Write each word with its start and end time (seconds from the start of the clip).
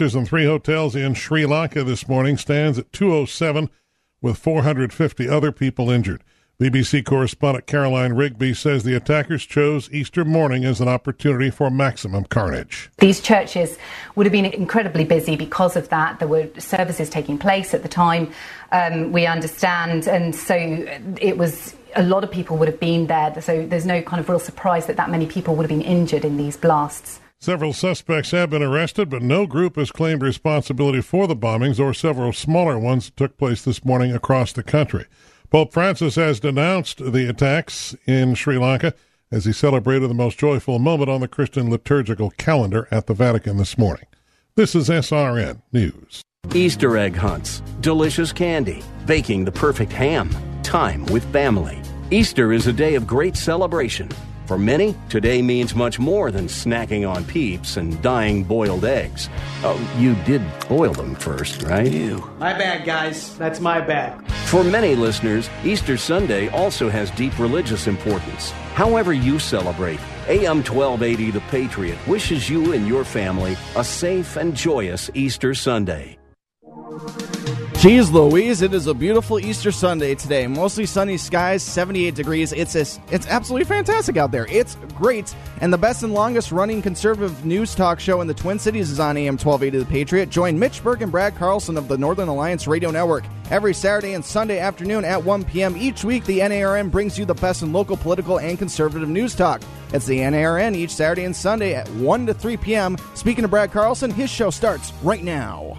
In 0.00 0.24
three 0.24 0.46
hotels 0.46 0.96
in 0.96 1.12
Sri 1.12 1.44
Lanka 1.44 1.84
this 1.84 2.08
morning 2.08 2.38
stands 2.38 2.78
at 2.78 2.90
207 2.90 3.68
with 4.22 4.38
450 4.38 5.28
other 5.28 5.52
people 5.52 5.90
injured. 5.90 6.24
BBC 6.58 7.04
correspondent 7.04 7.66
Caroline 7.66 8.14
Rigby 8.14 8.54
says 8.54 8.82
the 8.82 8.94
attackers 8.94 9.44
chose 9.44 9.92
Easter 9.92 10.24
morning 10.24 10.64
as 10.64 10.80
an 10.80 10.88
opportunity 10.88 11.50
for 11.50 11.70
maximum 11.70 12.24
carnage. 12.24 12.88
These 12.96 13.20
churches 13.20 13.76
would 14.14 14.24
have 14.24 14.32
been 14.32 14.46
incredibly 14.46 15.04
busy 15.04 15.36
because 15.36 15.76
of 15.76 15.90
that. 15.90 16.18
There 16.18 16.28
were 16.28 16.48
services 16.56 17.10
taking 17.10 17.36
place 17.36 17.74
at 17.74 17.82
the 17.82 17.88
time, 17.88 18.32
um, 18.72 19.12
we 19.12 19.26
understand, 19.26 20.08
and 20.08 20.34
so 20.34 20.54
it 21.20 21.36
was 21.36 21.76
a 21.94 22.02
lot 22.02 22.24
of 22.24 22.30
people 22.30 22.56
would 22.56 22.68
have 22.68 22.80
been 22.80 23.06
there. 23.06 23.38
So 23.42 23.66
there's 23.66 23.84
no 23.84 24.00
kind 24.00 24.18
of 24.18 24.30
real 24.30 24.38
surprise 24.38 24.86
that 24.86 24.96
that 24.96 25.10
many 25.10 25.26
people 25.26 25.56
would 25.56 25.70
have 25.70 25.78
been 25.78 25.86
injured 25.86 26.24
in 26.24 26.38
these 26.38 26.56
blasts. 26.56 27.20
Several 27.42 27.72
suspects 27.72 28.32
have 28.32 28.50
been 28.50 28.62
arrested, 28.62 29.08
but 29.08 29.22
no 29.22 29.46
group 29.46 29.76
has 29.76 29.90
claimed 29.90 30.20
responsibility 30.20 31.00
for 31.00 31.26
the 31.26 31.34
bombings 31.34 31.80
or 31.80 31.94
several 31.94 32.34
smaller 32.34 32.78
ones 32.78 33.06
that 33.06 33.16
took 33.16 33.38
place 33.38 33.62
this 33.62 33.82
morning 33.82 34.12
across 34.12 34.52
the 34.52 34.62
country. 34.62 35.06
Pope 35.48 35.72
Francis 35.72 36.16
has 36.16 36.38
denounced 36.38 36.98
the 36.98 37.30
attacks 37.30 37.96
in 38.06 38.34
Sri 38.34 38.58
Lanka 38.58 38.92
as 39.32 39.46
he 39.46 39.54
celebrated 39.54 40.08
the 40.08 40.14
most 40.14 40.38
joyful 40.38 40.78
moment 40.78 41.08
on 41.08 41.22
the 41.22 41.28
Christian 41.28 41.70
liturgical 41.70 42.28
calendar 42.32 42.86
at 42.90 43.06
the 43.06 43.14
Vatican 43.14 43.56
this 43.56 43.78
morning. 43.78 44.04
This 44.54 44.74
is 44.74 44.90
SRN 44.90 45.62
News. 45.72 46.20
Easter 46.54 46.98
egg 46.98 47.16
hunts, 47.16 47.62
delicious 47.80 48.34
candy, 48.34 48.82
baking 49.06 49.46
the 49.46 49.52
perfect 49.52 49.92
ham, 49.92 50.28
time 50.62 51.06
with 51.06 51.24
family. 51.32 51.80
Easter 52.10 52.52
is 52.52 52.66
a 52.66 52.72
day 52.72 52.96
of 52.96 53.06
great 53.06 53.34
celebration 53.34 54.10
for 54.50 54.58
many, 54.58 54.96
today 55.08 55.40
means 55.42 55.76
much 55.76 56.00
more 56.00 56.32
than 56.32 56.48
snacking 56.48 57.08
on 57.08 57.24
peeps 57.24 57.76
and 57.76 58.02
dying 58.02 58.42
boiled 58.42 58.84
eggs. 58.84 59.30
Oh, 59.62 59.78
you 59.96 60.16
did 60.24 60.42
boil 60.68 60.92
them 60.92 61.14
first, 61.14 61.62
right? 61.62 61.86
Ew. 61.86 62.18
My 62.40 62.52
bad, 62.52 62.84
guys. 62.84 63.38
That's 63.38 63.60
my 63.60 63.80
bad. 63.80 64.28
For 64.48 64.64
many 64.64 64.96
listeners, 64.96 65.48
Easter 65.62 65.96
Sunday 65.96 66.48
also 66.48 66.88
has 66.88 67.12
deep 67.12 67.38
religious 67.38 67.86
importance. 67.86 68.50
However, 68.74 69.12
you 69.12 69.38
celebrate, 69.38 70.00
AM 70.26 70.64
1280 70.64 71.30
The 71.30 71.40
Patriot 71.42 72.08
wishes 72.08 72.50
you 72.50 72.72
and 72.72 72.88
your 72.88 73.04
family 73.04 73.56
a 73.76 73.84
safe 73.84 74.34
and 74.34 74.52
joyous 74.52 75.12
Easter 75.14 75.54
Sunday. 75.54 76.19
Geez 77.80 78.10
Louise, 78.10 78.60
it 78.60 78.74
is 78.74 78.88
a 78.88 78.92
beautiful 78.92 79.40
Easter 79.40 79.72
Sunday 79.72 80.14
today. 80.14 80.46
Mostly 80.46 80.84
sunny 80.84 81.16
skies, 81.16 81.62
78 81.62 82.14
degrees. 82.14 82.52
It's 82.52 82.74
a, 82.74 82.84
it's 83.10 83.26
absolutely 83.26 83.64
fantastic 83.64 84.18
out 84.18 84.30
there. 84.30 84.46
It's 84.50 84.76
great. 84.94 85.34
And 85.62 85.72
the 85.72 85.78
best 85.78 86.02
and 86.02 86.12
longest 86.12 86.52
running 86.52 86.82
conservative 86.82 87.46
news 87.46 87.74
talk 87.74 87.98
show 87.98 88.20
in 88.20 88.26
the 88.26 88.34
Twin 88.34 88.58
Cities 88.58 88.90
is 88.90 89.00
on 89.00 89.16
AM 89.16 89.38
1280 89.38 89.78
The 89.78 89.90
Patriot. 89.90 90.28
Join 90.28 90.58
Mitch 90.58 90.84
Berg 90.84 91.00
and 91.00 91.10
Brad 91.10 91.36
Carlson 91.36 91.78
of 91.78 91.88
the 91.88 91.96
Northern 91.96 92.28
Alliance 92.28 92.66
Radio 92.66 92.90
Network 92.90 93.24
every 93.50 93.72
Saturday 93.72 94.12
and 94.12 94.22
Sunday 94.22 94.58
afternoon 94.58 95.06
at 95.06 95.24
1 95.24 95.44
p.m. 95.44 95.74
Each 95.74 96.04
week, 96.04 96.26
the 96.26 96.40
NARN 96.40 96.90
brings 96.90 97.18
you 97.18 97.24
the 97.24 97.32
best 97.32 97.62
in 97.62 97.72
local 97.72 97.96
political 97.96 98.40
and 98.40 98.58
conservative 98.58 99.08
news 99.08 99.34
talk. 99.34 99.62
It's 99.94 100.04
the 100.04 100.18
NARN 100.18 100.76
each 100.76 100.90
Saturday 100.90 101.24
and 101.24 101.34
Sunday 101.34 101.74
at 101.74 101.88
1 101.92 102.26
to 102.26 102.34
3 102.34 102.58
p.m. 102.58 102.98
Speaking 103.14 103.44
of 103.44 103.50
Brad 103.50 103.72
Carlson, 103.72 104.10
his 104.10 104.28
show 104.28 104.50
starts 104.50 104.92
right 105.02 105.24
now 105.24 105.78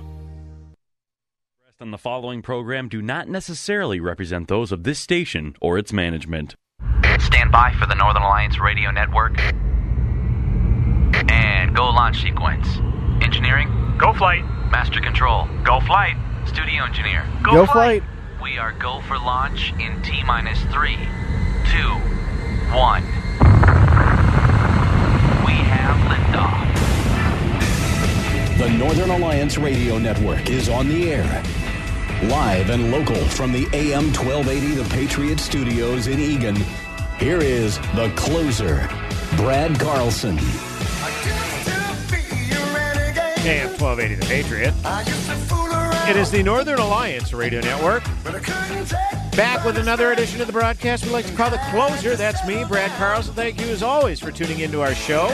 on 1.81 1.90
the 1.92 1.97
following 1.97 2.44
program 2.44 2.88
do 2.88 3.02
not 3.02 3.28
necessarily 3.28 4.00
represent 4.00 4.47
those 4.47 4.72
of 4.72 4.84
this 4.84 5.00
station 5.00 5.56
or 5.59 5.80
its 5.80 5.92
management. 5.92 6.56
Stand 7.19 7.52
by 7.52 7.74
for 7.80 7.88
the 7.88 7.96
Northern 7.96 8.22
Alliance 8.22 8.59
Radio 8.59 8.92
Network. 8.92 9.40
And 11.31 11.75
go 11.75 11.86
launch 11.86 12.22
sequence. 12.22 12.68
Engineering? 13.24 13.68
Go 13.97 14.14
flight. 14.14 14.44
Master 14.72 15.02
control? 15.02 15.47
Go 15.64 15.80
flight. 15.80 16.16
Studio 16.46 16.84
engineer? 16.84 17.25
Go, 17.44 17.52
go 17.52 17.66
flight. 17.66 18.03
flight. 18.03 18.42
We 18.44 18.58
are 18.59 18.74
go 18.74 19.02
for 19.02 19.18
launch 19.18 19.74
in 19.80 20.02
T 20.03 20.24
minus 20.24 20.62
three, 20.66 20.98
two, 21.72 21.94
one. 22.75 23.03
We 25.46 25.53
have 25.66 25.98
liftoff. 26.12 26.68
The 28.59 28.69
Northern 28.69 29.09
Alliance 29.09 29.58
Radio 29.58 29.98
Network 29.98 30.50
is 30.50 30.69
on 30.69 30.88
the 30.88 31.12
air 31.12 31.44
Live 32.24 32.70
and 32.70 32.92
local 32.92 33.16
from 33.16 33.52
the 33.52 33.68
AM 33.74 34.14
1280 34.14 34.76
The 34.76 34.90
Patriot 34.90 35.40
Studios 35.40 36.06
in 36.06 36.20
Eagan, 36.20 36.56
here 37.18 37.40
is 37.40 37.80
the 37.96 38.14
closer, 38.16 38.88
Brad 39.38 39.80
Carlson. 39.80 40.38
AM 43.44 43.70
1280 43.80 44.16
The 44.16 44.26
Patriot. 44.28 44.74
It 46.08 46.16
is 46.16 46.30
the 46.30 46.44
Northern 46.44 46.78
Alliance 46.78 47.34
Radio 47.34 47.60
Network. 47.60 48.04
Back 49.36 49.66
with 49.66 49.78
another 49.78 50.12
edition 50.12 50.42
of 50.42 50.48
the 50.48 50.54
broadcast 50.54 51.04
we 51.06 51.12
like 51.12 51.26
to 51.26 51.34
call 51.34 51.50
the 51.50 51.62
closer. 51.72 52.16
That's 52.16 52.46
me, 52.46 52.64
Brad 52.66 52.92
Carlson. 53.00 53.34
Thank 53.34 53.60
you 53.60 53.66
as 53.68 53.81
always 53.81 54.20
for 54.20 54.31
tuning 54.31 54.60
into 54.60 54.81
our 54.81 54.94
show. 54.94 55.28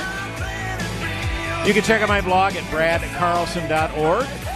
You 1.65 1.73
can 1.73 1.83
check 1.83 2.01
out 2.01 2.07
my 2.07 2.21
blog 2.21 2.55
at 2.55 2.63
bradcarlson.org. 2.71 4.46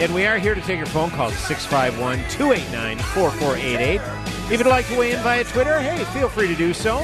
And 0.00 0.14
we 0.14 0.26
are 0.26 0.38
here 0.38 0.54
to 0.54 0.60
take 0.62 0.78
your 0.78 0.86
phone 0.86 1.10
calls 1.10 1.34
651 1.34 2.18
289 2.30 2.98
4488. 2.98 4.00
If 4.50 4.58
you'd 4.58 4.66
like 4.66 4.86
to 4.88 4.98
weigh 4.98 5.12
in 5.12 5.20
via 5.20 5.44
Twitter, 5.44 5.80
hey, 5.80 6.02
feel 6.06 6.28
free 6.28 6.48
to 6.48 6.54
do 6.56 6.74
so. 6.74 7.00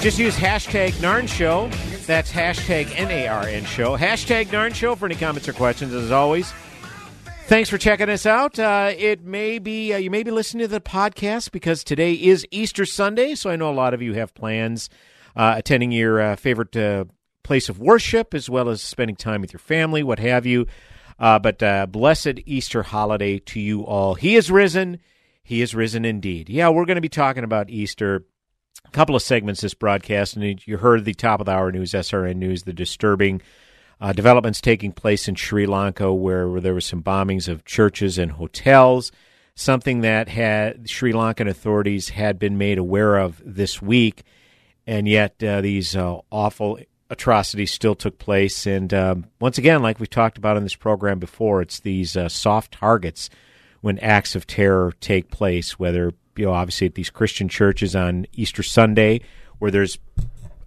Just 0.00 0.18
use 0.18 0.36
hashtag 0.36 0.92
NARN 1.00 1.28
Show. 1.28 1.68
That's 2.06 2.32
hashtag 2.32 2.92
N 2.96 3.10
A 3.10 3.28
R 3.28 3.42
N 3.46 3.64
Show. 3.64 3.96
Hashtag 3.96 4.46
NARN 4.46 4.74
Show 4.74 4.94
for 4.94 5.06
any 5.06 5.14
comments 5.14 5.48
or 5.48 5.52
questions, 5.52 5.92
as 5.92 6.10
always. 6.10 6.52
Thanks 7.46 7.68
for 7.68 7.76
checking 7.76 8.08
us 8.08 8.24
out. 8.24 8.58
Uh, 8.58 8.92
it 8.96 9.24
may 9.24 9.58
be 9.58 9.92
uh, 9.92 9.98
you 9.98 10.10
may 10.10 10.22
be 10.22 10.30
listening 10.30 10.62
to 10.62 10.68
the 10.68 10.80
podcast 10.80 11.52
because 11.52 11.84
today 11.84 12.14
is 12.14 12.46
Easter 12.50 12.86
Sunday, 12.86 13.34
so 13.34 13.50
I 13.50 13.56
know 13.56 13.70
a 13.70 13.74
lot 13.74 13.94
of 13.94 14.00
you 14.00 14.14
have 14.14 14.32
plans 14.34 14.88
uh, 15.36 15.54
attending 15.58 15.92
your 15.92 16.20
uh, 16.20 16.36
favorite 16.36 16.74
uh, 16.76 17.04
place 17.42 17.68
of 17.68 17.78
worship 17.78 18.32
as 18.32 18.48
well 18.48 18.68
as 18.70 18.80
spending 18.80 19.16
time 19.16 19.40
with 19.40 19.52
your 19.52 19.60
family, 19.60 20.02
what 20.02 20.18
have 20.18 20.46
you. 20.46 20.66
Uh, 21.18 21.38
but 21.38 21.62
uh, 21.62 21.86
blessed 21.86 22.40
Easter 22.46 22.82
holiday 22.82 23.38
to 23.38 23.60
you 23.60 23.84
all. 23.84 24.14
He 24.14 24.36
is 24.36 24.50
risen. 24.50 24.98
He 25.42 25.62
is 25.62 25.74
risen 25.74 26.04
indeed. 26.04 26.48
Yeah, 26.48 26.68
we're 26.68 26.84
going 26.84 26.96
to 26.96 27.00
be 27.00 27.08
talking 27.08 27.44
about 27.44 27.70
Easter. 27.70 28.24
A 28.84 28.90
couple 28.90 29.16
of 29.16 29.22
segments 29.22 29.60
this 29.60 29.74
broadcast, 29.74 30.36
and 30.36 30.66
you 30.66 30.76
heard 30.78 31.04
the 31.04 31.14
top 31.14 31.40
of 31.40 31.46
the 31.46 31.52
hour 31.52 31.70
news, 31.72 31.92
SRN 31.92 32.36
News, 32.36 32.64
the 32.64 32.72
disturbing 32.72 33.40
uh, 34.00 34.12
developments 34.12 34.60
taking 34.60 34.92
place 34.92 35.28
in 35.28 35.36
Sri 35.36 35.66
Lanka, 35.66 36.12
where, 36.12 36.48
where 36.48 36.60
there 36.60 36.74
were 36.74 36.80
some 36.80 37.02
bombings 37.02 37.48
of 37.48 37.64
churches 37.64 38.18
and 38.18 38.32
hotels. 38.32 39.12
Something 39.54 40.00
that 40.00 40.28
had 40.28 40.88
Sri 40.88 41.12
Lankan 41.12 41.48
authorities 41.48 42.08
had 42.08 42.38
been 42.38 42.58
made 42.58 42.78
aware 42.78 43.16
of 43.16 43.40
this 43.44 43.80
week, 43.80 44.24
and 44.86 45.06
yet 45.06 45.42
uh, 45.42 45.60
these 45.60 45.94
uh, 45.94 46.18
awful 46.30 46.78
atrocities 47.12 47.70
still 47.70 47.94
took 47.94 48.18
place. 48.18 48.66
And 48.66 48.92
um, 48.92 49.26
once 49.38 49.58
again, 49.58 49.82
like 49.82 50.00
we've 50.00 50.10
talked 50.10 50.38
about 50.38 50.56
in 50.56 50.64
this 50.64 50.74
program 50.74 51.18
before, 51.18 51.62
it's 51.62 51.80
these 51.80 52.16
uh, 52.16 52.28
soft 52.28 52.72
targets 52.72 53.30
when 53.82 53.98
acts 53.98 54.34
of 54.34 54.46
terror 54.46 54.94
take 55.00 55.30
place, 55.30 55.78
whether, 55.78 56.12
you 56.36 56.46
know, 56.46 56.52
obviously 56.52 56.86
at 56.86 56.94
these 56.94 57.10
Christian 57.10 57.48
churches 57.48 57.94
on 57.94 58.26
Easter 58.32 58.62
Sunday, 58.62 59.20
where 59.58 59.70
there's 59.70 59.98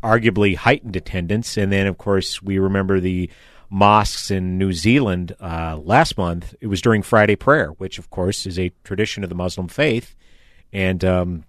arguably 0.03 0.55
heightened 0.55 0.95
attendance. 0.95 1.57
And 1.57 1.71
then, 1.71 1.87
of 1.87 1.97
course, 1.97 2.41
we 2.41 2.59
remember 2.59 2.99
the 2.99 3.29
mosques 3.69 4.29
in 4.29 4.57
New 4.57 4.71
Zealand 4.71 5.35
uh, 5.41 5.79
last 5.83 6.17
month. 6.17 6.53
It 6.61 6.67
was 6.67 6.81
during 6.81 7.01
Friday 7.01 7.35
prayer, 7.35 7.69
which, 7.69 7.97
of 7.97 8.09
course, 8.11 8.45
is 8.45 8.59
a 8.59 8.71
tradition 8.83 9.23
of 9.23 9.29
the 9.29 9.35
Muslim 9.35 9.67
faith. 9.67 10.15
And 10.71 11.03
um, 11.03 11.43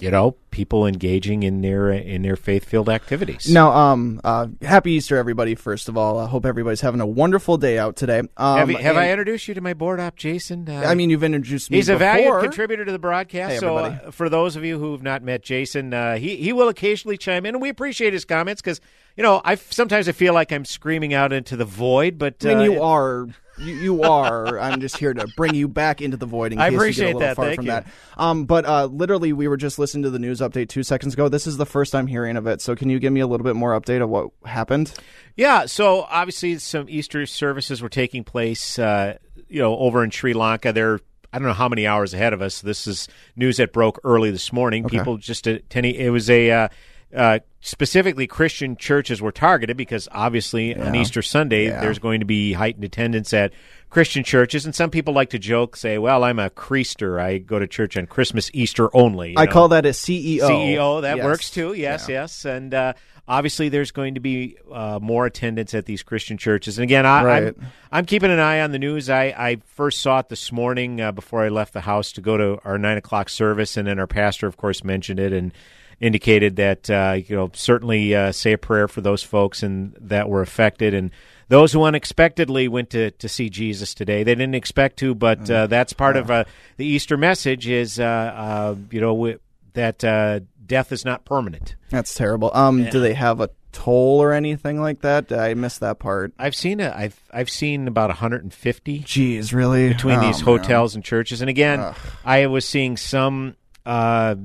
you 0.00 0.10
know, 0.10 0.36
people 0.50 0.86
engaging 0.86 1.42
in 1.42 1.60
their 1.60 1.90
in 1.90 2.22
their 2.22 2.36
faith 2.36 2.64
filled 2.64 2.88
activities. 2.88 3.48
Now, 3.52 3.70
um, 3.72 4.20
uh, 4.24 4.48
happy 4.62 4.92
Easter, 4.92 5.16
everybody! 5.16 5.54
First 5.54 5.88
of 5.88 5.96
all, 5.96 6.18
I 6.18 6.26
hope 6.26 6.44
everybody's 6.46 6.80
having 6.80 7.00
a 7.00 7.06
wonderful 7.06 7.56
day 7.56 7.78
out 7.78 7.96
today. 7.96 8.20
Um, 8.36 8.58
have, 8.58 8.70
you- 8.70 8.76
have 8.78 8.96
I 8.96 9.10
introduced 9.10 9.48
you 9.48 9.54
to 9.54 9.60
my 9.60 9.74
board 9.74 10.00
op, 10.00 10.16
Jason? 10.16 10.68
Uh, 10.68 10.82
I 10.86 10.94
mean, 10.94 11.10
you've 11.10 11.24
introduced 11.24 11.70
me. 11.70 11.76
He's 11.78 11.88
a 11.88 11.96
valued 11.96 12.40
contributor 12.42 12.84
to 12.84 12.92
the 12.92 12.98
broadcast. 12.98 13.52
Hey, 13.52 13.58
so, 13.58 13.76
uh, 13.76 14.10
for 14.10 14.28
those 14.28 14.56
of 14.56 14.64
you 14.64 14.78
who 14.78 14.92
have 14.92 15.02
not 15.02 15.22
met 15.22 15.42
Jason, 15.42 15.92
uh, 15.94 16.16
he 16.16 16.36
he 16.36 16.52
will 16.52 16.68
occasionally 16.68 17.16
chime 17.16 17.46
in, 17.46 17.54
and 17.54 17.62
we 17.62 17.68
appreciate 17.68 18.12
his 18.12 18.24
comments 18.24 18.60
because 18.62 18.80
you 19.16 19.22
know 19.22 19.40
I 19.44 19.54
sometimes 19.56 20.08
I 20.08 20.12
feel 20.12 20.34
like 20.34 20.52
I'm 20.52 20.64
screaming 20.64 21.14
out 21.14 21.32
into 21.32 21.56
the 21.56 21.64
void, 21.64 22.18
but 22.18 22.44
I 22.44 22.48
mean, 22.48 22.58
uh, 22.58 22.62
you 22.62 22.82
are. 22.82 23.26
You, 23.58 23.74
you 23.74 24.02
are. 24.02 24.58
I'm 24.58 24.80
just 24.80 24.96
here 24.96 25.12
to 25.12 25.26
bring 25.36 25.54
you 25.54 25.68
back 25.68 26.00
into 26.00 26.16
the 26.16 26.24
void 26.24 26.54
in 26.54 26.58
I 26.58 26.70
case 26.70 26.78
appreciate 26.78 27.08
you 27.08 27.12
get 27.12 27.16
a 27.16 27.18
little 27.18 27.28
that. 27.28 27.36
far 27.36 27.44
Thank 27.44 27.56
from 27.56 27.66
you. 27.66 27.72
that. 27.72 27.86
Um, 28.16 28.44
but 28.46 28.64
uh, 28.64 28.86
literally, 28.86 29.34
we 29.34 29.48
were 29.48 29.58
just 29.58 29.78
listening 29.78 30.04
to 30.04 30.10
the 30.10 30.18
news 30.18 30.40
update 30.40 30.70
two 30.70 30.82
seconds 30.82 31.12
ago. 31.12 31.28
This 31.28 31.46
is 31.46 31.58
the 31.58 31.66
first 31.66 31.94
I'm 31.94 32.06
hearing 32.06 32.38
of 32.38 32.46
it. 32.46 32.62
So, 32.62 32.74
can 32.74 32.88
you 32.88 32.98
give 32.98 33.12
me 33.12 33.20
a 33.20 33.26
little 33.26 33.44
bit 33.44 33.56
more 33.56 33.78
update 33.78 34.02
of 34.02 34.08
what 34.08 34.30
happened? 34.46 34.94
Yeah, 35.36 35.66
so 35.66 36.02
obviously 36.02 36.58
some 36.58 36.86
Easter 36.88 37.26
services 37.26 37.82
were 37.82 37.90
taking 37.90 38.24
place, 38.24 38.78
uh, 38.78 39.18
you 39.48 39.60
know, 39.60 39.76
over 39.76 40.02
in 40.04 40.10
Sri 40.10 40.32
Lanka. 40.32 40.72
They're 40.72 41.00
I 41.32 41.38
don't 41.38 41.46
know 41.46 41.54
how 41.54 41.68
many 41.68 41.86
hours 41.86 42.12
ahead 42.12 42.32
of 42.32 42.42
us. 42.42 42.60
This 42.60 42.86
is 42.86 43.08
news 43.36 43.58
that 43.58 43.72
broke 43.72 44.00
early 44.04 44.30
this 44.30 44.52
morning. 44.52 44.86
Okay. 44.86 44.98
People 44.98 45.16
just 45.16 45.46
attending. 45.46 45.94
It 45.94 46.10
was 46.10 46.28
a 46.28 46.50
uh, 46.50 46.68
uh, 47.14 47.38
specifically 47.60 48.26
Christian 48.26 48.76
churches 48.76 49.20
were 49.20 49.32
targeted 49.32 49.76
because 49.76 50.08
obviously 50.12 50.74
on 50.76 50.94
Easter 50.94 51.22
Sunday 51.22 51.66
Yeah. 51.66 51.80
there's 51.80 51.98
going 51.98 52.20
to 52.20 52.26
be 52.26 52.52
heightened 52.52 52.84
attendance 52.84 53.32
at 53.34 53.52
Christian 53.90 54.22
churches, 54.22 54.64
and 54.64 54.74
some 54.74 54.90
people 54.90 55.12
like 55.12 55.30
to 55.30 55.38
joke, 55.38 55.74
say, 55.76 55.98
"Well, 55.98 56.22
I'm 56.22 56.38
a 56.38 56.48
Creaster. 56.50 57.20
I 57.20 57.38
go 57.38 57.58
to 57.58 57.66
church 57.66 57.96
on 57.96 58.06
Christmas, 58.06 58.48
Easter 58.54 58.88
only." 58.96 59.30
you 59.30 59.34
I 59.36 59.46
know. 59.46 59.50
call 59.52 59.68
that 59.68 59.84
a 59.84 59.88
CEO. 59.88 60.40
CEO. 60.48 61.02
That 61.02 61.16
Yes. 61.16 61.24
works 61.24 61.50
too. 61.50 61.72
Yes, 61.74 62.08
yes. 62.08 62.44
And 62.44 62.72
uh, 62.72 62.92
obviously, 63.26 63.68
there's 63.68 63.90
going 63.90 64.14
to 64.14 64.20
be 64.20 64.56
uh, 64.72 65.00
more 65.02 65.26
attendance 65.26 65.74
at 65.74 65.86
these 65.86 66.04
Christian 66.04 66.38
churches. 66.38 66.78
And 66.78 66.84
again, 66.84 67.04
I, 67.04 67.24
Right. 67.24 67.42
I'm, 67.48 67.66
I'm 67.90 68.06
keeping 68.06 68.30
an 68.30 68.38
eye 68.38 68.60
on 68.60 68.70
the 68.70 68.78
news. 68.78 69.10
I, 69.10 69.34
I 69.36 69.56
first 69.74 70.00
saw 70.00 70.20
it 70.20 70.28
this 70.28 70.52
morning 70.52 71.00
uh, 71.00 71.10
before 71.10 71.42
I 71.44 71.48
left 71.48 71.72
the 71.72 71.80
house 71.80 72.12
to 72.12 72.20
go 72.20 72.36
to 72.36 72.60
our 72.64 72.78
nine 72.78 72.96
o'clock 72.96 73.28
service, 73.28 73.76
and 73.76 73.88
then 73.88 73.98
our 73.98 74.06
pastor, 74.06 74.46
of 74.46 74.56
course, 74.56 74.84
mentioned 74.84 75.18
it 75.18 75.32
and 75.32 75.52
indicated 76.00 76.56
that 76.56 76.88
uh, 76.90 77.18
you 77.26 77.36
know 77.36 77.50
certainly 77.54 78.14
uh, 78.14 78.32
say 78.32 78.52
a 78.52 78.58
prayer 78.58 78.88
for 78.88 79.00
those 79.00 79.22
folks 79.22 79.62
and 79.62 79.94
that 80.00 80.28
were 80.28 80.42
affected 80.42 80.94
and. 80.94 81.10
Those 81.48 81.72
who 81.72 81.82
unexpectedly 81.82 82.68
went 82.68 82.90
to, 82.90 83.10
to 83.10 83.28
see 83.28 83.50
Jesus 83.50 83.92
today, 83.92 84.22
they 84.22 84.36
didn't 84.36 84.54
expect 84.54 84.98
to, 84.98 85.16
but 85.16 85.50
uh, 85.50 85.66
that's 85.66 85.92
part 85.92 86.16
of 86.16 86.30
uh, 86.30 86.44
the 86.76 86.86
Easter 86.86 87.16
message. 87.16 87.66
Is 87.66 87.98
uh, 87.98 88.04
uh, 88.04 88.76
you 88.92 89.00
know 89.00 89.08
wi- 89.12 89.38
that 89.72 90.04
uh, 90.04 90.38
death 90.64 90.92
is 90.92 91.04
not 91.04 91.24
permanent. 91.24 91.74
That's 91.88 92.14
terrible. 92.14 92.52
Um, 92.54 92.78
Yeah. 92.84 92.90
do 92.90 93.00
they 93.00 93.14
have 93.14 93.40
a 93.40 93.50
toll 93.72 94.22
or 94.22 94.32
anything 94.32 94.80
like 94.80 95.00
that? 95.00 95.32
I 95.32 95.54
missed 95.54 95.80
that 95.80 95.98
part. 95.98 96.32
I've 96.38 96.54
seen 96.54 96.78
a, 96.78 96.94
I've 96.96 97.20
I've 97.32 97.50
seen 97.50 97.88
about 97.88 98.10
150 98.10 99.00
Jeez, 99.00 99.52
really? 99.52 99.88
between 99.88 100.18
Oh, 100.18 100.22
these 100.22 100.36
man. 100.46 100.56
hotels 100.58 100.94
and 100.94 101.02
churches. 101.02 101.40
And 101.40 101.50
again, 101.50 101.80
Ugh. 101.80 101.96
I 102.24 102.46
was 102.46 102.64
seeing 102.64 102.96
some 102.96 103.56
uh, 103.84 104.36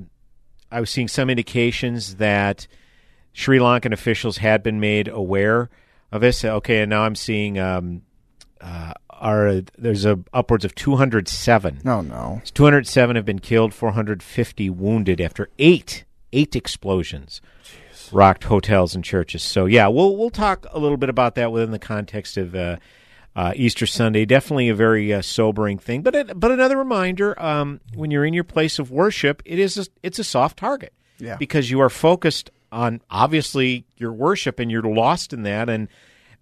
I 0.76 0.82
was 0.82 0.90
seeing 0.90 1.08
some 1.08 1.30
indications 1.30 2.16
that 2.16 2.68
Sri 3.32 3.60
Lankan 3.60 3.94
officials 3.94 4.38
had 4.38 4.62
been 4.62 4.82
made 4.82 5.08
aware 5.08 5.70
of 6.12 6.20
this. 6.20 6.44
Okay, 6.44 6.82
and 6.82 6.90
now 6.90 7.04
I'm 7.04 7.16
seeing 7.16 7.58
um, 7.58 8.02
uh, 8.60 8.92
are 9.10 9.62
there's 9.78 10.04
a 10.04 10.20
upwards 10.34 10.66
of 10.66 10.76
207. 10.76 11.80
No, 11.86 12.02
no. 12.02 12.42
207 12.54 13.16
have 13.16 13.24
been 13.24 13.40
killed, 13.40 13.74
450 13.74 14.70
wounded 14.70 15.22
after 15.22 15.50
eight 15.60 16.04
eight 16.34 16.58
explosions 16.58 17.40
rocked 18.12 18.44
hotels 18.44 18.94
and 18.94 19.04
churches. 19.04 19.44
So 19.44 19.68
yeah, 19.68 19.88
we'll 19.88 20.18
we'll 20.18 20.30
talk 20.30 20.66
a 20.72 20.80
little 20.80 20.98
bit 20.98 21.08
about 21.08 21.36
that 21.36 21.54
within 21.54 21.72
the 21.72 21.80
context 21.80 22.36
of 22.36 22.54
uh, 22.54 22.78
uh, 23.36 23.54
Easter 23.56 23.86
Sunday. 23.86 24.26
Definitely 24.26 24.70
a 24.70 24.76
very 24.76 25.14
uh, 25.14 25.22
sobering 25.22 25.78
thing, 25.78 26.02
but 26.02 26.16
it, 26.16 26.40
but 26.40 26.52
another 26.52 26.78
reminder: 26.78 27.40
um, 27.42 27.82
when 27.94 28.12
you're 28.12 28.26
in 28.26 28.34
your 28.34 28.44
place 28.46 28.80
of 28.80 28.92
worship, 28.92 29.42
it 29.46 29.60
is 29.60 29.78
a, 29.78 29.86
it's 30.04 30.20
a 30.20 30.24
soft 30.24 30.58
target 30.58 30.94
Yeah. 31.20 31.36
because 31.38 31.70
you 31.70 31.80
are 31.82 31.90
focused 31.90 32.50
on 32.72 33.02
obviously 33.10 33.86
your 33.98 34.12
worship 34.14 34.60
and 34.60 34.70
you're 34.72 34.82
lost 34.84 35.32
in 35.34 35.44
that. 35.44 35.70
And 35.70 35.88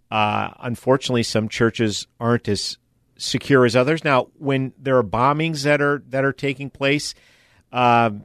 uh, 0.09 0.49
unfortunately, 0.59 1.23
some 1.23 1.47
churches 1.49 2.07
aren't 2.19 2.47
as 2.47 2.77
secure 3.17 3.65
as 3.65 3.75
others. 3.75 4.03
Now, 4.03 4.27
when 4.37 4.73
there 4.79 4.97
are 4.97 5.03
bombings 5.03 5.63
that 5.63 5.81
are 5.81 6.03
that 6.09 6.23
are 6.25 6.33
taking 6.33 6.69
place, 6.69 7.13
um, 7.71 8.23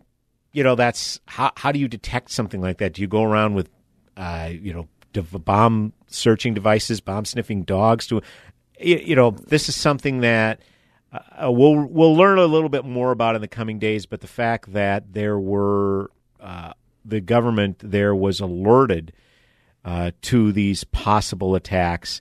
you 0.53 0.63
know 0.65 0.75
that's 0.75 1.21
how 1.27 1.53
how 1.57 1.73
do 1.73 1.79
you 1.79 1.89
detect 1.89 2.31
something 2.31 2.61
like 2.61 2.79
that? 2.79 2.95
Do 2.95 3.03
you 3.03 3.09
go 3.09 3.23
around 3.23 3.55
with 3.55 3.69
uh, 4.17 4.51
you 4.51 4.73
know 4.75 4.89
bomb 5.13 5.93
searching 6.07 6.55
devices, 6.55 7.01
bomb 7.01 7.25
sniffing 7.25 7.63
dogs? 7.65 8.07
To 8.09 8.23
you, 8.81 8.97
you 8.99 9.17
know 9.17 9.31
this 9.31 9.69
is 9.69 9.77
something 9.77 10.21
that. 10.21 10.61
Uh, 11.11 11.51
we'll 11.51 11.87
we'll 11.87 12.15
learn 12.15 12.39
a 12.39 12.45
little 12.45 12.69
bit 12.69 12.85
more 12.85 13.13
about 13.13 13.35
in 13.35 13.41
the 13.41 13.49
coming 13.49 13.79
days, 13.79 14.05
but 14.05 14.21
the 14.21 14.27
fact 14.27 14.71
that 14.75 15.15
there 15.15 15.39
were 15.39 16.11
uh, 16.39 16.75
the 17.03 17.19
government 17.23 17.79
there 17.83 18.15
was 18.15 18.41
alerted 18.41 19.11
uh, 19.87 20.11
to 20.21 20.53
these 20.53 20.85
possible 20.85 21.55
attacks. 21.55 22.21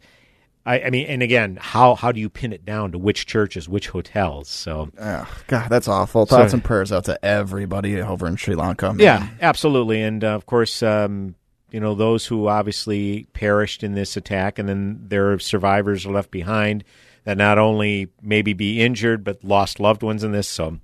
I, 0.65 0.83
I 0.83 0.89
mean, 0.89 1.05
and 1.07 1.21
again, 1.21 1.57
how 1.59 1.95
how 1.95 2.13
do 2.13 2.21
you 2.21 2.29
pin 2.29 2.53
it 2.53 2.63
down 2.63 2.93
to 2.93 2.97
which 2.97 3.25
churches, 3.25 3.67
which 3.67 3.89
hotels? 3.89 4.47
So 4.47 4.89
Ugh, 4.97 5.27
God, 5.47 5.67
that's 5.69 5.89
awful. 5.89 6.25
So- 6.25 6.37
Thoughts 6.37 6.53
and 6.53 6.63
prayers 6.63 6.93
out 6.93 7.03
to 7.05 7.25
everybody 7.25 8.01
over 8.01 8.25
in 8.25 8.37
Sri 8.37 8.55
Lanka. 8.55 8.93
man. 8.93 8.99
Yeah, 8.99 9.27
absolutely, 9.41 10.01
and 10.01 10.23
uh, 10.23 10.27
of 10.29 10.45
course, 10.45 10.81
um, 10.81 11.35
you 11.71 11.79
know 11.79 11.95
those 11.95 12.25
who 12.25 12.47
obviously 12.47 13.27
perished 13.33 13.83
in 13.83 13.93
this 13.93 14.17
attack, 14.17 14.59
and 14.59 14.69
then 14.69 14.99
their 15.07 15.37
survivors 15.39 16.05
are 16.05 16.11
left 16.11 16.31
behind 16.31 16.83
that 17.23 17.37
not 17.37 17.57
only 17.57 18.07
maybe 18.21 18.53
be 18.53 18.81
injured 18.81 19.23
but 19.23 19.43
lost 19.43 19.79
loved 19.79 20.01
ones 20.01 20.23
in 20.23 20.31
this. 20.31 20.47
So, 20.47 20.79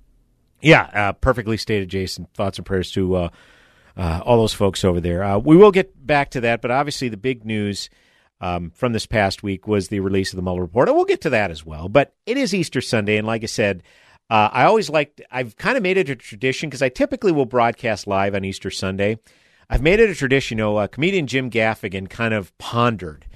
yeah, 0.60 0.90
uh, 0.92 1.12
perfectly 1.14 1.56
stated, 1.56 1.88
Jason. 1.88 2.28
Thoughts 2.34 2.58
and 2.58 2.66
prayers 2.66 2.92
to 2.92 3.14
uh, 3.14 3.28
uh, 3.96 4.20
all 4.24 4.36
those 4.36 4.52
folks 4.52 4.84
over 4.84 5.00
there. 5.00 5.24
Uh, 5.24 5.38
we 5.38 5.56
will 5.56 5.72
get 5.72 6.06
back 6.06 6.30
to 6.32 6.42
that, 6.42 6.60
but 6.60 6.70
obviously 6.70 7.08
the 7.08 7.16
big 7.16 7.44
news. 7.44 7.90
Um, 8.40 8.72
from 8.74 8.92
this 8.92 9.06
past 9.06 9.42
week 9.42 9.66
was 9.66 9.88
the 9.88 10.00
release 10.00 10.32
of 10.32 10.36
the 10.36 10.42
Mueller 10.42 10.62
report, 10.62 10.88
and 10.88 10.96
we'll 10.96 11.06
get 11.06 11.22
to 11.22 11.30
that 11.30 11.50
as 11.50 11.64
well. 11.64 11.88
But 11.88 12.14
it 12.26 12.36
is 12.36 12.52
Easter 12.52 12.82
Sunday, 12.82 13.16
and 13.16 13.26
like 13.26 13.42
I 13.42 13.46
said, 13.46 13.82
uh, 14.28 14.50
I 14.52 14.64
always 14.64 14.90
liked. 14.90 15.22
I've 15.30 15.56
kind 15.56 15.76
of 15.76 15.82
made 15.82 15.96
it 15.96 16.10
a 16.10 16.16
tradition 16.16 16.68
because 16.68 16.82
I 16.82 16.88
typically 16.88 17.32
will 17.32 17.46
broadcast 17.46 18.06
live 18.06 18.34
on 18.34 18.44
Easter 18.44 18.70
Sunday. 18.70 19.18
I've 19.68 19.82
made 19.82 20.00
it 20.00 20.10
a 20.10 20.14
tradition. 20.14 20.58
You 20.58 20.64
know, 20.64 20.76
uh, 20.76 20.86
comedian 20.86 21.26
Jim 21.26 21.50
Gaffigan 21.50 22.08
kind 22.08 22.34
of 22.34 22.56
pondered. 22.58 23.26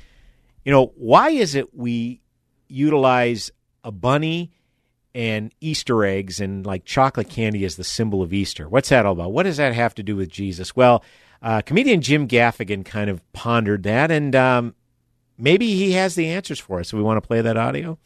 You 0.65 0.73
know, 0.73 0.93
why 0.97 1.31
is 1.31 1.55
it 1.55 1.75
we 1.75 2.21
utilize 2.69 3.51
a 3.85 3.91
bunny 3.91 4.53
and 5.15 5.53
Easter 5.61 6.05
eggs 6.05 6.41
and 6.41 6.67
like 6.67 6.85
chocolate 6.85 7.29
candy 7.29 7.65
as 7.65 7.77
the 7.77 7.85
symbol 7.85 8.23
of 8.23 8.33
Easter? 8.33 8.69
What's 8.69 8.91
that 8.91 9.07
all 9.07 9.13
about? 9.13 9.33
What 9.33 9.45
does 9.45 9.57
that 9.57 9.75
have 9.75 9.95
to 9.97 10.03
do 10.03 10.17
with 10.17 10.29
Jesus? 10.29 10.77
Well, 10.77 11.03
uh, 11.41 11.63
comedian 11.63 12.01
Jim 12.01 12.29
Gaffigan 12.29 12.85
kind 12.85 13.09
of 13.09 13.21
pondered 13.33 13.85
that, 13.85 14.11
and 14.11 14.35
um, 14.35 14.75
maybe 15.39 15.75
he 15.75 15.93
has 15.93 16.15
the 16.15 16.27
answers 16.29 16.59
for 16.59 16.81
us. 16.81 16.89
So 16.89 16.97
we 16.97 17.03
want 17.03 17.23
to 17.23 17.27
play 17.27 17.41
that 17.41 17.57
audio. 17.57 17.99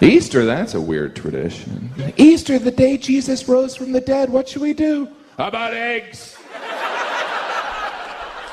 Easter, 0.00 0.44
that's 0.44 0.74
a 0.74 0.80
weird 0.80 1.14
tradition. 1.14 1.90
Easter, 2.16 2.58
the 2.58 2.70
day 2.70 2.98
Jesus 2.98 3.48
rose 3.48 3.76
from 3.76 3.92
the 3.92 4.00
dead, 4.00 4.30
what 4.30 4.48
should 4.48 4.62
we 4.62 4.72
do? 4.72 5.08
How 5.38 5.48
about 5.48 5.72
eggs? 5.72 6.36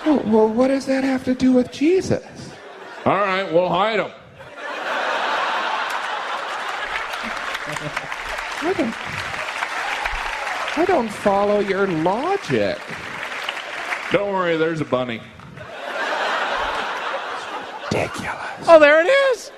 Well, 0.05 0.23
well, 0.25 0.47
what 0.49 0.67
does 0.69 0.85
that 0.85 1.03
have 1.03 1.23
to 1.25 1.35
do 1.35 1.51
with 1.51 1.71
Jesus? 1.71 2.25
All 3.05 3.15
right, 3.15 3.51
we'll 3.51 3.69
hide 3.69 3.99
them. 3.99 4.11
I 8.63 8.73
don't, 8.77 8.93
I 10.77 10.85
don't 10.85 11.09
follow 11.09 11.59
your 11.59 11.87
logic. 11.87 12.79
Don't 14.11 14.31
worry, 14.31 14.57
there's 14.57 14.81
a 14.81 14.85
bunny. 14.85 15.21
Ridiculous. 17.91 18.67
Oh, 18.67 18.79
there 18.79 19.01
it 19.01 19.07
is. 19.07 19.51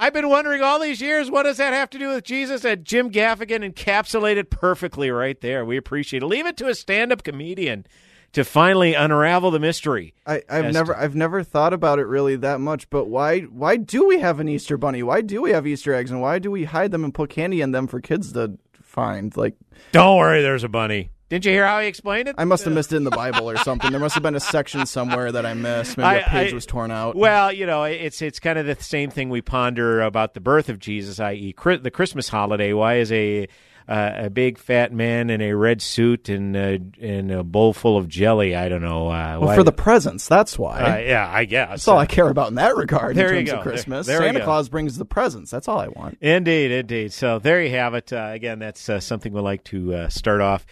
I've 0.00 0.12
been 0.12 0.28
wondering 0.28 0.62
all 0.62 0.78
these 0.78 1.00
years, 1.00 1.30
what 1.30 1.42
does 1.42 1.56
that 1.56 1.72
have 1.72 1.90
to 1.90 1.98
do 1.98 2.10
with 2.14 2.22
Jesus? 2.22 2.64
And 2.64 2.84
Jim 2.84 3.10
Gaffigan 3.10 3.68
encapsulated 3.68 4.48
perfectly 4.48 5.10
right 5.10 5.40
there. 5.40 5.64
We 5.64 5.76
appreciate 5.76 6.22
it. 6.22 6.26
Leave 6.26 6.46
it 6.46 6.56
to 6.58 6.68
a 6.68 6.74
stand 6.74 7.12
up 7.12 7.24
comedian 7.24 7.84
to 8.32 8.44
finally 8.44 8.94
unravel 8.94 9.50
the 9.50 9.58
mystery. 9.58 10.14
I, 10.26 10.42
I've 10.48 10.66
As 10.66 10.74
never 10.74 10.96
I've 10.96 11.14
never 11.14 11.42
thought 11.42 11.72
about 11.72 11.98
it 11.98 12.06
really 12.06 12.36
that 12.36 12.60
much, 12.60 12.88
but 12.90 13.06
why 13.06 13.40
why 13.40 13.76
do 13.76 14.06
we 14.06 14.18
have 14.20 14.40
an 14.40 14.48
Easter 14.48 14.76
bunny? 14.76 15.02
Why 15.02 15.20
do 15.20 15.42
we 15.42 15.50
have 15.50 15.66
Easter 15.66 15.94
eggs 15.94 16.10
and 16.10 16.20
why 16.20 16.38
do 16.38 16.50
we 16.50 16.64
hide 16.64 16.90
them 16.90 17.04
and 17.04 17.12
put 17.14 17.30
candy 17.30 17.60
in 17.60 17.72
them 17.72 17.86
for 17.86 18.00
kids 18.00 18.32
to 18.32 18.58
find? 18.82 19.36
Like 19.36 19.54
Don't 19.92 20.18
worry, 20.18 20.42
there's 20.42 20.64
a 20.64 20.68
bunny. 20.68 21.10
Didn't 21.28 21.44
you 21.44 21.52
hear 21.52 21.66
how 21.66 21.80
he 21.80 21.88
explained 21.88 22.26
it? 22.28 22.36
I 22.38 22.44
must 22.46 22.64
have 22.64 22.72
missed 22.72 22.90
it 22.90 22.96
in 22.96 23.04
the 23.04 23.10
Bible 23.10 23.50
or 23.50 23.58
something. 23.58 23.90
There 23.90 24.00
must 24.00 24.14
have 24.14 24.22
been 24.22 24.34
a 24.34 24.40
section 24.40 24.86
somewhere 24.86 25.30
that 25.30 25.44
I 25.44 25.52
missed. 25.52 25.98
Maybe 25.98 26.06
a 26.16 26.20
I- 26.20 26.22
page 26.22 26.52
I- 26.52 26.54
was 26.54 26.64
torn 26.64 26.90
out. 26.90 27.16
Well, 27.16 27.52
you 27.52 27.66
know, 27.66 27.84
it's 27.84 28.22
it's 28.22 28.40
kind 28.40 28.58
of 28.58 28.64
the 28.64 28.76
same 28.82 29.10
thing 29.10 29.28
we 29.28 29.42
ponder 29.42 30.00
about 30.00 30.32
the 30.32 30.40
birth 30.40 30.70
of 30.70 30.78
Jesus, 30.78 31.20
i.e., 31.20 31.54
the 31.82 31.90
Christmas 31.90 32.30
holiday. 32.30 32.72
Why 32.72 32.96
is 32.96 33.12
a 33.12 33.46
uh, 33.88 34.12
a 34.16 34.30
big 34.30 34.58
fat 34.58 34.92
man 34.92 35.30
in 35.30 35.40
a 35.40 35.54
red 35.54 35.80
suit 35.80 36.28
and 36.28 36.54
uh, 36.54 36.76
and 37.00 37.30
a 37.32 37.42
bowl 37.42 37.72
full 37.72 37.96
of 37.96 38.06
jelly. 38.06 38.54
I 38.54 38.68
don't 38.68 38.82
know. 38.82 39.08
Uh, 39.08 39.38
Well, 39.38 39.40
why- 39.48 39.54
for 39.56 39.62
the 39.62 39.72
presents, 39.72 40.28
that's 40.28 40.58
why. 40.58 40.80
Uh, 40.80 40.98
yeah, 40.98 41.26
I 41.32 41.44
guess. 41.46 41.70
That's 41.70 41.88
all 41.88 41.98
I 41.98 42.04
care 42.06 42.28
about 42.28 42.48
in 42.48 42.56
that 42.56 42.76
regard. 42.76 43.16
There 43.16 43.32
in 43.32 43.46
terms 43.46 43.58
of 43.58 43.62
Christmas, 43.62 44.06
There- 44.06 44.18
there 44.20 44.28
Santa. 44.28 44.44
Claus 44.44 44.68
brings 44.68 44.98
the 44.98 45.06
presents. 45.06 45.50
That's 45.50 45.68
all 45.68 45.78
I 45.78 45.88
want. 45.88 46.18
Indeed, 46.20 46.70
indeed. 46.70 47.12
So 47.14 47.38
there 47.38 47.62
you 47.62 47.70
have 47.70 47.94
it. 47.94 48.12
Uh, 48.12 48.28
again, 48.32 48.58
that's 48.58 48.88
uh, 48.90 49.00
something 49.00 49.32
we 49.32 49.40
like 49.40 49.64
to 49.64 49.94
uh, 49.94 50.08
start 50.10 50.42
off 50.42 50.66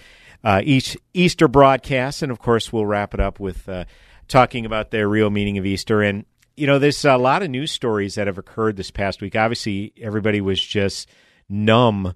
uh, 0.44 0.60
each 0.62 0.96
Easter 1.14 1.48
broadcast, 1.48 2.22
and 2.22 2.30
of 2.30 2.38
course, 2.38 2.70
we'll 2.72 2.84
wrap 2.86 3.14
it 3.14 3.20
up 3.20 3.40
with 3.40 3.66
uh, 3.68 3.86
talking 4.28 4.66
about 4.66 4.90
the 4.90 5.08
real 5.08 5.30
meaning 5.30 5.56
of 5.56 5.64
Easter. 5.64 6.02
And 6.02 6.26
you 6.54 6.66
know, 6.66 6.78
there's 6.78 7.02
a 7.04 7.16
lot 7.16 7.42
of 7.42 7.48
news 7.50 7.72
stories 7.72 8.14
that 8.16 8.26
have 8.26 8.36
occurred 8.38 8.76
this 8.76 8.90
past 8.90 9.20
week. 9.22 9.34
Obviously, 9.36 9.92
everybody 10.00 10.40
was 10.42 10.60
just 10.60 11.08
numb 11.48 12.14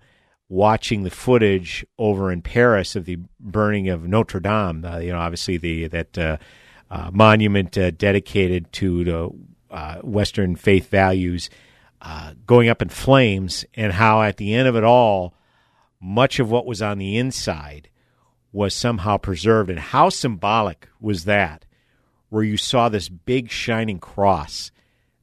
watching 0.50 1.04
the 1.04 1.10
footage 1.10 1.86
over 1.96 2.30
in 2.30 2.42
Paris 2.42 2.96
of 2.96 3.06
the 3.06 3.16
burning 3.38 3.88
of 3.88 4.06
Notre 4.06 4.40
Dame. 4.40 4.84
Uh, 4.84 4.98
you 4.98 5.12
know, 5.12 5.18
obviously 5.18 5.56
the 5.56 5.86
that 5.86 6.18
uh, 6.18 6.36
uh, 6.90 7.10
monument 7.14 7.78
uh, 7.78 7.92
dedicated 7.92 8.70
to 8.72 9.04
the 9.04 9.30
uh, 9.70 10.00
Western 10.02 10.56
faith 10.56 10.90
values 10.90 11.48
uh, 12.02 12.34
going 12.46 12.68
up 12.68 12.82
in 12.82 12.88
flames, 12.88 13.64
and 13.74 13.92
how 13.92 14.22
at 14.22 14.38
the 14.38 14.52
end 14.54 14.66
of 14.66 14.74
it 14.74 14.84
all, 14.84 15.34
much 16.00 16.40
of 16.40 16.50
what 16.50 16.66
was 16.66 16.82
on 16.82 16.98
the 16.98 17.16
inside 17.16 17.88
was 18.52 18.74
somehow 18.74 19.16
preserved. 19.16 19.70
And 19.70 19.78
how 19.78 20.08
symbolic 20.08 20.88
was 21.00 21.24
that? 21.24 21.64
Where 22.28 22.42
you 22.42 22.56
saw 22.56 22.88
this 22.88 23.08
big 23.08 23.50
shining 23.50 24.00
cross 24.00 24.72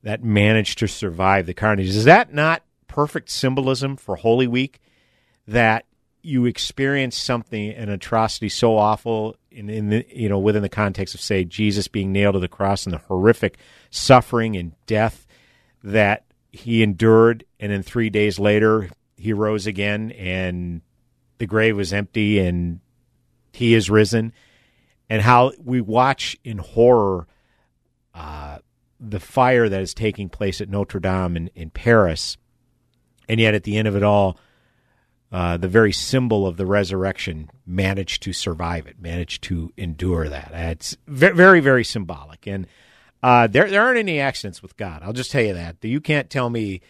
that 0.03 0.24
managed 0.24 0.77
to 0.79 0.88
survive 0.88 1.48
the 1.48 1.53
carnage. 1.53 1.89
Is 1.89 2.05
that 2.05 2.34
not 2.34 2.63
perfect 2.88 3.29
symbolism 3.29 3.98
for 3.98 4.15
Holy 4.15 4.48
Week? 4.48 4.79
That 5.48 5.86
you 6.22 6.46
experience 6.46 7.18
something, 7.18 7.70
an 7.72 7.89
atrocity 7.89 8.50
so 8.50 8.77
awful, 8.77 9.38
in, 9.50 9.70
in 9.70 9.89
the, 9.89 10.06
you 10.13 10.27
know, 10.27 10.39
within 10.39 10.62
the 10.62 10.70
context 10.70 11.16
of 11.16 11.22
say 11.22 11.46
Jesus 11.46 11.88
being 11.88 12.12
nailed 12.12 12.34
to 12.34 12.39
the 12.39 12.48
cross 12.48 12.86
and 12.86 12.94
the 12.94 13.00
horrific 13.00 13.58
suffering 13.89 14.56
and 14.58 14.74
death 14.86 15.25
that 15.84 16.25
he 16.51 16.84
endured, 16.84 17.46
and 17.60 17.72
then 17.72 17.82
three 17.82 18.10
days 18.10 18.39
later 18.39 18.89
he 19.16 19.32
rose 19.32 19.68
again, 19.68 20.12
and 20.12 20.82
the 21.38 21.46
grave 21.46 21.77
was 21.77 21.94
empty, 21.94 22.39
and 22.39 22.80
he 23.54 23.74
is 23.74 23.89
risen, 23.89 24.34
and 25.10 25.22
how 25.22 25.51
we 25.63 25.80
watch 25.82 26.36
in 26.44 26.58
horror 26.58 27.27
uh, 28.13 28.58
the 29.00 29.20
fire 29.20 29.70
that 29.70 29.82
is 29.82 29.94
taking 29.94 30.30
place 30.30 30.60
at 30.60 30.70
Notre 30.70 31.00
Dame 31.00 31.38
in, 31.38 31.50
in 31.56 31.70
Paris, 31.70 32.38
and 33.30 33.39
yet 33.39 33.54
at 33.54 33.63
the 33.63 33.77
end 33.77 33.88
of 33.88 33.96
it 33.96 34.04
all, 34.04 34.38
uh, 35.31 35.57
the 35.57 35.67
very 35.67 35.91
symbol 35.91 36.48
of 36.48 36.57
the 36.57 36.65
resurrection 36.65 37.50
managed 37.65 38.24
to 38.24 38.34
survive 38.34 38.88
it, 38.88 39.01
managed 39.01 39.43
to 39.43 39.74
endure 39.75 40.29
that. 40.29 40.51
It's 40.53 40.96
very, 41.07 41.60
very 41.60 41.84
symbolic. 41.84 42.48
And 42.48 42.67
uh, 43.22 43.48
there, 43.48 43.69
there 43.69 43.81
aren't 43.81 44.00
any 44.00 44.19
accidents 44.19 44.62
with 44.62 44.77
God. 44.77 45.01
I'll 45.03 45.13
just 45.13 45.31
tell 45.31 45.41
you 45.41 45.53
that. 45.53 45.77
You 45.81 46.00
can't 46.00 46.29
tell 46.29 46.50
me 46.50 46.81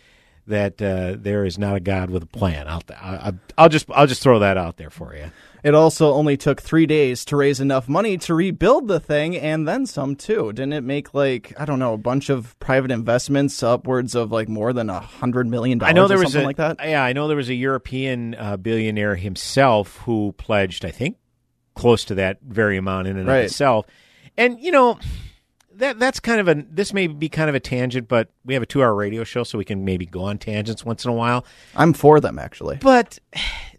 that 0.47 0.81
uh, 0.81 1.15
there 1.17 1.45
is 1.45 1.57
not 1.57 1.75
a 1.75 1.79
God 1.79 2.09
with 2.09 2.23
a 2.23 2.27
plan. 2.27 2.67
I'll, 2.67 2.81
I, 2.89 3.33
I'll 3.57 3.69
just, 3.69 3.85
I'll 3.91 4.07
just 4.07 4.21
throw 4.23 4.39
that 4.39 4.57
out 4.57 4.77
there 4.77 4.89
for 4.89 5.15
you. 5.15 5.31
It 5.63 5.73
also 5.73 6.13
only 6.13 6.37
took 6.37 6.61
three 6.61 6.85
days 6.85 7.25
to 7.25 7.35
raise 7.35 7.59
enough 7.59 7.89
money 7.89 8.17
to 8.19 8.33
rebuild 8.33 8.87
the 8.87 8.99
thing, 8.99 9.35
and 9.35 9.67
then 9.67 9.85
some 9.85 10.15
too. 10.15 10.53
Didn't 10.53 10.73
it 10.73 10.81
make 10.81 11.13
like 11.13 11.51
I 11.59 11.65
don't 11.65 11.79
know 11.79 11.93
a 11.93 11.97
bunch 11.97 12.29
of 12.29 12.57
private 12.59 12.91
investments, 12.91 13.61
upwards 13.63 14.15
of 14.15 14.31
like 14.31 14.47
more 14.47 14.71
than 14.71 14.89
a 14.89 14.99
hundred 14.99 15.47
million 15.47 15.79
dollars? 15.79 15.89
I 15.89 15.93
know 15.93 16.07
there 16.07 16.17
or 16.17 16.21
was 16.21 16.31
something 16.31 16.45
a, 16.45 16.47
like 16.47 16.57
that. 16.57 16.77
Yeah, 16.87 17.03
I 17.03 17.11
know 17.11 17.27
there 17.27 17.35
was 17.35 17.49
a 17.49 17.55
European 17.55 18.35
uh, 18.35 18.55
billionaire 18.55 19.15
himself 19.15 19.97
who 20.05 20.33
pledged, 20.37 20.85
I 20.85 20.91
think, 20.91 21.17
close 21.75 22.05
to 22.05 22.15
that 22.15 22.37
very 22.41 22.77
amount 22.77 23.07
in 23.07 23.17
and 23.17 23.27
Right. 23.27 23.39
of 23.39 23.45
itself. 23.45 23.87
And 24.37 24.61
you 24.61 24.71
know, 24.71 24.99
that 25.77 25.99
that's 25.99 26.19
kind 26.19 26.39
of 26.39 26.47
a 26.47 26.63
this 26.69 26.93
may 26.93 27.07
be 27.07 27.29
kind 27.29 27.49
of 27.49 27.55
a 27.55 27.59
tangent, 27.59 28.07
but 28.07 28.29
we 28.45 28.53
have 28.53 28.63
a 28.63 28.65
two 28.67 28.81
hour 28.83 28.93
radio 28.93 29.23
show, 29.23 29.43
so 29.43 29.57
we 29.57 29.65
can 29.65 29.85
maybe 29.85 30.05
go 30.05 30.23
on 30.25 30.37
tangents 30.37 30.83
once 30.85 31.05
in 31.05 31.11
a 31.11 31.13
while. 31.13 31.45
I'm 31.75 31.93
for 31.93 32.19
them 32.19 32.39
actually. 32.39 32.77
But 32.81 33.19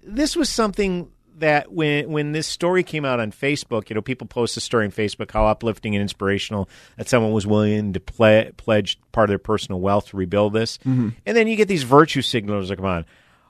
this 0.03 0.37
was 0.37 0.49
something 0.49 1.11
that 1.39 1.71
when 1.71 2.11
when 2.11 2.33
this 2.33 2.47
story 2.49 2.83
came 2.83 3.05
out 3.05 3.21
on 3.21 3.31
Facebook, 3.31 3.89
you 3.91 3.95
know, 3.95 4.03
people 4.03 4.27
post 4.27 4.57
a 4.57 4.61
story 4.61 4.85
on 4.87 4.91
Facebook 4.91 5.31
how 5.31 5.47
uplifting 5.47 5.95
and 5.95 6.03
inspirational 6.03 6.69
that 6.97 7.09
someone 7.09 7.33
was 7.33 7.47
willing 7.47 7.93
to 7.93 8.01
ple- 8.01 8.51
pledge 8.57 8.99
part 9.13 9.29
of 9.29 9.31
their 9.31 9.39
personal 9.39 9.81
wealth 9.81 10.09
to 10.09 10.17
rebuild 10.17 10.53
this, 10.53 10.79
Mhm. 10.87 11.15
and 11.27 11.37
then 11.37 11.47
you 11.47 11.55
get 11.57 11.69
these 11.69 11.85
virtue 11.85 12.23
signals 12.23 12.69
that 12.71 12.77
come 12.77 12.85
on. 12.87 13.05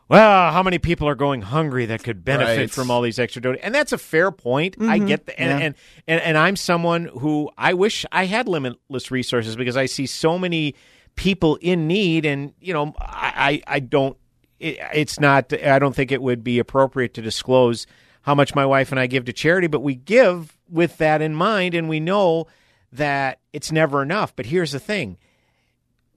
Well, 0.09 0.53
how 0.53 0.63
many 0.63 0.79
people 0.79 1.07
are 1.07 1.15
going 1.15 1.43
hungry 1.43 1.85
that 1.87 2.03
could 2.03 2.25
benefit 2.25 2.57
Right. 2.59 2.71
from 2.71 2.91
all 2.91 3.03
these 3.03 3.19
extra 3.19 3.43
donations? 3.43 3.65
And 3.67 3.75
that's 3.75 3.93
a 3.93 3.99
fair 3.99 4.31
point. 4.31 4.77
I 4.81 4.99
Mhm. 4.99 5.07
get 5.07 5.27
that, 5.27 5.39
and, 5.39 5.51
Yeah. 5.61 5.67
and 5.67 5.75
and 6.07 6.21
and 6.23 6.39
I'm 6.39 6.57
someone 6.57 7.07
who 7.07 7.51
I 7.59 7.75
wish 7.75 8.07
I 8.11 8.25
had 8.25 8.49
limitless 8.49 9.11
resources 9.11 9.55
because 9.55 9.77
I 9.77 9.85
see 9.87 10.07
so 10.07 10.39
many 10.39 10.75
people 11.15 11.57
in 11.61 11.87
need, 11.87 12.25
and 12.25 12.55
you 12.61 12.73
know, 12.73 12.95
I 12.99 13.63
I, 13.67 13.77
I 13.77 13.81
don't. 13.81 14.17
It, 14.59 14.79
it's 14.95 15.21
not. 15.21 15.53
I 15.53 15.79
don't 15.79 15.95
think 15.95 16.11
it 16.11 16.23
would 16.23 16.43
be 16.43 16.59
appropriate 16.59 17.13
to 17.15 17.23
disclose 17.23 17.87
how 18.23 18.35
much 18.35 18.55
my 18.55 18.65
wife 18.65 18.91
and 18.91 18.99
I 18.99 19.07
give 19.09 19.27
to 19.27 19.33
charity, 19.35 19.67
but 19.67 19.81
we 19.81 19.95
give 19.95 20.57
with 20.71 20.97
that 20.99 21.21
in 21.21 21.35
mind, 21.35 21.75
and 21.75 21.87
we 21.89 22.01
know 22.01 22.47
that 22.93 23.41
it's 23.53 23.71
never 23.71 24.03
enough. 24.03 24.35
But 24.35 24.47
here's 24.47 24.73
the 24.73 24.81
thing: 24.81 25.19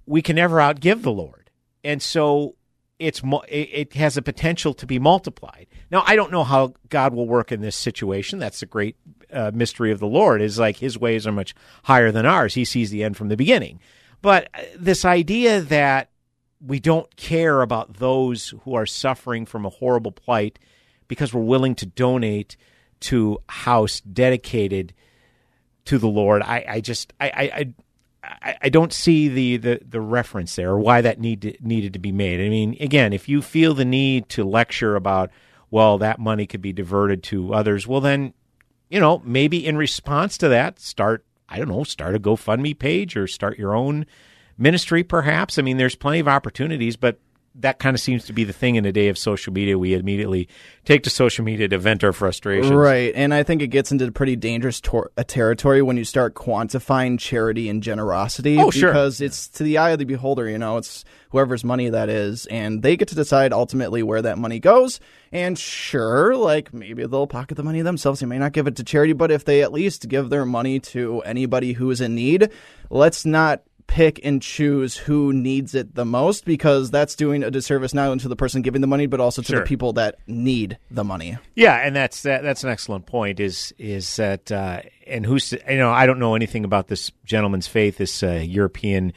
we 0.06 0.22
can 0.22 0.38
never 0.38 0.58
outgive 0.58 1.02
the 1.02 1.12
Lord, 1.12 1.50
and 1.84 2.02
so 2.02 2.56
it's 3.02 3.22
it 3.50 3.94
has 3.94 4.16
a 4.16 4.22
potential 4.22 4.74
to 4.76 4.86
be 4.86 5.00
multiplied. 5.00 5.68
Now, 5.90 6.04
I 6.06 6.16
don't 6.16 6.32
know 6.32 6.44
how 6.44 6.74
God 6.90 7.14
will 7.14 7.28
work 7.28 7.52
in 7.52 7.62
this 7.62 7.76
situation. 7.76 8.40
That's 8.40 8.60
the 8.60 8.66
great 8.66 8.96
uh, 9.34 9.52
mystery 9.54 9.92
of 9.92 10.00
the 10.00 10.08
Lord. 10.08 10.42
Is 10.42 10.60
like 10.60 10.78
His 10.78 10.98
ways 10.98 11.26
are 11.26 11.32
much 11.32 11.56
higher 11.84 12.12
than 12.12 12.26
ours. 12.26 12.54
He 12.54 12.66
sees 12.66 12.92
the 12.92 13.04
end 13.04 13.18
from 13.18 13.30
the 13.30 13.38
beginning. 13.38 13.80
But 14.22 14.50
uh, 14.54 14.62
this 14.78 15.04
idea 15.04 15.62
that 15.62 16.10
we 16.66 16.80
don't 16.80 17.16
care 17.16 17.62
about 17.62 17.96
those 17.96 18.54
who 18.64 18.76
are 18.76 18.86
suffering 18.86 19.46
from 19.46 19.66
a 19.66 19.70
horrible 19.70 20.12
plight 20.12 20.60
because 21.08 21.34
we're 21.34 21.42
willing 21.42 21.76
to 21.76 21.86
donate 21.86 22.56
to 23.02 23.40
house 23.48 24.00
dedicated 24.02 24.94
to 25.86 25.98
the 25.98 26.08
Lord. 26.08 26.44
I, 26.44 26.66
I 26.68 26.82
just 26.82 27.14
I, 27.20 27.28
I, 27.28 27.74
I 28.24 28.70
don't 28.70 28.94
see 28.94 29.28
the, 29.30 29.58
the, 29.58 29.82
the 29.88 30.02
reference 30.02 30.56
there 30.56 30.72
or 30.72 30.80
why 30.80 31.02
that 31.02 31.20
need 31.20 31.42
to, 31.42 31.56
needed 31.60 31.94
to 31.94 32.00
be 32.00 32.12
made. 32.12 32.40
I 32.40 32.50
mean, 32.50 32.78
again, 32.80 33.14
if 33.14 33.28
you 33.28 33.42
feel 33.42 33.74
the 33.74 33.86
need 33.86 34.30
to 34.30 34.44
lecture 34.44 34.96
about, 34.96 35.32
well, 35.72 35.98
that 35.98 36.20
money 36.20 36.46
could 36.46 36.62
be 36.62 36.72
diverted 36.72 37.24
to 37.24 37.54
others, 37.54 37.88
well, 37.88 38.02
then, 38.02 38.34
you 38.90 39.00
know, 39.00 39.24
maybe 39.26 39.66
in 39.66 39.76
response 39.76 40.38
to 40.38 40.50
that, 40.50 40.80
start, 40.80 41.26
I 41.50 41.58
don't 41.58 41.70
know, 41.70 41.84
start 41.84 42.14
a 42.14 42.20
GoFundMe 42.20 42.78
page 42.78 43.18
or 43.18 43.26
start 43.26 43.58
your 43.58 43.76
own 43.76 44.06
ministry, 44.56 45.04
perhaps. 45.04 45.58
I 45.58 45.64
mean, 45.64 45.78
there's 45.78 45.96
plenty 45.96 46.20
of 46.20 46.28
opportunities, 46.28 46.98
but 46.98 47.20
that 47.56 47.80
kind 47.80 47.96
of 47.96 48.00
seems 48.00 48.26
to 48.26 48.34
be 48.34 48.44
the 48.44 48.54
thing 48.54 48.76
in 48.76 48.84
the 48.84 48.92
day 48.92 49.10
of 49.10 49.18
social 49.18 49.52
media. 49.52 49.78
We 49.78 49.94
immediately 49.94 50.48
take 50.86 51.04
to 51.04 51.10
social 51.10 51.44
media 51.44 51.68
to 51.68 51.78
vent 51.78 52.04
our 52.04 52.14
frustrations. 52.14 52.72
Right, 52.72 53.12
and 53.16 53.34
I 53.34 53.44
think 53.44 53.62
it 53.62 53.68
gets 53.68 53.92
into 53.92 54.10
pretty 54.12 54.36
dangerous 54.36 54.80
tor- 54.80 55.12
uh, 55.18 55.24
territory 55.24 55.82
when 55.82 55.98
you 55.98 56.06
start 56.06 56.34
quantifying 56.34 57.20
charity 57.20 57.70
and 57.70 57.84
generosity. 57.84 58.58
Oh, 58.58 58.72
sure. 58.72 58.90
Because 58.90 59.22
it's 59.22 59.48
to 59.50 59.64
the 59.64 59.78
eye 59.78 59.92
of 59.92 60.00
the 60.00 60.06
beholder, 60.06 60.50
you 60.50 60.58
know, 60.58 60.78
it's 60.78 61.04
whoever's 61.32 61.64
money 61.64 61.90
that 61.90 62.10
is, 62.10 62.46
and 62.48 62.82
they 62.84 62.96
get 62.96 63.08
to 63.10 63.16
decide 63.16 63.54
ultimately 63.54 64.04
where 64.04 64.22
that 64.22 64.38
money 64.38 64.60
goes. 64.60 65.00
And 65.32 65.58
sure, 65.58 66.36
like 66.36 66.74
maybe 66.74 67.06
they'll 67.06 67.28
pocket 67.28 67.56
the 67.56 67.64
money 67.64 67.82
themselves. 67.82 68.20
They 68.20 68.26
may 68.26 68.38
not 68.38 68.52
give 68.52 68.68
it 68.68 68.76
to 68.78 68.84
charity, 68.84 69.14
but 69.14 69.32
if 69.32 69.46
they 69.46 69.62
at 69.62 69.72
least 69.72 70.08
give 70.10 70.30
their 70.30 70.46
money 70.46 70.80
to 70.80 71.22
anybody 71.22 71.74
who 71.74 71.90
is 71.90 72.02
in 72.02 72.16
need, 72.16 72.50
let's 72.90 73.26
not 73.26 73.62
pick 73.92 74.22
and 74.24 74.42
choose 74.42 74.96
who 74.96 75.34
needs 75.34 75.76
it 75.76 75.96
the 75.96 76.06
most 76.06 76.46
because 76.46 76.92
that's 76.92 77.14
doing 77.14 77.44
a 77.44 77.52
disservice 77.52 77.94
not 77.94 78.08
only 78.08 78.22
to 78.22 78.30
the 78.30 78.38
person 78.38 78.62
giving 78.62 78.80
the 78.80 78.88
money 78.88 79.06
but 79.06 79.20
also 79.20 79.42
to 79.42 79.48
Sure. 79.50 79.60
the 79.60 79.66
people 79.66 79.92
that 79.92 80.16
need 80.28 80.78
the 80.90 81.04
money. 81.04 81.38
Yeah, 81.56 81.76
and 81.76 81.94
that's 81.94 82.22
that, 82.22 82.42
that's 82.42 82.64
an 82.64 82.70
excellent 82.70 83.06
point. 83.06 83.42
Is 83.42 83.74
is 83.78 84.16
that 84.16 84.50
uh, 84.50 84.82
and 85.06 85.26
who's 85.26 85.52
you 85.52 85.78
know 85.78 85.92
I 85.92 86.06
don't 86.06 86.20
know 86.20 86.36
anything 86.36 86.64
about 86.64 86.88
this 86.88 87.12
gentleman's 87.26 87.68
faith, 87.68 87.98
this 87.98 88.24
uh, 88.24 88.42
European 88.48 89.12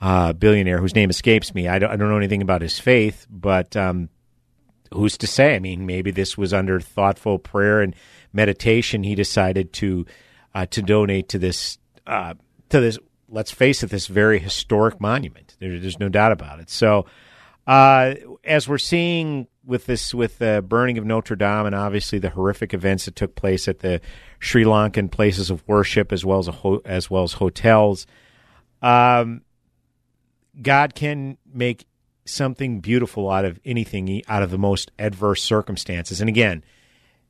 uh, 0.00 0.32
billionaire 0.32 0.80
whose 0.80 0.96
name 0.96 1.08
escapes 1.08 1.54
me. 1.54 1.68
I 1.68 1.78
don't, 1.78 1.90
I 1.92 1.94
don't 1.94 2.08
know 2.08 2.16
anything 2.16 2.42
about 2.42 2.62
his 2.62 2.80
faith, 2.80 3.28
but 3.30 3.76
um, 3.76 4.08
who's 4.92 5.16
to 5.18 5.28
say? 5.28 5.54
I 5.54 5.60
mean, 5.60 5.86
maybe 5.86 6.10
this 6.10 6.36
was 6.36 6.52
under 6.52 6.80
thoughtful 6.80 7.38
prayer 7.38 7.80
and 7.80 7.94
meditation. 8.32 9.04
He 9.04 9.14
decided 9.14 9.72
to 9.74 10.04
uh, 10.52 10.66
to 10.66 10.82
donate 10.82 11.28
to 11.28 11.38
this 11.38 11.78
uh, 12.08 12.34
to 12.70 12.80
this. 12.80 12.98
Let's 13.28 13.50
face 13.50 13.82
it, 13.82 13.90
this 13.90 14.06
very 14.06 14.38
historic 14.38 15.00
monument. 15.00 15.56
There, 15.58 15.78
there's 15.78 15.98
no 15.98 16.08
doubt 16.08 16.32
about 16.32 16.60
it. 16.60 16.70
So, 16.70 17.06
uh, 17.66 18.14
as 18.44 18.68
we're 18.68 18.78
seeing 18.78 19.48
with 19.64 19.86
this, 19.86 20.14
with 20.14 20.38
the 20.38 20.64
burning 20.66 20.98
of 20.98 21.04
Notre 21.04 21.34
Dame, 21.34 21.66
and 21.66 21.74
obviously 21.74 22.18
the 22.18 22.30
horrific 22.30 22.72
events 22.72 23.06
that 23.06 23.16
took 23.16 23.34
place 23.34 23.66
at 23.66 23.80
the 23.80 24.00
Sri 24.38 24.64
Lankan 24.64 25.10
places 25.10 25.50
of 25.50 25.66
worship, 25.66 26.12
as 26.12 26.24
well 26.24 26.38
as 26.38 26.46
ho- 26.46 26.82
as 26.84 27.10
well 27.10 27.24
as 27.24 27.34
hotels, 27.34 28.06
um, 28.82 29.42
God 30.62 30.94
can 30.94 31.38
make 31.52 31.86
something 32.24 32.80
beautiful 32.80 33.30
out 33.30 33.44
of 33.44 33.58
anything, 33.64 34.22
out 34.28 34.42
of 34.42 34.50
the 34.50 34.58
most 34.58 34.92
adverse 34.98 35.42
circumstances. 35.42 36.20
And 36.20 36.28
again, 36.28 36.62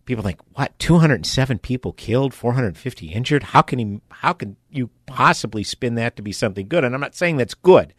people 0.06 0.24
think, 0.24 0.40
what? 0.54 0.78
Two 0.78 0.98
hundred 0.98 1.16
and 1.16 1.26
seven 1.26 1.58
people 1.58 1.92
killed, 1.92 2.32
four 2.32 2.54
hundred 2.54 2.68
and 2.68 2.78
fifty 2.78 3.08
injured. 3.08 3.42
How 3.42 3.60
can 3.60 3.78
he? 3.78 4.00
How 4.10 4.32
can 4.32 4.56
you 4.70 4.88
possibly 5.04 5.62
spin 5.62 5.96
that 5.96 6.16
to 6.16 6.22
be 6.22 6.32
something 6.32 6.68
good? 6.68 6.84
And 6.84 6.94
I'm 6.94 7.00
not 7.00 7.14
saying 7.14 7.36
that's 7.36 7.54
good. 7.54 7.92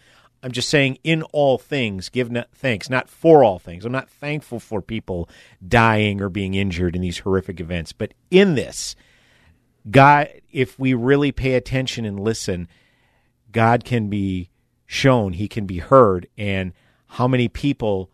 I'm 0.43 0.51
just 0.51 0.69
saying, 0.69 0.99
in 1.03 1.23
all 1.23 1.57
things, 1.57 2.09
give 2.09 2.31
not 2.31 2.49
thanks, 2.53 2.89
not 2.89 3.09
for 3.09 3.43
all 3.43 3.57
things. 3.57 3.85
I'm 3.85 3.91
not 3.91 4.09
thankful 4.09 4.59
for 4.59 4.81
people 4.81 5.27
dying 5.67 6.21
or 6.21 6.29
being 6.29 6.53
injured 6.53 6.95
in 6.95 7.01
these 7.01 7.19
horrific 7.19 7.59
events, 7.59 7.91
but 7.91 8.13
in 8.29 8.53
this, 8.53 8.95
God, 9.89 10.29
if 10.51 10.77
we 10.77 10.93
really 10.93 11.31
pay 11.31 11.55
attention 11.55 12.05
and 12.05 12.19
listen, 12.19 12.67
God 13.51 13.83
can 13.83 14.09
be 14.09 14.51
shown, 14.85 15.33
He 15.33 15.47
can 15.47 15.65
be 15.65 15.79
heard, 15.79 16.27
and 16.37 16.71
how 17.07 17.27
many 17.27 17.47
people 17.47 18.11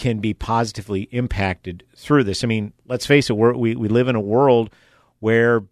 can 0.00 0.18
be 0.18 0.32
positively 0.32 1.02
impacted 1.12 1.84
through 1.94 2.24
this. 2.24 2.42
I 2.42 2.46
mean, 2.46 2.72
let's 2.86 3.04
face 3.04 3.28
it, 3.28 3.36
we 3.36 3.76
we 3.76 3.86
live 3.86 4.08
in 4.08 4.16
a 4.16 4.20
world 4.20 4.70
where 5.18 5.62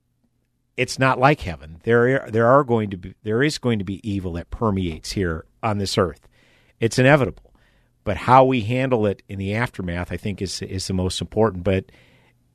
it's 0.76 0.98
not 0.98 1.18
like 1.18 1.40
heaven. 1.40 1.80
There 1.84 2.28
there 2.28 2.46
are 2.46 2.62
going 2.62 2.90
to 2.90 2.98
be 2.98 3.14
there 3.22 3.42
is 3.42 3.56
going 3.56 3.78
to 3.78 3.86
be 3.86 4.06
evil 4.08 4.34
that 4.34 4.50
permeates 4.50 5.12
here 5.12 5.46
on 5.62 5.78
this 5.78 5.96
earth. 5.96 6.28
It's 6.78 6.98
inevitable. 6.98 7.54
But 8.04 8.18
how 8.18 8.44
we 8.44 8.60
handle 8.60 9.06
it 9.06 9.22
in 9.30 9.38
the 9.38 9.54
aftermath, 9.54 10.12
I 10.12 10.18
think, 10.18 10.42
is 10.42 10.60
is 10.60 10.86
the 10.86 10.92
most 10.92 11.22
important. 11.22 11.64
But 11.64 11.86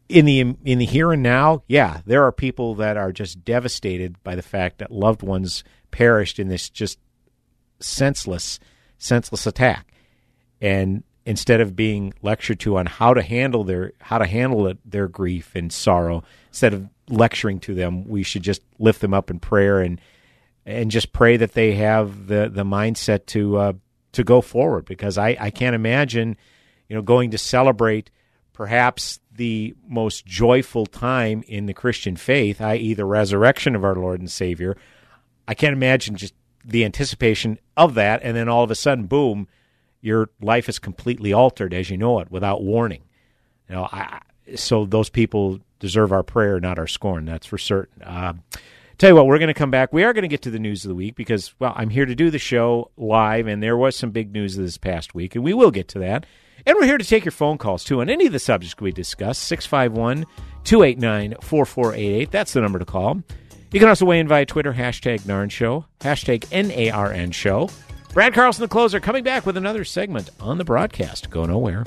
in 0.07 0.25
the 0.25 0.41
in 0.63 0.77
the 0.77 0.85
here 0.85 1.11
and 1.11 1.23
now, 1.23 1.63
yeah, 1.67 2.01
there 2.05 2.23
are 2.23 2.31
people 2.31 2.75
that 2.75 2.97
are 2.97 3.11
just 3.11 3.43
devastated 3.43 4.21
by 4.23 4.35
the 4.35 4.43
fact 4.43 4.77
that 4.77 4.91
loved 4.91 5.23
ones 5.23 5.63
perished 5.89 6.37
in 6.37 6.49
this 6.49 6.69
just 6.69 6.99
senseless 7.79 8.59
senseless 8.99 9.47
attack. 9.47 9.91
And 10.61 11.03
instead 11.25 11.61
of 11.61 11.75
being 11.75 12.13
lectured 12.21 12.59
to 12.61 12.77
on 12.77 12.85
how 12.85 13.13
to 13.13 13.21
handle 13.21 13.63
their 13.63 13.93
how 14.01 14.17
to 14.17 14.25
handle 14.25 14.67
it, 14.67 14.77
their 14.89 15.07
grief 15.07 15.51
and 15.55 15.71
sorrow, 15.71 16.23
instead 16.49 16.73
of 16.73 16.89
lecturing 17.09 17.59
to 17.61 17.73
them, 17.73 18.07
we 18.07 18.23
should 18.23 18.43
just 18.43 18.61
lift 18.79 19.01
them 19.01 19.13
up 19.13 19.29
in 19.29 19.39
prayer 19.39 19.79
and 19.79 19.99
and 20.65 20.91
just 20.91 21.11
pray 21.11 21.37
that 21.37 21.53
they 21.53 21.73
have 21.73 22.27
the 22.27 22.49
the 22.53 22.63
mindset 22.63 23.25
to 23.27 23.57
uh, 23.57 23.73
to 24.13 24.23
go 24.23 24.41
forward. 24.41 24.85
Because 24.85 25.17
I 25.17 25.37
I 25.39 25.49
can't 25.49 25.75
imagine, 25.75 26.37
you 26.87 26.95
know, 26.95 27.01
going 27.01 27.31
to 27.31 27.37
celebrate 27.37 28.09
perhaps 28.53 29.19
the 29.31 29.73
most 29.87 30.25
joyful 30.25 30.85
time 30.85 31.43
in 31.47 31.65
the 31.65 31.73
Christian 31.73 32.15
faith, 32.15 32.61
i.e., 32.61 32.93
the 32.93 33.05
resurrection 33.05 33.75
of 33.75 33.83
our 33.83 33.95
Lord 33.95 34.19
and 34.19 34.29
Savior. 34.29 34.77
I 35.47 35.55
can't 35.55 35.73
imagine 35.73 36.15
just 36.15 36.35
the 36.63 36.85
anticipation 36.85 37.59
of 37.75 37.95
that, 37.95 38.21
and 38.23 38.37
then 38.37 38.47
all 38.47 38.63
of 38.63 38.71
a 38.71 38.75
sudden, 38.75 39.07
boom, 39.07 39.47
your 40.03 40.29
life 40.41 40.67
is 40.67 40.79
completely 40.79 41.33
altered 41.33 41.73
as 41.73 41.89
you 41.89 41.97
know 41.97 42.19
it 42.19 42.29
without 42.29 42.61
warning. 42.61 43.01
You 43.69 43.75
know, 43.75 43.89
I, 43.91 44.19
so 44.55 44.85
those 44.85 45.09
people 45.09 45.59
deserve 45.79 46.11
our 46.11 46.23
prayer, 46.23 46.59
not 46.59 46.77
our 46.77 46.87
scorn. 46.87 47.25
That's 47.25 47.47
for 47.47 47.57
certain. 47.57 48.03
Uh, 48.03 48.33
tell 48.97 49.09
you 49.09 49.15
what, 49.15 49.25
we're 49.27 49.39
going 49.39 49.47
to 49.47 49.53
come 49.53 49.71
back. 49.71 49.93
We 49.93 50.03
are 50.03 50.11
going 50.11 50.23
to 50.23 50.27
get 50.27 50.41
to 50.43 50.51
the 50.51 50.59
news 50.59 50.83
of 50.83 50.89
the 50.89 50.95
week 50.95 51.15
because, 51.15 51.55
well, 51.57 51.73
I'm 51.75 51.89
here 51.89 52.05
to 52.05 52.15
do 52.15 52.29
the 52.29 52.37
show 52.37 52.91
live, 52.97 53.47
and 53.47 53.63
there 53.63 53.77
was 53.77 53.95
some 53.95 54.11
big 54.11 54.33
news 54.33 54.57
this 54.57 54.77
past 54.77 55.15
week, 55.15 55.35
and 55.35 55.43
we 55.43 55.53
will 55.53 55.71
get 55.71 55.87
to 55.89 55.99
that. 55.99 56.25
And 56.65 56.75
we're 56.75 56.85
here 56.85 56.97
to 56.97 57.05
take 57.05 57.23
your 57.23 57.31
phone 57.31 57.57
calls 57.57 57.85
too 57.85 58.01
on 58.01 58.09
any 58.09 58.25
of 58.25 58.33
the 58.33 58.39
subjects 58.39 58.79
we 58.79 58.91
discuss. 58.91 59.37
651 59.37 60.25
289 60.65 61.35
4488. 61.41 62.31
That's 62.31 62.53
the 62.53 62.61
number 62.61 62.79
to 62.79 62.85
call. 62.85 63.21
You 63.71 63.79
can 63.79 63.89
also 63.89 64.05
weigh 64.05 64.19
in 64.19 64.27
via 64.27 64.45
Twitter, 64.45 64.73
hashtag 64.73 65.21
NARN 65.21 65.49
Show, 65.49 65.85
hashtag 66.01 66.45
N-A-R-N 66.51 67.31
Show. 67.31 67.69
Brad 68.13 68.35
Carlson, 68.35 68.61
the 68.61 68.67
closer, 68.67 68.99
coming 68.99 69.23
back 69.23 69.43
with 69.43 69.57
another 69.57 69.83
segment 69.83 70.29
on 70.39 70.59
the 70.59 70.63
broadcast. 70.63 71.31
Go 71.31 71.45
nowhere. 71.45 71.83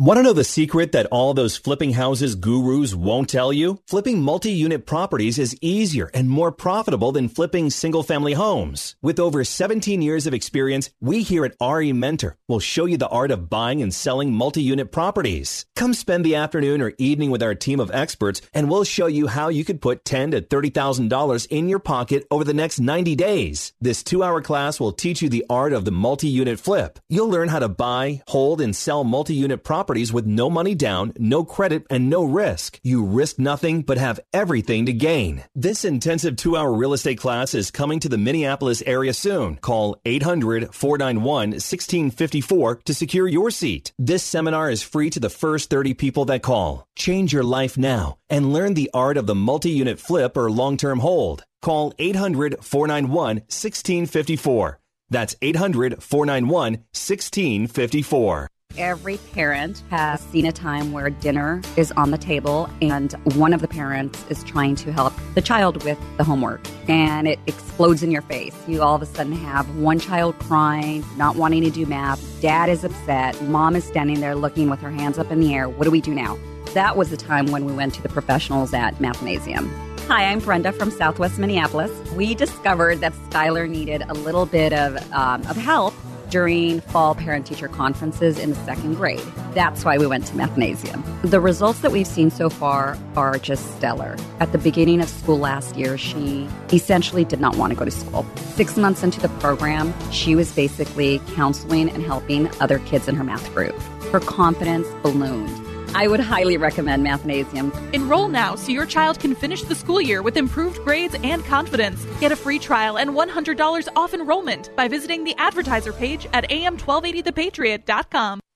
Want 0.00 0.16
to 0.16 0.22
know 0.22 0.32
the 0.32 0.44
secret 0.44 0.92
that 0.92 1.08
all 1.12 1.34
those 1.34 1.58
flipping 1.58 1.92
houses 1.92 2.34
gurus 2.34 2.94
won't 2.94 3.28
tell 3.28 3.52
you? 3.52 3.82
Flipping 3.86 4.22
multi-unit 4.22 4.86
properties 4.86 5.38
is 5.38 5.54
easier 5.60 6.10
and 6.14 6.26
more 6.26 6.50
profitable 6.50 7.12
than 7.12 7.28
flipping 7.28 7.68
single-family 7.68 8.32
homes. 8.32 8.96
With 9.02 9.20
over 9.20 9.44
17 9.44 10.00
years 10.00 10.26
of 10.26 10.32
experience, 10.32 10.88
we 11.02 11.20
here 11.20 11.44
at 11.44 11.54
RE 11.60 11.92
Mentor 11.92 12.38
will 12.48 12.60
show 12.60 12.86
you 12.86 12.96
the 12.96 13.10
art 13.10 13.30
of 13.30 13.50
buying 13.50 13.82
and 13.82 13.92
selling 13.92 14.32
multi-unit 14.32 14.90
properties. 14.90 15.66
Come 15.76 15.92
spend 15.92 16.24
the 16.24 16.36
afternoon 16.36 16.80
or 16.80 16.94
evening 16.96 17.30
with 17.30 17.42
our 17.42 17.54
team 17.54 17.78
of 17.78 17.90
experts 17.90 18.40
and 18.54 18.70
we'll 18.70 18.84
show 18.84 19.06
you 19.06 19.26
how 19.26 19.50
you 19.50 19.66
could 19.66 19.82
put 19.82 20.06
ten 20.06 20.30
to 20.30 20.40
$30,000 20.40 21.46
in 21.50 21.68
your 21.68 21.78
pocket 21.78 22.26
over 22.30 22.42
the 22.42 22.54
next 22.54 22.80
90 22.80 23.16
days. 23.16 23.74
This 23.82 24.02
two-hour 24.02 24.40
class 24.40 24.80
will 24.80 24.92
teach 24.92 25.20
you 25.20 25.28
the 25.28 25.44
art 25.50 25.74
of 25.74 25.84
the 25.84 25.92
multi-unit 25.92 26.58
flip. 26.58 26.98
You'll 27.10 27.28
learn 27.28 27.48
how 27.48 27.58
to 27.58 27.68
buy, 27.68 28.22
hold, 28.28 28.62
and 28.62 28.74
sell 28.74 29.04
multi-unit 29.04 29.62
properties 29.62 29.89
properties 29.90 30.12
with 30.12 30.24
no 30.24 30.48
money 30.48 30.72
down, 30.72 31.12
no 31.18 31.44
credit, 31.44 31.84
and 31.90 32.08
no 32.08 32.22
risk. 32.22 32.78
You 32.84 33.04
risk 33.04 33.40
nothing 33.40 33.82
but 33.82 33.98
have 33.98 34.20
everything 34.32 34.86
to 34.86 34.92
gain. 34.92 35.42
This 35.56 35.84
intensive 35.84 36.36
two 36.36 36.56
hour 36.56 36.72
real 36.72 36.92
estate 36.92 37.18
class 37.18 37.54
is 37.54 37.72
coming 37.72 37.98
to 38.00 38.08
the 38.08 38.16
Minneapolis 38.16 38.84
area 38.86 39.12
soon. 39.12 39.56
Call 39.56 39.96
800 40.04 40.72
491 40.72 41.50
1654 41.50 42.76
to 42.84 42.94
secure 42.94 43.26
your 43.26 43.50
seat. 43.50 43.92
This 43.98 44.22
seminar 44.22 44.70
is 44.70 44.80
free 44.80 45.10
to 45.10 45.18
the 45.18 45.28
first 45.28 45.70
30 45.70 45.94
people 45.94 46.24
that 46.26 46.44
call. 46.44 46.86
Change 46.94 47.32
your 47.32 47.42
life 47.42 47.76
now 47.76 48.18
and 48.28 48.52
learn 48.52 48.74
the 48.74 48.90
art 48.94 49.16
of 49.16 49.26
the 49.26 49.34
multi 49.34 49.70
unit 49.70 49.98
flip 49.98 50.36
or 50.36 50.52
long 50.52 50.76
term 50.76 51.00
hold. 51.00 51.42
Call 51.62 51.92
800 51.98 52.62
491 52.62 53.42
1654. 53.50 54.78
That's 55.10 55.34
800 55.42 56.00
491 56.00 56.72
1654. 56.94 58.50
Every 58.78 59.18
parent 59.34 59.82
has 59.90 60.20
seen 60.20 60.46
a 60.46 60.52
time 60.52 60.92
where 60.92 61.10
dinner 61.10 61.60
is 61.76 61.90
on 61.92 62.12
the 62.12 62.18
table 62.18 62.70
and 62.80 63.12
one 63.34 63.52
of 63.52 63.60
the 63.60 63.68
parents 63.68 64.24
is 64.30 64.44
trying 64.44 64.76
to 64.76 64.92
help 64.92 65.12
the 65.34 65.42
child 65.42 65.82
with 65.82 65.98
the 66.18 66.24
homework 66.24 66.60
and 66.88 67.26
it 67.26 67.40
explodes 67.48 68.04
in 68.04 68.12
your 68.12 68.22
face. 68.22 68.54
You 68.68 68.82
all 68.82 68.94
of 68.94 69.02
a 69.02 69.06
sudden 69.06 69.32
have 69.32 69.68
one 69.76 69.98
child 69.98 70.38
crying, 70.38 71.04
not 71.16 71.34
wanting 71.34 71.64
to 71.64 71.70
do 71.70 71.84
math, 71.84 72.24
dad 72.40 72.68
is 72.68 72.84
upset, 72.84 73.42
mom 73.42 73.74
is 73.74 73.84
standing 73.84 74.20
there 74.20 74.36
looking 74.36 74.70
with 74.70 74.80
her 74.80 74.90
hands 74.90 75.18
up 75.18 75.32
in 75.32 75.40
the 75.40 75.52
air. 75.52 75.68
What 75.68 75.84
do 75.84 75.90
we 75.90 76.00
do 76.00 76.14
now? 76.14 76.38
That 76.72 76.96
was 76.96 77.10
the 77.10 77.16
time 77.16 77.46
when 77.46 77.64
we 77.64 77.72
went 77.72 77.94
to 77.94 78.02
the 78.02 78.08
professionals 78.08 78.72
at 78.72 78.94
Mathnasium. 78.96 79.68
Hi, 80.06 80.26
I'm 80.26 80.38
Brenda 80.38 80.70
from 80.72 80.92
Southwest 80.92 81.40
Minneapolis. 81.40 81.90
We 82.12 82.36
discovered 82.36 83.00
that 83.00 83.14
Skylar 83.30 83.68
needed 83.68 84.02
a 84.08 84.14
little 84.14 84.46
bit 84.46 84.72
of, 84.72 84.96
um, 85.12 85.42
of 85.48 85.56
help 85.56 85.92
during 86.30 86.80
fall 86.80 87.14
parent 87.14 87.46
teacher 87.46 87.68
conferences 87.68 88.38
in 88.38 88.50
the 88.50 88.56
second 88.64 88.94
grade. 88.94 89.20
That's 89.52 89.84
why 89.84 89.98
we 89.98 90.06
went 90.06 90.26
to 90.26 90.34
Mathnasium. 90.34 91.02
The 91.22 91.40
results 91.40 91.80
that 91.80 91.92
we've 91.92 92.06
seen 92.06 92.30
so 92.30 92.48
far 92.48 92.96
are 93.16 93.38
just 93.38 93.76
stellar. 93.76 94.16
At 94.38 94.52
the 94.52 94.58
beginning 94.58 95.00
of 95.00 95.08
school 95.08 95.38
last 95.38 95.76
year, 95.76 95.98
she 95.98 96.48
essentially 96.72 97.24
did 97.24 97.40
not 97.40 97.56
want 97.56 97.72
to 97.72 97.78
go 97.78 97.84
to 97.84 97.90
school. 97.90 98.24
Six 98.54 98.76
months 98.76 99.02
into 99.02 99.20
the 99.20 99.28
program, 99.40 99.92
she 100.10 100.34
was 100.34 100.52
basically 100.52 101.20
counseling 101.34 101.90
and 101.90 102.02
helping 102.02 102.48
other 102.60 102.78
kids 102.80 103.08
in 103.08 103.16
her 103.16 103.24
math 103.24 103.52
group. 103.54 103.78
Her 104.12 104.20
confidence 104.20 104.86
ballooned. 105.02 105.69
I 105.94 106.08
would 106.08 106.20
highly 106.20 106.56
recommend 106.56 107.06
Mathnasium. 107.06 107.72
Enroll 107.92 108.28
now 108.28 108.54
so 108.54 108.72
your 108.72 108.86
child 108.86 109.20
can 109.20 109.34
finish 109.34 109.62
the 109.62 109.74
school 109.74 110.00
year 110.00 110.22
with 110.22 110.36
improved 110.36 110.78
grades 110.84 111.16
and 111.22 111.44
confidence. 111.44 112.04
Get 112.20 112.32
a 112.32 112.36
free 112.36 112.58
trial 112.58 112.98
and 112.98 113.10
$100 113.10 113.88
off 113.96 114.14
enrollment 114.14 114.74
by 114.76 114.88
visiting 114.88 115.24
the 115.24 115.34
advertiser 115.38 115.92
page 115.92 116.26
at 116.32 116.48
am1280thepatriot.com. 116.50 118.40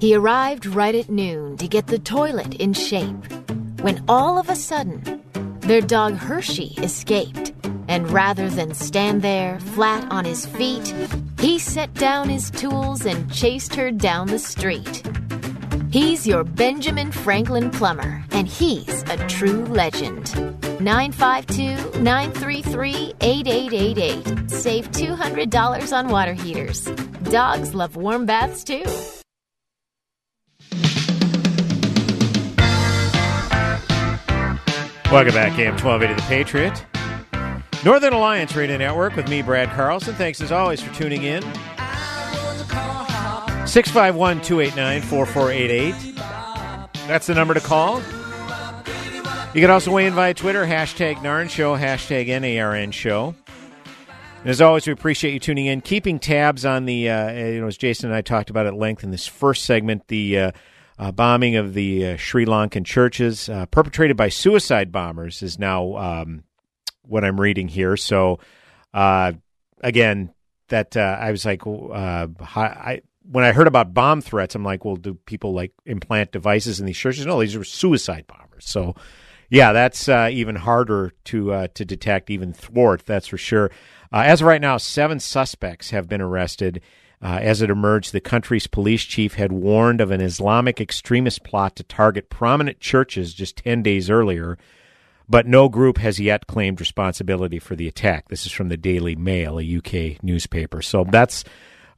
He 0.00 0.14
arrived 0.14 0.64
right 0.66 0.94
at 0.94 1.10
noon 1.10 1.56
to 1.56 1.66
get 1.66 1.88
the 1.88 1.98
toilet 1.98 2.54
in 2.54 2.72
shape 2.72 3.32
when 3.80 4.04
all 4.08 4.38
of 4.38 4.48
a 4.48 4.54
sudden 4.54 5.22
their 5.60 5.80
dog 5.80 6.14
Hershey 6.14 6.74
escaped. 6.78 7.52
And 7.88 8.10
rather 8.10 8.48
than 8.48 8.74
stand 8.74 9.22
there 9.22 9.58
flat 9.60 10.06
on 10.10 10.24
his 10.24 10.46
feet, 10.46 10.94
he 11.40 11.58
set 11.58 11.92
down 11.94 12.28
his 12.28 12.50
tools 12.50 13.06
and 13.06 13.32
chased 13.32 13.74
her 13.74 13.90
down 13.90 14.28
the 14.28 14.38
street. 14.38 15.02
He's 15.90 16.26
your 16.26 16.44
Benjamin 16.44 17.10
Franklin 17.10 17.70
plumber, 17.70 18.22
and 18.30 18.46
he's 18.46 19.02
a 19.04 19.16
true 19.26 19.64
legend. 19.64 20.34
952 20.80 22.00
933 22.00 23.14
8888. 23.20 24.50
Save 24.50 24.90
$200 24.92 25.92
on 25.96 26.08
water 26.08 26.34
heaters. 26.34 26.84
Dogs 27.30 27.74
love 27.74 27.96
warm 27.96 28.26
baths 28.26 28.62
too. 28.62 28.84
Welcome 35.10 35.32
back, 35.32 35.58
AM 35.58 35.72
1280 35.72 36.14
The 36.14 36.22
Patriot. 36.28 36.84
Northern 37.82 38.12
Alliance 38.12 38.54
Radio 38.54 38.76
Network 38.76 39.16
with 39.16 39.26
me, 39.30 39.40
Brad 39.40 39.70
Carlson. 39.70 40.14
Thanks 40.14 40.42
as 40.42 40.52
always 40.52 40.82
for 40.82 40.94
tuning 40.94 41.22
in. 41.22 41.40
651 43.66 44.42
289 44.42 45.00
4488. 45.00 45.94
That's 47.06 47.26
the 47.26 47.34
number 47.34 47.54
to 47.54 47.60
call. 47.60 48.02
You 49.54 49.62
can 49.62 49.70
also 49.70 49.90
weigh 49.92 50.06
in 50.06 50.12
via 50.12 50.34
Twitter, 50.34 50.66
hashtag 50.66 51.16
NARN 51.22 51.48
Show, 51.48 51.74
hashtag 51.74 52.26
NARN 52.28 52.92
Show. 52.92 53.34
And 54.40 54.50
as 54.50 54.60
always, 54.60 54.86
we 54.86 54.92
appreciate 54.92 55.32
you 55.32 55.40
tuning 55.40 55.64
in, 55.64 55.80
keeping 55.80 56.18
tabs 56.18 56.66
on 56.66 56.84
the, 56.84 57.08
uh, 57.08 57.32
you 57.32 57.62
know, 57.62 57.66
as 57.66 57.78
Jason 57.78 58.10
and 58.10 58.14
I 58.14 58.20
talked 58.20 58.50
about 58.50 58.66
at 58.66 58.74
length 58.74 59.02
in 59.04 59.10
this 59.10 59.26
first 59.26 59.64
segment, 59.64 60.08
the 60.08 60.38
uh, 60.38 60.50
uh, 60.98 61.12
bombing 61.12 61.56
of 61.56 61.74
the 61.74 62.06
uh, 62.06 62.16
Sri 62.16 62.44
Lankan 62.44 62.84
churches 62.84 63.48
uh, 63.48 63.66
perpetrated 63.66 64.16
by 64.16 64.28
suicide 64.28 64.90
bombers 64.90 65.42
is 65.42 65.58
now 65.58 65.96
um, 65.96 66.44
what 67.02 67.24
I'm 67.24 67.40
reading 67.40 67.68
here. 67.68 67.96
So, 67.96 68.40
uh, 68.92 69.32
again, 69.80 70.32
that 70.68 70.96
I 70.96 71.30
was 71.30 71.46
like, 71.46 71.66
I 71.66 73.00
when 73.30 73.44
I 73.44 73.52
heard 73.52 73.66
about 73.66 73.94
bomb 73.94 74.20
threats, 74.20 74.54
I'm 74.54 74.64
like, 74.64 74.84
well, 74.84 74.96
do 74.96 75.14
people 75.14 75.52
like 75.52 75.72
implant 75.84 76.32
devices 76.32 76.80
in 76.80 76.86
these 76.86 76.96
churches? 76.96 77.26
No, 77.26 77.40
these 77.40 77.56
are 77.56 77.64
suicide 77.64 78.26
bombers. 78.26 78.66
So, 78.66 78.94
yeah, 79.50 79.72
that's 79.72 80.08
uh, 80.08 80.28
even 80.32 80.56
harder 80.56 81.12
to 81.24 81.52
uh, 81.52 81.68
to 81.74 81.84
detect, 81.84 82.30
even 82.30 82.52
thwart. 82.52 83.04
That's 83.06 83.26
for 83.26 83.38
sure. 83.38 83.70
Uh, 84.12 84.22
as 84.24 84.40
of 84.40 84.46
right 84.46 84.60
now, 84.60 84.78
seven 84.78 85.20
suspects 85.20 85.90
have 85.90 86.08
been 86.08 86.20
arrested. 86.20 86.82
Uh, 87.20 87.38
as 87.42 87.62
it 87.62 87.70
emerged, 87.70 88.12
the 88.12 88.20
country's 88.20 88.66
police 88.66 89.02
chief 89.02 89.34
had 89.34 89.50
warned 89.50 90.00
of 90.00 90.10
an 90.10 90.20
Islamic 90.20 90.80
extremist 90.80 91.42
plot 91.42 91.74
to 91.76 91.82
target 91.82 92.30
prominent 92.30 92.78
churches 92.78 93.34
just 93.34 93.56
ten 93.56 93.82
days 93.82 94.08
earlier, 94.08 94.56
but 95.28 95.46
no 95.46 95.68
group 95.68 95.98
has 95.98 96.20
yet 96.20 96.46
claimed 96.46 96.80
responsibility 96.80 97.58
for 97.58 97.74
the 97.74 97.88
attack. 97.88 98.28
This 98.28 98.46
is 98.46 98.52
from 98.52 98.68
the 98.68 98.76
Daily 98.76 99.16
Mail, 99.16 99.58
a 99.58 99.76
UK 99.78 100.22
newspaper. 100.22 100.80
So 100.80 101.04
that's 101.04 101.44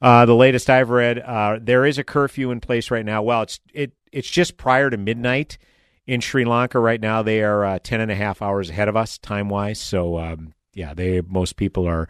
uh, 0.01 0.25
the 0.25 0.35
latest 0.35 0.69
I've 0.69 0.89
read, 0.89 1.19
uh, 1.19 1.59
there 1.61 1.85
is 1.85 1.99
a 1.99 2.03
curfew 2.03 2.49
in 2.49 2.59
place 2.59 2.89
right 2.89 3.05
now. 3.05 3.21
Well, 3.21 3.43
it's 3.43 3.59
it 3.71 3.91
it's 4.11 4.29
just 4.29 4.57
prior 4.57 4.89
to 4.89 4.97
midnight 4.97 5.59
in 6.07 6.21
Sri 6.21 6.43
Lanka 6.43 6.79
right 6.79 6.99
now. 6.99 7.21
They 7.21 7.43
are 7.43 7.63
uh, 7.63 7.79
ten 7.79 8.01
and 8.01 8.11
a 8.11 8.15
half 8.15 8.41
hours 8.41 8.71
ahead 8.71 8.87
of 8.87 8.97
us 8.97 9.19
time 9.19 9.47
wise. 9.47 9.79
So 9.79 10.17
um, 10.17 10.53
yeah, 10.73 10.95
they 10.95 11.21
most 11.21 11.55
people 11.55 11.87
are 11.87 12.09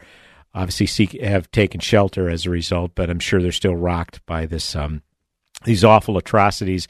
obviously 0.53 0.85
seek, 0.85 1.21
have 1.21 1.49
taken 1.51 1.79
shelter 1.79 2.29
as 2.29 2.45
a 2.45 2.49
result, 2.49 2.91
but 2.95 3.09
I'm 3.09 3.19
sure 3.19 3.41
they're 3.41 3.51
still 3.51 3.75
rocked 3.75 4.25
by 4.25 4.45
this 4.45 4.75
um, 4.75 5.01
these 5.63 5.83
awful 5.83 6.17
atrocities 6.17 6.87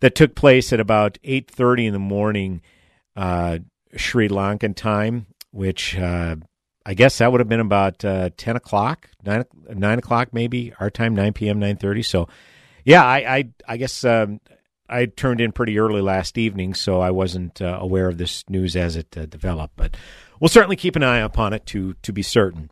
that 0.00 0.14
took 0.14 0.34
place 0.34 0.72
at 0.72 0.80
about 0.80 1.18
eight 1.24 1.50
thirty 1.50 1.86
in 1.86 1.92
the 1.92 1.98
morning 1.98 2.62
uh, 3.16 3.58
Sri 3.96 4.28
Lankan 4.28 4.74
time, 4.74 5.26
which 5.50 5.96
uh, 5.96 6.36
I 6.84 6.94
guess 6.94 7.18
that 7.18 7.30
would 7.30 7.40
have 7.40 7.48
been 7.48 7.60
about 7.60 8.04
uh, 8.04 8.30
ten 8.36 8.56
o'clock, 8.56 9.08
nine 9.24 9.44
nine 9.68 9.98
o'clock 9.98 10.28
maybe 10.32 10.72
our 10.80 10.90
time, 10.90 11.14
nine 11.14 11.32
p.m., 11.32 11.58
nine 11.58 11.76
thirty. 11.76 12.02
So, 12.02 12.28
yeah, 12.84 13.04
I 13.04 13.36
I, 13.36 13.48
I 13.68 13.76
guess 13.76 14.04
um, 14.04 14.40
I 14.88 15.06
turned 15.06 15.40
in 15.40 15.52
pretty 15.52 15.78
early 15.78 16.00
last 16.00 16.38
evening, 16.38 16.74
so 16.74 17.00
I 17.00 17.10
wasn't 17.10 17.60
uh, 17.60 17.78
aware 17.80 18.08
of 18.08 18.18
this 18.18 18.44
news 18.48 18.74
as 18.76 18.96
it 18.96 19.16
uh, 19.16 19.26
developed. 19.26 19.76
But 19.76 19.96
we'll 20.40 20.48
certainly 20.48 20.76
keep 20.76 20.96
an 20.96 21.02
eye 21.02 21.18
upon 21.18 21.52
it 21.52 21.66
to 21.66 21.94
to 22.02 22.12
be 22.12 22.22
certain. 22.22 22.70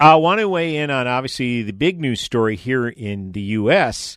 I 0.00 0.16
want 0.16 0.40
to 0.40 0.48
weigh 0.48 0.76
in 0.76 0.90
on 0.90 1.06
obviously 1.06 1.62
the 1.62 1.72
big 1.72 2.00
news 2.00 2.20
story 2.20 2.56
here 2.56 2.88
in 2.88 3.30
the 3.32 3.40
U.S. 3.40 4.16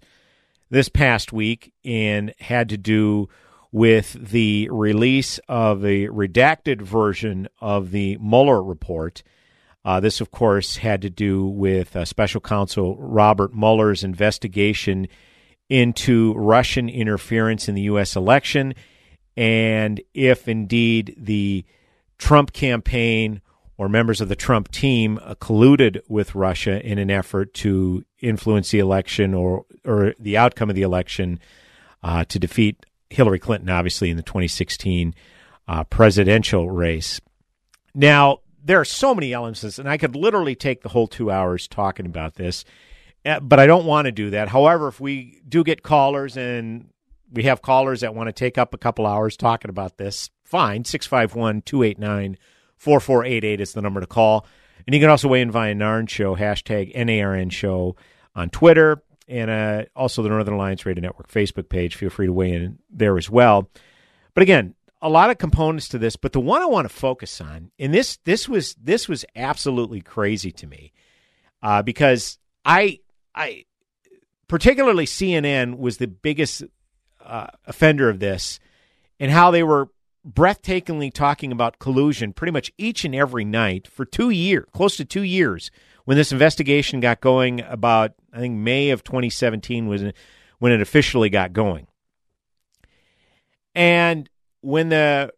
this 0.71 0.89
past 0.89 1.31
week, 1.31 1.71
and 1.85 2.33
had 2.39 2.69
to 2.69 2.77
do 2.77 3.29
with 3.71 4.13
the 4.13 4.69
release 4.71 5.39
of 5.47 5.85
a 5.85 6.07
redacted 6.07 6.81
version 6.81 7.47
of 7.61 7.91
the 7.91 8.17
Mueller 8.17 8.63
report. 8.63 9.21
Uh, 9.85 9.99
this, 9.99 10.19
of 10.19 10.31
course, 10.31 10.77
had 10.77 11.01
to 11.03 11.11
do 11.11 11.45
with 11.45 11.95
uh, 11.95 12.05
special 12.05 12.41
counsel 12.41 12.97
Robert 12.97 13.53
Mueller's 13.53 14.03
investigation 14.03 15.07
into 15.69 16.33
Russian 16.33 16.89
interference 16.89 17.69
in 17.69 17.75
the 17.75 17.83
U.S. 17.83 18.15
election, 18.15 18.73
and 19.35 20.01
if 20.15 20.47
indeed 20.47 21.13
the 21.19 21.65
Trump 22.17 22.51
campaign 22.51 23.41
or 23.77 23.87
members 23.87 24.21
of 24.21 24.29
the 24.29 24.35
Trump 24.35 24.71
team 24.71 25.19
uh, 25.21 25.35
colluded 25.35 26.01
with 26.07 26.35
Russia 26.35 26.83
in 26.85 26.97
an 26.97 27.11
effort 27.11 27.53
to 27.53 28.03
influence 28.19 28.71
the 28.71 28.79
election 28.79 29.33
or 29.33 29.65
or 29.85 30.13
the 30.19 30.37
outcome 30.37 30.69
of 30.69 30.75
the 30.75 30.81
election 30.81 31.39
uh, 32.03 32.23
to 32.25 32.39
defeat 32.39 32.85
Hillary 33.09 33.39
Clinton, 33.39 33.69
obviously, 33.69 34.09
in 34.09 34.17
the 34.17 34.23
2016 34.23 35.13
uh, 35.67 35.83
presidential 35.85 36.69
race. 36.69 37.21
Now, 37.93 38.39
there 38.63 38.79
are 38.79 38.85
so 38.85 39.15
many 39.15 39.33
elements, 39.33 39.79
and 39.79 39.89
I 39.89 39.97
could 39.97 40.15
literally 40.15 40.55
take 40.55 40.81
the 40.81 40.89
whole 40.89 41.07
two 41.07 41.31
hours 41.31 41.67
talking 41.67 42.05
about 42.05 42.35
this, 42.35 42.65
uh, 43.25 43.39
but 43.39 43.59
I 43.59 43.65
don't 43.65 43.85
want 43.85 44.05
to 44.05 44.11
do 44.11 44.31
that. 44.31 44.49
However, 44.49 44.87
if 44.87 44.99
we 44.99 45.41
do 45.47 45.63
get 45.63 45.83
callers 45.83 46.35
and 46.35 46.89
we 47.31 47.43
have 47.43 47.61
callers 47.61 48.01
that 48.01 48.15
want 48.15 48.27
to 48.27 48.33
take 48.33 48.57
up 48.57 48.73
a 48.73 48.77
couple 48.77 49.05
hours 49.05 49.37
talking 49.37 49.69
about 49.69 49.97
this, 49.97 50.29
fine. 50.43 50.83
651 50.83 51.61
289 51.61 52.37
4488 52.77 53.61
is 53.61 53.73
the 53.73 53.81
number 53.81 53.99
to 53.99 54.07
call. 54.07 54.45
And 54.85 54.93
you 54.93 55.01
can 55.01 55.09
also 55.09 55.27
weigh 55.27 55.41
in 55.41 55.51
via 55.51 55.73
NARN 55.73 56.07
Show, 56.07 56.35
hashtag 56.35 56.95
NARN 56.95 57.51
Show 57.51 57.95
on 58.35 58.49
Twitter 58.49 59.01
and 59.27 59.51
uh, 59.51 59.85
also 59.95 60.23
the 60.23 60.29
Northern 60.29 60.53
Alliance 60.53 60.85
Radio 60.85 61.01
Network 61.01 61.29
Facebook 61.29 61.69
page. 61.69 61.95
Feel 61.95 62.09
free 62.09 62.27
to 62.27 62.33
weigh 62.33 62.53
in 62.53 62.79
there 62.89 63.17
as 63.17 63.29
well. 63.29 63.69
But 64.33 64.43
again, 64.43 64.75
a 65.01 65.09
lot 65.09 65.29
of 65.29 65.37
components 65.37 65.89
to 65.89 65.97
this, 65.97 66.15
but 66.15 66.31
the 66.31 66.39
one 66.39 66.61
I 66.61 66.65
want 66.65 66.87
to 66.87 66.93
focus 66.93 67.41
on, 67.41 67.71
and 67.77 67.93
this 67.93 68.17
this 68.23 68.47
was 68.47 68.75
this 68.75 69.07
was 69.07 69.25
absolutely 69.35 70.01
crazy 70.01 70.51
to 70.53 70.67
me, 70.67 70.93
uh, 71.61 71.81
because 71.83 72.39
I 72.65 72.99
I 73.35 73.65
particularly 74.47 75.05
CNN 75.05 75.77
was 75.77 75.97
the 75.97 76.07
biggest 76.07 76.63
uh, 77.23 77.47
offender 77.65 78.09
of 78.09 78.19
this, 78.19 78.59
and 79.19 79.29
how 79.31 79.51
they 79.51 79.63
were 79.63 79.89
breathtakingly 80.25 81.11
talking 81.11 81.51
about 81.51 81.79
collusion 81.79 82.33
pretty 82.33 82.51
much 82.51 82.71
each 82.77 83.05
and 83.05 83.15
every 83.15 83.45
night 83.45 83.87
for 83.87 84.05
two 84.05 84.29
years, 84.29 84.65
close 84.71 84.97
to 84.97 85.05
two 85.05 85.23
years, 85.23 85.71
when 86.05 86.17
this 86.17 86.31
investigation 86.31 86.99
got 86.99 87.21
going 87.21 87.61
about 87.61 88.13
I 88.31 88.39
think 88.39 88.55
May 88.55 88.91
of 88.91 89.03
2017 89.03 89.87
was 89.87 90.03
when 90.59 90.71
it 90.71 90.81
officially 90.81 91.29
got 91.29 91.53
going. 91.53 91.87
And 93.73 94.29
when 94.61 94.89
the 94.89 95.31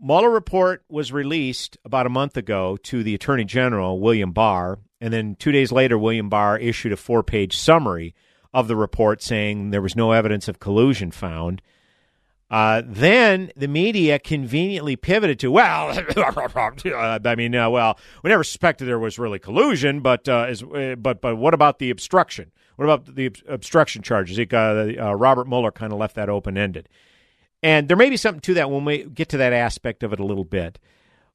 Mueller 0.00 0.30
report 0.30 0.84
was 0.88 1.12
released 1.12 1.78
about 1.84 2.06
a 2.06 2.10
month 2.10 2.36
ago 2.36 2.76
to 2.84 3.02
the 3.02 3.14
Attorney 3.14 3.44
General, 3.44 3.98
William 4.00 4.32
Barr, 4.32 4.78
and 5.00 5.12
then 5.12 5.36
two 5.36 5.52
days 5.52 5.72
later, 5.72 5.98
William 5.98 6.28
Barr 6.28 6.58
issued 6.58 6.92
a 6.92 6.96
four 6.96 7.22
page 7.22 7.56
summary 7.56 8.14
of 8.52 8.68
the 8.68 8.76
report 8.76 9.22
saying 9.22 9.70
there 9.70 9.82
was 9.82 9.96
no 9.96 10.12
evidence 10.12 10.48
of 10.48 10.58
collusion 10.58 11.10
found. 11.10 11.62
Uh, 12.48 12.82
then 12.86 13.50
the 13.56 13.66
media 13.66 14.18
conveniently 14.18 14.94
pivoted 14.94 15.38
to, 15.40 15.50
well, 15.50 15.88
I 17.26 17.34
mean, 17.36 17.54
uh, 17.56 17.68
well, 17.68 17.98
we 18.22 18.30
never 18.30 18.44
suspected 18.44 18.86
there 18.86 19.00
was 19.00 19.18
really 19.18 19.40
collusion, 19.40 20.00
but 20.00 20.28
uh, 20.28 20.46
is, 20.48 20.62
uh, 20.62 20.94
but 20.96 21.20
but 21.20 21.36
what 21.36 21.54
about 21.54 21.80
the 21.80 21.90
obstruction? 21.90 22.52
What 22.76 22.84
about 22.84 23.16
the 23.16 23.34
obstruction 23.48 24.02
charges? 24.02 24.38
It, 24.38 24.54
uh, 24.54 25.14
Robert 25.16 25.48
Mueller 25.48 25.72
kind 25.72 25.92
of 25.92 25.98
left 25.98 26.14
that 26.14 26.28
open 26.28 26.56
ended, 26.56 26.88
and 27.64 27.88
there 27.88 27.96
may 27.96 28.10
be 28.10 28.16
something 28.16 28.42
to 28.42 28.54
that 28.54 28.70
when 28.70 28.84
we 28.84 29.04
get 29.04 29.28
to 29.30 29.38
that 29.38 29.52
aspect 29.52 30.04
of 30.04 30.12
it 30.12 30.20
a 30.20 30.24
little 30.24 30.44
bit. 30.44 30.78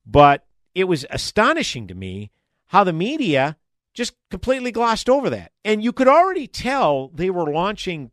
But 0.05 0.45
it 0.73 0.85
was 0.85 1.05
astonishing 1.09 1.87
to 1.87 1.95
me 1.95 2.31
how 2.67 2.85
the 2.85 2.93
media 2.93 3.57
just 3.93 4.13
completely 4.29 4.71
glossed 4.71 5.09
over 5.09 5.29
that, 5.29 5.51
and 5.65 5.83
you 5.83 5.91
could 5.91 6.07
already 6.07 6.47
tell 6.47 7.09
they 7.09 7.29
were 7.29 7.51
launching 7.51 8.11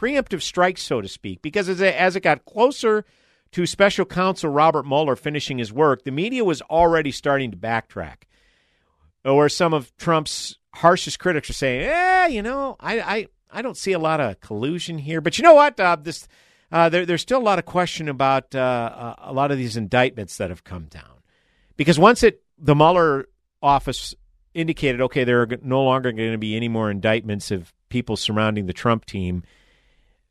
preemptive 0.00 0.42
strikes, 0.42 0.82
so 0.82 1.00
to 1.00 1.08
speak, 1.08 1.42
because 1.42 1.68
as 1.68 1.80
it, 1.80 1.94
as 1.94 2.16
it 2.16 2.20
got 2.20 2.44
closer 2.44 3.04
to 3.52 3.66
special 3.66 4.04
counsel 4.04 4.50
Robert 4.50 4.86
Mueller 4.86 5.16
finishing 5.16 5.58
his 5.58 5.72
work, 5.72 6.04
the 6.04 6.10
media 6.10 6.44
was 6.44 6.62
already 6.62 7.10
starting 7.10 7.50
to 7.50 7.56
backtrack. 7.56 8.22
Or 9.24 9.48
some 9.48 9.74
of 9.74 9.94
Trump's 9.98 10.56
harshest 10.72 11.18
critics 11.18 11.50
are 11.50 11.54
saying, 11.54 11.82
"Eh, 11.82 12.26
you 12.28 12.42
know, 12.42 12.76
I 12.80 13.00
I, 13.00 13.26
I 13.50 13.62
don't 13.62 13.76
see 13.76 13.92
a 13.92 13.98
lot 13.98 14.20
of 14.20 14.40
collusion 14.40 14.96
here." 14.96 15.20
But 15.20 15.36
you 15.36 15.42
know 15.42 15.52
what? 15.54 15.78
Uh, 15.78 15.96
this 16.00 16.26
uh, 16.72 16.88
there, 16.88 17.04
there's 17.04 17.20
still 17.20 17.40
a 17.40 17.42
lot 17.42 17.58
of 17.58 17.66
question 17.66 18.08
about 18.08 18.54
uh, 18.54 19.14
a 19.18 19.32
lot 19.32 19.50
of 19.50 19.58
these 19.58 19.76
indictments 19.76 20.38
that 20.38 20.48
have 20.48 20.64
come 20.64 20.84
down, 20.84 21.20
because 21.76 21.98
once 21.98 22.22
it 22.22 22.42
the 22.56 22.74
Mueller 22.74 23.26
office 23.60 24.14
indicated, 24.54 25.02
okay, 25.02 25.24
there 25.24 25.42
are 25.42 25.48
no 25.62 25.82
longer 25.82 26.12
going 26.12 26.32
to 26.32 26.38
be 26.38 26.56
any 26.56 26.68
more 26.68 26.90
indictments 26.90 27.50
of 27.50 27.74
people 27.90 28.16
surrounding 28.16 28.64
the 28.64 28.72
Trump 28.72 29.04
team 29.04 29.42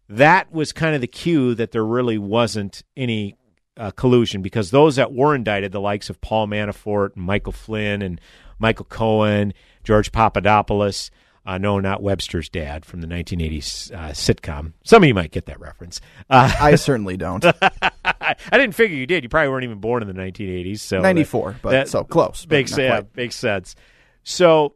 that 0.09 0.51
was 0.51 0.71
kind 0.73 0.95
of 0.95 1.01
the 1.01 1.07
cue 1.07 1.55
that 1.55 1.71
there 1.71 1.85
really 1.85 2.17
wasn't 2.17 2.83
any 2.97 3.35
uh, 3.77 3.91
collusion 3.91 4.41
because 4.41 4.71
those 4.71 4.97
that 4.97 5.13
were 5.13 5.35
indicted, 5.35 5.71
the 5.71 5.79
likes 5.79 6.09
of 6.09 6.19
Paul 6.19 6.47
Manafort, 6.47 7.15
and 7.15 7.23
Michael 7.23 7.53
Flynn, 7.53 8.01
and 8.01 8.19
Michael 8.57 8.85
Cohen, 8.85 9.53
George 9.83 10.11
Papadopoulos, 10.11 11.11
uh, 11.45 11.57
no, 11.57 11.79
not 11.79 12.03
Webster's 12.03 12.49
dad 12.49 12.85
from 12.85 13.01
the 13.01 13.07
1980s 13.07 13.91
uh, 13.91 14.09
sitcom. 14.09 14.73
Some 14.83 15.03
of 15.03 15.07
you 15.07 15.13
might 15.13 15.31
get 15.31 15.45
that 15.45 15.59
reference. 15.59 16.01
Uh, 16.29 16.51
I 16.59 16.75
certainly 16.75 17.15
don't. 17.17 17.43
I 18.03 18.35
didn't 18.51 18.73
figure 18.73 18.97
you 18.97 19.07
did. 19.07 19.23
You 19.23 19.29
probably 19.29 19.49
weren't 19.49 19.63
even 19.63 19.79
born 19.79 20.03
in 20.03 20.07
the 20.07 20.13
1980s. 20.13 20.79
So 20.79 20.99
94, 20.99 21.51
that, 21.51 21.61
but 21.61 21.71
that 21.71 21.87
so 21.87 22.03
close. 22.03 22.45
but 22.45 22.55
Makes 22.55 22.77
yeah, 22.77 23.01
makes 23.15 23.35
sense. 23.35 23.75
So 24.23 24.75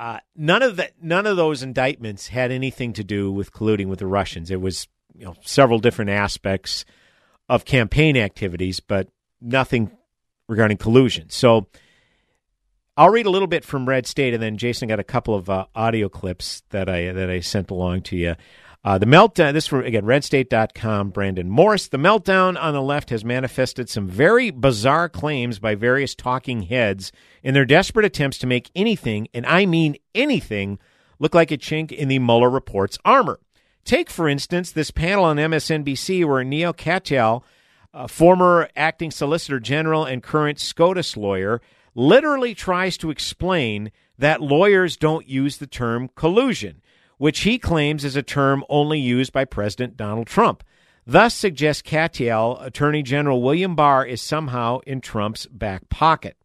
uh, 0.00 0.18
none 0.34 0.62
of 0.62 0.76
that, 0.76 0.92
none 1.02 1.26
of 1.26 1.36
those 1.36 1.62
indictments 1.62 2.28
had 2.28 2.50
anything 2.50 2.94
to 2.94 3.04
do 3.04 3.30
with 3.30 3.52
colluding 3.52 3.88
with 3.88 3.98
the 3.98 4.06
Russians. 4.06 4.50
It 4.50 4.58
was 4.58 4.88
you 5.14 5.26
know 5.26 5.34
several 5.42 5.78
different 5.78 6.10
aspects 6.10 6.86
of 7.50 7.66
campaign 7.66 8.16
activities, 8.16 8.80
but 8.80 9.08
nothing 9.42 9.90
regarding 10.48 10.78
collusion. 10.78 11.28
So 11.28 11.66
I'll 12.96 13.10
read 13.10 13.26
a 13.26 13.30
little 13.30 13.46
bit 13.46 13.62
from 13.62 13.86
Red 13.86 14.06
State, 14.06 14.32
and 14.32 14.42
then 14.42 14.56
Jason 14.56 14.88
got 14.88 15.00
a 15.00 15.04
couple 15.04 15.34
of 15.34 15.50
uh, 15.50 15.66
audio 15.74 16.08
clips 16.08 16.62
that 16.70 16.88
I 16.88 17.12
that 17.12 17.28
I 17.28 17.40
sent 17.40 17.70
along 17.70 18.00
to 18.04 18.16
you. 18.16 18.36
Uh, 18.82 18.96
the 18.96 19.06
meltdown. 19.06 19.52
This 19.52 19.66
from 19.66 19.84
again 19.84 20.04
RedState.com. 20.04 21.10
Brandon 21.10 21.50
Morse. 21.50 21.88
The 21.88 21.98
meltdown 21.98 22.60
on 22.60 22.72
the 22.72 22.80
left 22.80 23.10
has 23.10 23.24
manifested 23.24 23.90
some 23.90 24.08
very 24.08 24.50
bizarre 24.50 25.08
claims 25.08 25.58
by 25.58 25.74
various 25.74 26.14
talking 26.14 26.62
heads 26.62 27.12
in 27.42 27.52
their 27.52 27.66
desperate 27.66 28.06
attempts 28.06 28.38
to 28.38 28.46
make 28.46 28.70
anything, 28.74 29.28
and 29.34 29.44
I 29.44 29.66
mean 29.66 29.96
anything, 30.14 30.78
look 31.18 31.34
like 31.34 31.50
a 31.50 31.58
chink 31.58 31.92
in 31.92 32.08
the 32.08 32.18
Mueller 32.18 32.48
report's 32.48 32.96
armor. 33.04 33.38
Take, 33.84 34.08
for 34.08 34.28
instance, 34.28 34.72
this 34.72 34.90
panel 34.90 35.24
on 35.24 35.36
MSNBC 35.36 36.24
where 36.24 36.42
Neil 36.42 36.72
Katyal, 36.72 37.42
a 37.92 38.08
former 38.08 38.70
acting 38.74 39.10
solicitor 39.10 39.60
general 39.60 40.06
and 40.06 40.22
current 40.22 40.58
SCOTUS 40.58 41.18
lawyer, 41.18 41.60
literally 41.94 42.54
tries 42.54 42.96
to 42.98 43.10
explain 43.10 43.90
that 44.18 44.40
lawyers 44.40 44.96
don't 44.96 45.28
use 45.28 45.58
the 45.58 45.66
term 45.66 46.08
collusion, 46.14 46.80
which 47.20 47.40
he 47.40 47.58
claims 47.58 48.02
is 48.02 48.16
a 48.16 48.22
term 48.22 48.64
only 48.70 48.98
used 48.98 49.30
by 49.30 49.44
President 49.44 49.94
Donald 49.94 50.26
Trump. 50.26 50.64
Thus 51.06 51.34
suggests 51.34 51.82
Katyal, 51.82 52.64
Attorney 52.64 53.02
General 53.02 53.42
William 53.42 53.76
Barr 53.76 54.06
is 54.06 54.22
somehow 54.22 54.78
in 54.86 55.02
Trump's 55.02 55.44
back 55.44 55.90
pocket. 55.90 56.38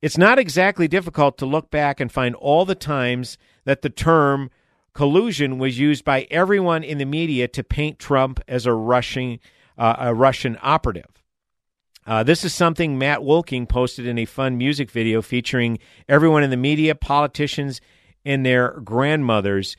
It's 0.00 0.16
not 0.16 0.38
exactly 0.38 0.88
difficult 0.88 1.36
to 1.36 1.44
look 1.44 1.70
back 1.70 2.00
and 2.00 2.10
find 2.10 2.34
all 2.36 2.64
the 2.64 2.74
times 2.74 3.36
that 3.66 3.82
the 3.82 3.90
term 3.90 4.48
collusion 4.94 5.58
was 5.58 5.78
used 5.78 6.06
by 6.06 6.26
everyone 6.30 6.84
in 6.84 6.96
the 6.96 7.04
media 7.04 7.46
to 7.48 7.62
paint 7.62 7.98
Trump 7.98 8.40
as 8.48 8.64
a 8.64 8.72
Russian 8.72 9.38
uh, 9.76 9.96
a 9.98 10.14
Russian 10.14 10.56
operative. 10.62 11.22
Uh, 12.06 12.22
this 12.22 12.46
is 12.46 12.54
something 12.54 12.96
Matt 12.96 13.20
Wolking 13.20 13.68
posted 13.68 14.06
in 14.06 14.16
a 14.16 14.24
fun 14.24 14.56
music 14.56 14.90
video 14.90 15.20
featuring 15.20 15.78
everyone 16.08 16.42
in 16.42 16.48
the 16.48 16.56
media, 16.56 16.94
politicians, 16.94 17.82
and 18.24 18.46
their 18.46 18.80
grandmothers 18.80 19.76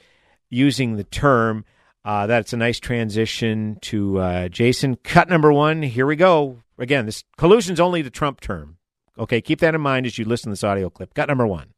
using 0.49 0.95
the 0.95 1.03
term. 1.03 1.65
Uh, 2.05 2.27
that's 2.27 2.53
a 2.53 2.57
nice 2.57 2.79
transition 2.79 3.77
to 3.81 4.19
uh, 4.19 4.47
Jason. 4.49 4.95
Cut 4.97 5.29
number 5.29 5.51
one. 5.51 5.81
Here 5.81 6.05
we 6.05 6.15
go. 6.15 6.63
Again, 6.77 7.05
this 7.05 7.23
collusion's 7.37 7.79
only 7.79 8.01
the 8.01 8.09
Trump 8.09 8.39
term. 8.39 8.77
Okay, 9.17 9.41
keep 9.41 9.59
that 9.59 9.75
in 9.75 9.81
mind 9.81 10.05
as 10.05 10.17
you 10.17 10.25
listen 10.25 10.49
to 10.49 10.53
this 10.53 10.63
audio 10.63 10.89
clip. 10.89 11.13
Cut 11.13 11.27
number 11.27 11.45
one. 11.45 11.73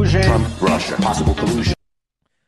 Trump, 0.00 0.62
Russia, 0.62 0.96
possible 0.96 1.34
collusion. 1.34 1.74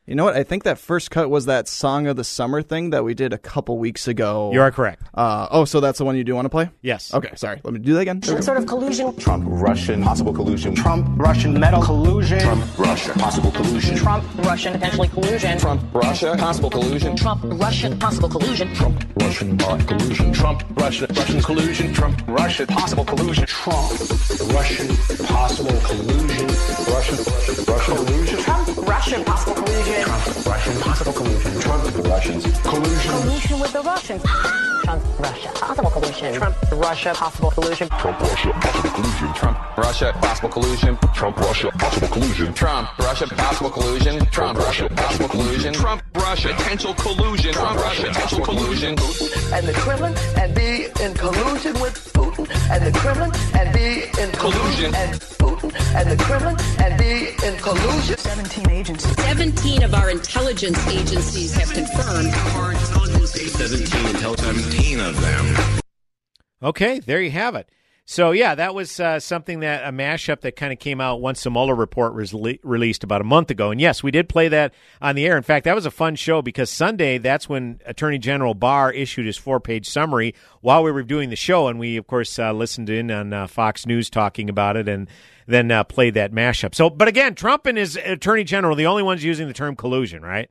You 0.07 0.15
know 0.15 0.23
what? 0.23 0.35
I 0.35 0.43
think 0.43 0.63
that 0.63 0.79
first 0.79 1.11
cut 1.11 1.29
was 1.29 1.45
that 1.45 1.67
song 1.67 2.07
of 2.07 2.15
the 2.15 2.23
summer 2.23 2.63
thing 2.63 2.89
that 2.89 3.03
we 3.03 3.13
did 3.13 3.33
a 3.33 3.37
couple 3.37 3.77
weeks 3.77 4.07
ago. 4.07 4.49
You 4.51 4.59
are 4.61 4.71
correct. 4.71 5.03
Uh, 5.13 5.47
oh, 5.51 5.63
so 5.65 5.79
that's 5.79 5.99
the 5.99 6.05
one 6.05 6.17
you 6.17 6.23
do 6.23 6.33
want 6.33 6.45
to 6.45 6.49
play? 6.49 6.71
Yes. 6.81 7.13
Okay, 7.13 7.29
sorry. 7.35 7.61
Let 7.63 7.71
me 7.71 7.79
do 7.79 7.93
that 7.93 7.99
again. 7.99 8.19
What 8.25 8.43
sort 8.43 8.57
of 8.57 8.65
collusion? 8.65 9.15
Trump, 9.17 9.45
Russian, 9.47 10.01
possible 10.01 10.33
collusion. 10.33 10.73
Trump, 10.73 11.07
Russian 11.19 11.53
metal 11.59 11.83
collusion. 11.83 12.39
Trump, 12.39 12.79
Russia, 12.79 13.13
possible 13.13 13.51
collusion. 13.51 13.95
Trump, 13.95 14.25
Russian 14.37 14.73
potentially 14.73 15.07
collusion. 15.09 15.59
Trump, 15.59 15.83
Russia, 15.93 16.35
possible 16.35 16.69
collusion. 16.71 17.15
Trump, 17.15 17.41
Russian 17.45 17.99
possible 17.99 18.29
collusion. 18.29 18.73
Trump, 18.73 19.05
Russian 19.17 19.55
bot 19.55 19.87
collusion. 19.87 20.33
Trump, 20.33 20.63
Russia, 20.77 21.05
Russian 21.15 21.41
collusion. 21.43 21.93
Trump, 21.93 22.27
Russia, 22.27 22.65
possible 22.65 23.05
collusion. 23.05 23.45
Trump, 23.45 23.91
Russian 24.51 24.87
possible 25.27 25.79
collusion. 25.85 26.47
Russian, 26.89 27.17
Russian, 27.21 27.65
Russian 27.67 27.95
collusion. 27.95 28.39
Trump, 28.39 28.77
Russian 28.87 29.23
possible 29.23 29.53
collusion. 29.53 29.90
Trump, 29.91 30.45
Russian 30.45 30.81
possible 30.81 31.13
collusion. 31.13 31.59
Trump, 31.59 31.83
the 31.83 32.01
Russians, 32.03 32.43
collusion. 32.61 33.11
Collusion 33.11 33.59
with 33.59 33.73
the 33.73 33.81
Russians. 33.81 34.23
Trump, 34.23 35.03
Russia 35.19 35.49
possible 35.53 35.89
collusion. 35.89 36.33
Trump, 36.33 36.55
Russia 36.71 37.13
possible 37.13 37.51
collusion. 37.51 37.87
Trump, 37.89 38.17
Russia, 38.29 38.53
possible 38.61 38.89
collusion. 38.89 39.33
Trump, 39.35 39.57
Russia, 39.77 40.13
possible 40.17 40.47
collusion. 40.47 40.97
Trump, 41.03 41.37
Russia, 41.37 41.71
possible 41.77 42.09
collusion. 42.09 42.53
Trump, 42.53 42.97
Russia, 42.99 43.29
possible 43.29 43.69
collusion. 43.69 44.25
Trump, 44.31 44.57
Russia, 44.59 44.89
possible 44.89 45.27
collusion. 45.27 45.73
Trump, 45.73 46.03
Russia, 46.15 46.53
potential 46.55 46.93
collusion. 46.93 47.53
Trump, 47.53 47.79
Russia, 47.79 48.07
potential 48.07 48.45
collusion. 48.45 48.89
and 49.53 49.67
the 49.67 49.73
Kremlin 49.73 50.15
and 50.37 50.55
be 50.55 50.85
in 51.03 51.13
collusion 51.13 51.73
with 51.79 51.95
Putin 52.13 52.47
and 52.71 52.85
the 52.85 52.97
Kremlin 52.99 53.31
and 53.55 53.73
be 53.73 54.03
in 54.21 54.31
collusion 54.39 54.95
and 54.95 55.19
Putin 55.19 55.60
and 55.95 56.09
the 56.09 56.17
Kremlin 56.23 56.55
and 56.79 56.97
be 56.97 57.29
in 57.45 57.57
collusion. 57.57 58.17
17 58.17 58.69
agencies. 58.69 59.15
17 59.23 59.83
of 59.83 59.93
our 59.93 60.09
intelligence 60.09 60.85
agencies 60.87 61.53
have 61.53 61.71
confirmed. 61.71 62.33
Our 62.55 62.71
intelligence 62.71 63.35
agencies. 63.35 63.89
17 63.89 64.15
intelligence. 64.15 64.63
17 64.63 64.99
of 64.99 65.21
them. 65.21 65.81
Okay, 66.63 66.99
there 66.99 67.21
you 67.21 67.31
have 67.31 67.55
it. 67.55 67.69
So 68.05 68.31
yeah, 68.31 68.55
that 68.55 68.75
was 68.75 68.99
uh, 68.99 69.19
something 69.19 69.61
that 69.61 69.87
a 69.87 69.91
mashup 69.91 70.41
that 70.41 70.55
kind 70.55 70.73
of 70.73 70.79
came 70.79 70.99
out 70.99 71.21
once 71.21 71.43
the 71.43 71.51
Mueller 71.51 71.75
report 71.75 72.13
was 72.13 72.33
le- 72.33 72.55
released 72.63 73.03
about 73.03 73.21
a 73.21 73.23
month 73.23 73.51
ago. 73.51 73.71
And 73.71 73.79
yes, 73.79 74.03
we 74.03 74.11
did 74.11 74.27
play 74.27 74.49
that 74.49 74.73
on 75.01 75.15
the 75.15 75.25
air. 75.25 75.37
In 75.37 75.43
fact, 75.43 75.63
that 75.65 75.75
was 75.75 75.85
a 75.85 75.91
fun 75.91 76.15
show 76.15 76.41
because 76.41 76.69
Sunday 76.69 77.19
that's 77.19 77.47
when 77.47 77.79
Attorney 77.85 78.17
General 78.17 78.53
Barr 78.53 78.91
issued 78.91 79.27
his 79.27 79.37
four-page 79.37 79.87
summary 79.87 80.35
while 80.61 80.83
we 80.83 80.91
were 80.91 81.03
doing 81.03 81.29
the 81.29 81.35
show, 81.35 81.67
and 81.67 81.79
we 81.79 81.95
of 81.95 82.07
course 82.07 82.37
uh, 82.37 82.51
listened 82.51 82.89
in 82.89 83.11
on 83.11 83.31
uh, 83.31 83.47
Fox 83.47 83.85
News 83.85 84.09
talking 84.09 84.49
about 84.49 84.75
it, 84.75 84.89
and 84.89 85.07
then 85.47 85.71
uh, 85.71 85.83
played 85.83 86.15
that 86.15 86.33
mashup. 86.33 86.75
So, 86.75 86.89
but 86.89 87.07
again, 87.07 87.35
Trump 87.35 87.65
and 87.65 87.77
his 87.77 87.95
Attorney 87.95 88.43
General, 88.43 88.75
the 88.75 88.87
only 88.87 89.03
ones 89.03 89.23
using 89.23 89.47
the 89.47 89.53
term 89.53 89.75
collusion, 89.75 90.21
right? 90.21 90.49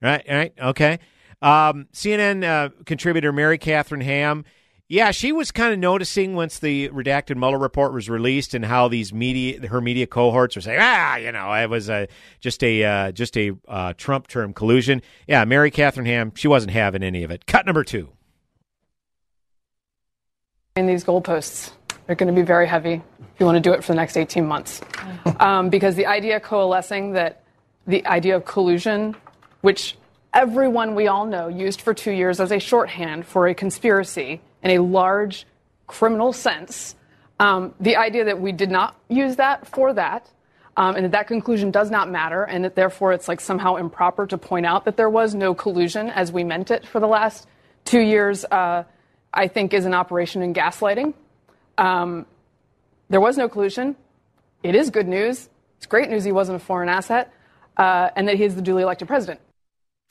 Right, 0.00 0.24
right, 0.28 0.52
okay. 0.60 0.98
Um, 1.40 1.88
CNN 1.92 2.44
uh, 2.44 2.68
contributor 2.84 3.32
Mary 3.32 3.58
Catherine 3.58 4.00
Ham. 4.00 4.44
Yeah, 4.92 5.10
she 5.10 5.32
was 5.32 5.50
kind 5.52 5.72
of 5.72 5.78
noticing 5.78 6.34
once 6.34 6.58
the 6.58 6.90
redacted 6.90 7.38
Mueller 7.38 7.56
report 7.56 7.94
was 7.94 8.10
released 8.10 8.52
and 8.52 8.62
how 8.62 8.88
these 8.88 9.10
media, 9.10 9.66
her 9.68 9.80
media 9.80 10.06
cohorts 10.06 10.54
were 10.54 10.60
saying, 10.60 10.80
ah, 10.82 11.16
you 11.16 11.32
know, 11.32 11.50
it 11.54 11.70
was 11.70 11.88
a, 11.88 12.08
just 12.40 12.62
a 12.62 12.84
uh, 12.84 13.10
just 13.10 13.34
a 13.38 13.52
uh, 13.66 13.94
Trump 13.96 14.28
term 14.28 14.52
collusion. 14.52 15.00
Yeah, 15.26 15.46
Mary 15.46 15.70
Catherine 15.70 16.04
Ham, 16.04 16.32
she 16.34 16.46
wasn't 16.46 16.72
having 16.72 17.02
any 17.02 17.24
of 17.24 17.30
it. 17.30 17.46
Cut 17.46 17.64
number 17.64 17.84
two. 17.84 18.10
in 20.76 20.84
these 20.84 21.04
goalposts. 21.04 21.72
They're 22.06 22.14
going 22.14 22.34
to 22.34 22.38
be 22.38 22.44
very 22.44 22.68
heavy 22.68 23.00
if 23.18 23.40
you 23.40 23.46
want 23.46 23.56
to 23.56 23.62
do 23.62 23.72
it 23.72 23.82
for 23.82 23.92
the 23.92 23.96
next 23.96 24.18
18 24.18 24.46
months. 24.46 24.82
Um, 25.40 25.70
because 25.70 25.94
the 25.94 26.06
idea 26.06 26.38
coalescing 26.38 27.12
that 27.12 27.44
the 27.86 28.04
idea 28.06 28.36
of 28.36 28.44
collusion, 28.44 29.16
which 29.62 29.96
everyone 30.34 30.94
we 30.94 31.08
all 31.08 31.24
know 31.24 31.48
used 31.48 31.80
for 31.80 31.94
two 31.94 32.12
years 32.12 32.40
as 32.40 32.52
a 32.52 32.58
shorthand 32.58 33.24
for 33.24 33.48
a 33.48 33.54
conspiracy 33.54 34.40
in 34.62 34.70
a 34.72 34.78
large 34.78 35.46
criminal 35.86 36.32
sense, 36.32 36.94
um, 37.38 37.74
the 37.80 37.96
idea 37.96 38.24
that 38.24 38.40
we 38.40 38.52
did 38.52 38.70
not 38.70 38.96
use 39.08 39.36
that 39.36 39.66
for 39.66 39.92
that, 39.94 40.30
um, 40.76 40.96
and 40.96 41.04
that 41.04 41.12
that 41.12 41.26
conclusion 41.26 41.70
does 41.70 41.90
not 41.90 42.10
matter, 42.10 42.44
and 42.44 42.64
that 42.64 42.74
therefore 42.74 43.12
it's 43.12 43.28
like 43.28 43.40
somehow 43.40 43.76
improper 43.76 44.26
to 44.26 44.38
point 44.38 44.64
out 44.64 44.84
that 44.84 44.96
there 44.96 45.10
was 45.10 45.34
no 45.34 45.54
collusion 45.54 46.08
as 46.08 46.32
we 46.32 46.44
meant 46.44 46.70
it 46.70 46.86
for 46.86 47.00
the 47.00 47.06
last 47.06 47.46
two 47.84 48.00
years, 48.00 48.44
uh, 48.44 48.84
I 49.34 49.48
think 49.48 49.74
is 49.74 49.84
an 49.84 49.94
operation 49.94 50.42
in 50.42 50.54
gaslighting. 50.54 51.14
Um, 51.76 52.26
there 53.10 53.20
was 53.20 53.36
no 53.36 53.48
collusion. 53.48 53.96
It 54.62 54.74
is 54.74 54.90
good 54.90 55.08
news. 55.08 55.48
It's 55.78 55.86
great 55.86 56.08
news 56.08 56.24
he 56.24 56.32
wasn't 56.32 56.56
a 56.56 56.64
foreign 56.64 56.88
asset, 56.88 57.32
uh, 57.76 58.10
and 58.14 58.28
that 58.28 58.36
he 58.36 58.44
is 58.44 58.54
the 58.54 58.62
duly 58.62 58.82
elected 58.82 59.08
president. 59.08 59.40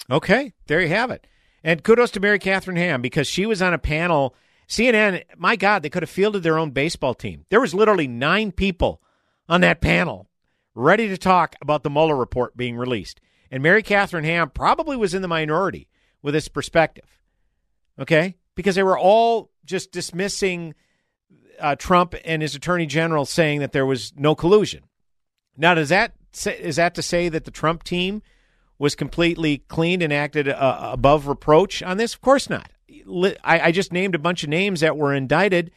Okay, 0.09 0.53
there 0.67 0.81
you 0.81 0.89
have 0.89 1.11
it. 1.11 1.25
And 1.63 1.84
kudos 1.84 2.12
to 2.12 2.19
Mary 2.19 2.39
Catherine 2.39 2.78
Ham 2.78 3.02
because 3.02 3.28
she 3.28 3.45
was 3.45 3.62
on 3.62 3.74
a 3.74 3.78
panel. 3.78 4.36
CNN, 4.67 5.24
my 5.38 5.56
God, 5.56 5.84
they 5.84 5.89
could 5.89 6.04
have 6.04 6.10
fielded 6.10 6.43
their 6.43 6.58
own 6.58 6.71
baseball 6.71 7.13
team. 7.13 7.45
There 7.50 7.62
was 7.62 7.74
literally 7.74 8.08
nine 8.08 8.52
people 8.52 9.02
on 9.47 9.62
that 9.62 9.82
panel 9.82 10.30
ready 10.74 11.08
to 11.10 11.17
talk 11.17 11.56
about 11.62 11.84
the 11.84 11.89
Mueller 11.89 12.15
report 12.15 12.58
being 12.58 12.78
released. 12.78 13.19
And 13.52 13.62
Mary 13.62 13.84
Catherine 13.84 14.24
Ham 14.24 14.50
probably 14.50 14.95
was 14.95 15.13
in 15.13 15.21
the 15.21 15.28
minority 15.28 15.89
with 16.21 16.34
this 16.34 16.47
perspective. 16.47 17.19
Okay? 18.00 18.38
Because 18.56 18.76
they 18.76 18.84
were 18.84 18.97
all 18.97 19.52
just 19.65 19.91
dismissing 19.91 20.74
uh, 21.60 21.76
Trump 21.76 22.15
and 22.26 22.41
his 22.41 22.56
attorney 22.56 22.86
general 22.86 23.26
saying 23.26 23.60
that 23.60 23.71
there 23.71 23.86
was 23.86 24.13
no 24.15 24.36
collusion. 24.36 24.84
Now, 25.58 25.76
does 25.76 25.89
that 25.89 26.13
is 26.45 26.78
that 26.78 26.95
to 26.95 27.02
say 27.02 27.28
that 27.28 27.43
the 27.43 27.52
Trump 27.52 27.84
team 27.84 28.21
was 28.82 28.96
completely 28.96 29.60
cleaned 29.60 30.02
and 30.02 30.12
acted 30.12 30.50
uh, 30.50 30.89
above 30.91 31.28
reproach 31.28 31.84
on 31.84 31.98
this? 31.98 32.15
Of 32.15 32.22
course 32.22 32.50
not. 32.50 32.72
I, 33.44 33.60
I 33.60 33.72
just 33.72 33.94
named 33.94 34.15
a 34.15 34.20
bunch 34.20 34.41
of 34.41 34.50
names 34.50 34.80
that 34.80 34.98
were 34.98 35.13
indicted 35.13 35.70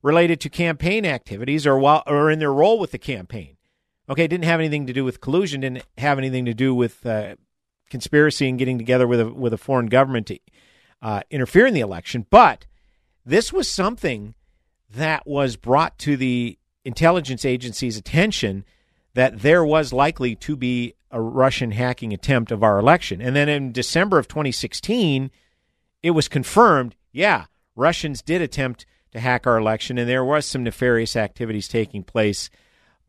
related 0.00 0.40
to 0.40 0.48
campaign 0.48 1.04
activities 1.04 1.66
or 1.66 1.78
while 1.78 2.02
or 2.06 2.30
in 2.30 2.38
their 2.38 2.52
role 2.52 2.78
with 2.78 2.92
the 2.92 2.98
campaign. 2.98 3.58
Okay, 4.08 4.26
didn't 4.26 4.46
have 4.46 4.58
anything 4.58 4.86
to 4.86 4.94
do 4.94 5.04
with 5.04 5.20
collusion, 5.20 5.60
didn't 5.60 5.84
have 5.98 6.16
anything 6.16 6.46
to 6.46 6.54
do 6.54 6.74
with 6.74 7.04
uh, 7.04 7.34
conspiracy 7.90 8.48
and 8.48 8.58
getting 8.58 8.78
together 8.78 9.06
with 9.06 9.20
a 9.20 9.28
with 9.30 9.52
a 9.52 9.58
foreign 9.58 9.86
government 9.86 10.28
to 10.28 10.38
uh, 11.02 11.20
interfere 11.30 11.66
in 11.66 11.74
the 11.74 11.80
election. 11.80 12.24
But 12.30 12.64
this 13.26 13.52
was 13.52 13.70
something 13.70 14.34
that 14.88 15.26
was 15.26 15.56
brought 15.56 15.98
to 15.98 16.16
the 16.16 16.58
intelligence 16.86 17.44
agency's 17.44 17.98
attention 17.98 18.64
that 19.12 19.40
there 19.40 19.64
was 19.64 19.92
likely 19.92 20.34
to 20.36 20.56
be 20.56 20.94
a 21.16 21.20
Russian 21.20 21.70
hacking 21.70 22.12
attempt 22.12 22.52
of 22.52 22.62
our 22.62 22.78
election. 22.78 23.22
And 23.22 23.34
then 23.34 23.48
in 23.48 23.72
December 23.72 24.18
of 24.18 24.28
2016, 24.28 25.30
it 26.02 26.10
was 26.10 26.28
confirmed, 26.28 26.94
yeah, 27.10 27.46
Russians 27.74 28.20
did 28.20 28.42
attempt 28.42 28.84
to 29.12 29.20
hack 29.20 29.46
our 29.46 29.56
election 29.56 29.96
and 29.96 30.06
there 30.06 30.24
was 30.24 30.44
some 30.44 30.62
nefarious 30.62 31.16
activities 31.16 31.68
taking 31.68 32.02
place 32.02 32.50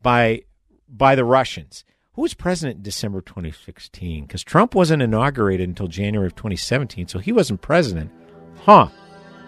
by 0.00 0.42
by 0.88 1.14
the 1.14 1.24
Russians. 1.24 1.84
Who 2.14 2.22
was 2.22 2.32
president 2.32 2.78
in 2.78 2.82
December 2.82 3.20
2016? 3.20 4.24
Because 4.24 4.42
Trump 4.42 4.74
wasn't 4.74 5.02
inaugurated 5.02 5.68
until 5.68 5.86
January 5.86 6.28
of 6.28 6.34
2017, 6.34 7.08
so 7.08 7.18
he 7.18 7.30
wasn't 7.30 7.60
president. 7.60 8.10
Huh. 8.64 8.88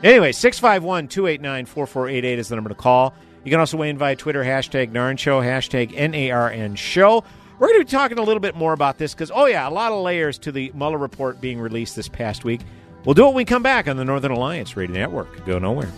Anyway, 0.04 0.32
651 0.32 1.08
289 1.08 1.64
4488 1.64 2.38
is 2.38 2.48
the 2.48 2.56
number 2.56 2.68
to 2.68 2.74
call. 2.74 3.14
You 3.42 3.50
can 3.50 3.58
also 3.58 3.78
weigh 3.78 3.88
in 3.88 3.96
via 3.96 4.16
Twitter, 4.16 4.44
hashtag 4.44 4.92
NARN 4.92 5.18
Show, 5.18 5.40
hashtag 5.40 5.94
NARN 5.96 6.76
Show. 6.76 7.24
We're 7.60 7.66
going 7.68 7.80
to 7.80 7.84
be 7.84 7.90
talking 7.90 8.18
a 8.18 8.22
little 8.22 8.40
bit 8.40 8.56
more 8.56 8.72
about 8.72 8.96
this 8.96 9.12
because, 9.12 9.30
oh, 9.30 9.44
yeah, 9.44 9.68
a 9.68 9.70
lot 9.70 9.92
of 9.92 10.02
layers 10.02 10.38
to 10.38 10.50
the 10.50 10.72
Mueller 10.74 10.96
report 10.96 11.42
being 11.42 11.60
released 11.60 11.94
this 11.94 12.08
past 12.08 12.42
week. 12.42 12.62
We'll 13.04 13.12
do 13.12 13.24
it 13.24 13.26
when 13.26 13.34
we 13.34 13.44
come 13.44 13.62
back 13.62 13.86
on 13.86 13.98
the 13.98 14.04
Northern 14.04 14.32
Alliance 14.32 14.78
Radio 14.78 14.96
Network. 14.96 15.44
Go 15.44 15.58
nowhere. 15.58 15.92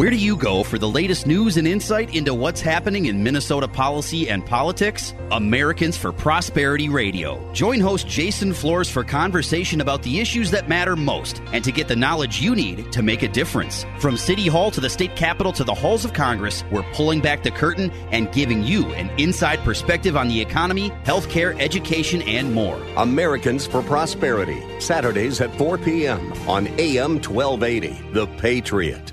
Where 0.00 0.08
do 0.08 0.16
you 0.16 0.34
go 0.34 0.62
for 0.62 0.78
the 0.78 0.88
latest 0.88 1.26
news 1.26 1.58
and 1.58 1.68
insight 1.68 2.14
into 2.14 2.32
what's 2.32 2.62
happening 2.62 3.04
in 3.04 3.22
Minnesota 3.22 3.68
policy 3.68 4.30
and 4.30 4.42
politics? 4.46 5.12
Americans 5.30 5.94
for 5.94 6.10
Prosperity 6.10 6.88
Radio. 6.88 7.52
Join 7.52 7.80
host 7.80 8.08
Jason 8.08 8.54
Flores 8.54 8.88
for 8.88 9.04
conversation 9.04 9.82
about 9.82 10.02
the 10.02 10.18
issues 10.18 10.50
that 10.52 10.70
matter 10.70 10.96
most 10.96 11.42
and 11.52 11.62
to 11.64 11.70
get 11.70 11.86
the 11.86 11.96
knowledge 11.96 12.40
you 12.40 12.54
need 12.54 12.90
to 12.92 13.02
make 13.02 13.22
a 13.22 13.28
difference. 13.28 13.84
From 13.98 14.16
City 14.16 14.46
Hall 14.46 14.70
to 14.70 14.80
the 14.80 14.88
state 14.88 15.16
capitol 15.16 15.52
to 15.52 15.64
the 15.64 15.74
halls 15.74 16.06
of 16.06 16.14
Congress, 16.14 16.64
we're 16.72 16.90
pulling 16.94 17.20
back 17.20 17.42
the 17.42 17.50
curtain 17.50 17.90
and 18.10 18.32
giving 18.32 18.62
you 18.62 18.86
an 18.94 19.10
inside 19.20 19.58
perspective 19.58 20.16
on 20.16 20.28
the 20.28 20.40
economy, 20.40 20.88
healthcare, 21.04 21.60
education, 21.60 22.22
and 22.22 22.54
more. 22.54 22.82
Americans 22.96 23.66
for 23.66 23.82
Prosperity. 23.82 24.62
Saturdays 24.80 25.42
at 25.42 25.54
4 25.58 25.76
p.m. 25.76 26.32
on 26.48 26.68
AM 26.78 27.20
1280. 27.20 28.12
The 28.14 28.26
Patriot. 28.38 29.12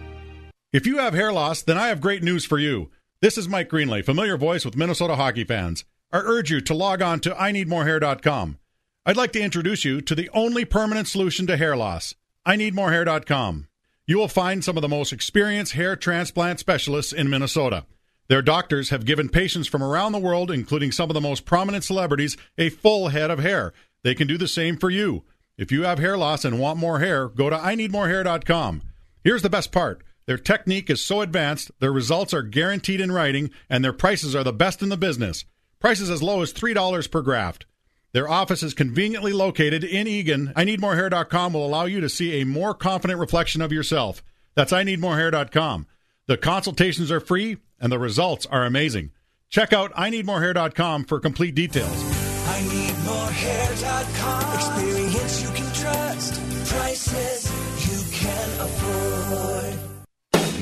If 0.74 0.86
you 0.86 0.98
have 0.98 1.14
hair 1.14 1.32
loss, 1.32 1.62
then 1.62 1.78
I 1.78 1.88
have 1.88 2.02
great 2.02 2.22
news 2.22 2.44
for 2.44 2.60
you. 2.60 2.92
This 3.22 3.38
is 3.38 3.48
Mike 3.48 3.70
Greenlay, 3.70 4.04
familiar 4.04 4.36
voice 4.36 4.66
with 4.66 4.76
Minnesota 4.76 5.16
hockey 5.16 5.46
fans. 5.46 5.86
I 6.12 6.18
urge 6.18 6.52
you 6.52 6.60
to 6.60 6.74
log 6.74 7.02
on 7.02 7.22
to 7.22 7.30
IneedMoreHair.com. 7.30 8.58
I'd 9.06 9.16
like 9.16 9.32
to 9.32 9.42
introduce 9.42 9.86
you 9.86 10.02
to 10.02 10.14
the 10.14 10.30
only 10.34 10.66
permanent 10.66 11.08
solution 11.08 11.48
to 11.48 11.56
hair 11.56 11.78
loss. 11.78 12.16
IneedMoreHair.com. 12.46 13.70
You 14.08 14.18
will 14.18 14.28
find 14.28 14.62
some 14.62 14.78
of 14.78 14.82
the 14.82 14.90
most 14.90 15.14
experienced 15.14 15.74
hair 15.74 15.96
transplant 15.96 16.60
specialists 16.60 17.14
in 17.14 17.30
Minnesota. 17.30 17.86
Their 18.28 18.42
doctors 18.42 18.90
have 18.90 19.06
given 19.06 19.30
patients 19.30 19.68
from 19.68 19.82
around 19.82 20.12
the 20.12 20.20
world, 20.20 20.52
including 20.52 20.92
some 20.92 21.10
of 21.10 21.14
the 21.14 21.22
most 21.22 21.46
prominent 21.46 21.86
celebrities, 21.86 22.36
a 22.58 22.70
full 22.70 23.08
head 23.08 23.32
of 23.32 23.40
hair. 23.40 23.72
They 24.04 24.14
can 24.14 24.28
do 24.28 24.38
the 24.38 24.50
same 24.50 24.76
for 24.76 24.90
you. 24.90 25.24
If 25.58 25.72
you 25.72 25.84
have 25.84 26.00
hair 26.00 26.18
loss 26.18 26.44
and 26.44 26.60
want 26.60 26.78
more 26.78 27.00
hair, 27.00 27.30
go 27.30 27.50
to 27.50 27.56
IneedMoreHair.com. 27.58 28.82
Here's 29.24 29.42
the 29.44 29.50
best 29.50 29.72
part. 29.72 30.04
Their 30.28 30.38
technique 30.38 30.90
is 30.90 31.02
so 31.02 31.22
advanced, 31.22 31.72
their 31.80 31.92
results 31.92 32.34
are 32.34 32.44
guaranteed 32.44 33.00
in 33.00 33.14
writing, 33.14 33.50
and 33.70 33.82
their 33.84 33.94
prices 33.94 34.36
are 34.36 34.44
the 34.44 34.54
best 34.54 34.84
in 34.84 34.90
the 34.90 34.98
business. 34.98 35.46
Prices 35.80 36.10
as 36.10 36.22
low 36.22 36.42
as 36.42 36.52
$3 36.54 37.10
per 37.10 37.22
graft. 37.22 37.66
Their 38.12 38.30
office 38.30 38.62
is 38.62 38.74
conveniently 38.74 39.32
located 39.32 39.86
in 39.86 40.06
Eagan. 40.06 40.52
IneedMoreHair.com 40.56 41.54
will 41.54 41.66
allow 41.66 41.86
you 41.86 42.02
to 42.02 42.10
see 42.10 42.42
a 42.42 42.46
more 42.46 42.74
confident 42.74 43.20
reflection 43.20 43.62
of 43.62 43.72
yourself. 43.72 44.22
That's 44.54 44.74
IneedMoreHair.com. 44.74 45.88
The 46.26 46.38
consultations 46.38 47.10
are 47.10 47.22
free, 47.22 47.58
and 47.80 47.90
the 47.92 48.00
results 48.00 48.46
are 48.48 48.66
amazing. 48.66 49.12
Check 49.50 49.72
out 49.72 49.94
IneedMoreHair.com 49.94 51.06
for 51.06 51.22
complete 51.22 51.56
details. 51.56 51.90
IneedMoreHair.com. 51.90 54.56
Experience 54.56 55.42
you 55.42 55.50
can 55.50 55.74
trust. 55.74 56.34
Prices 56.70 57.50
you 57.88 58.04
can 58.12 58.60
afford. 58.60 59.77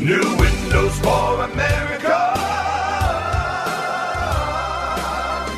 New 0.06 0.22
Windows 0.38 1.00
for 1.00 1.42
America. 1.42 2.36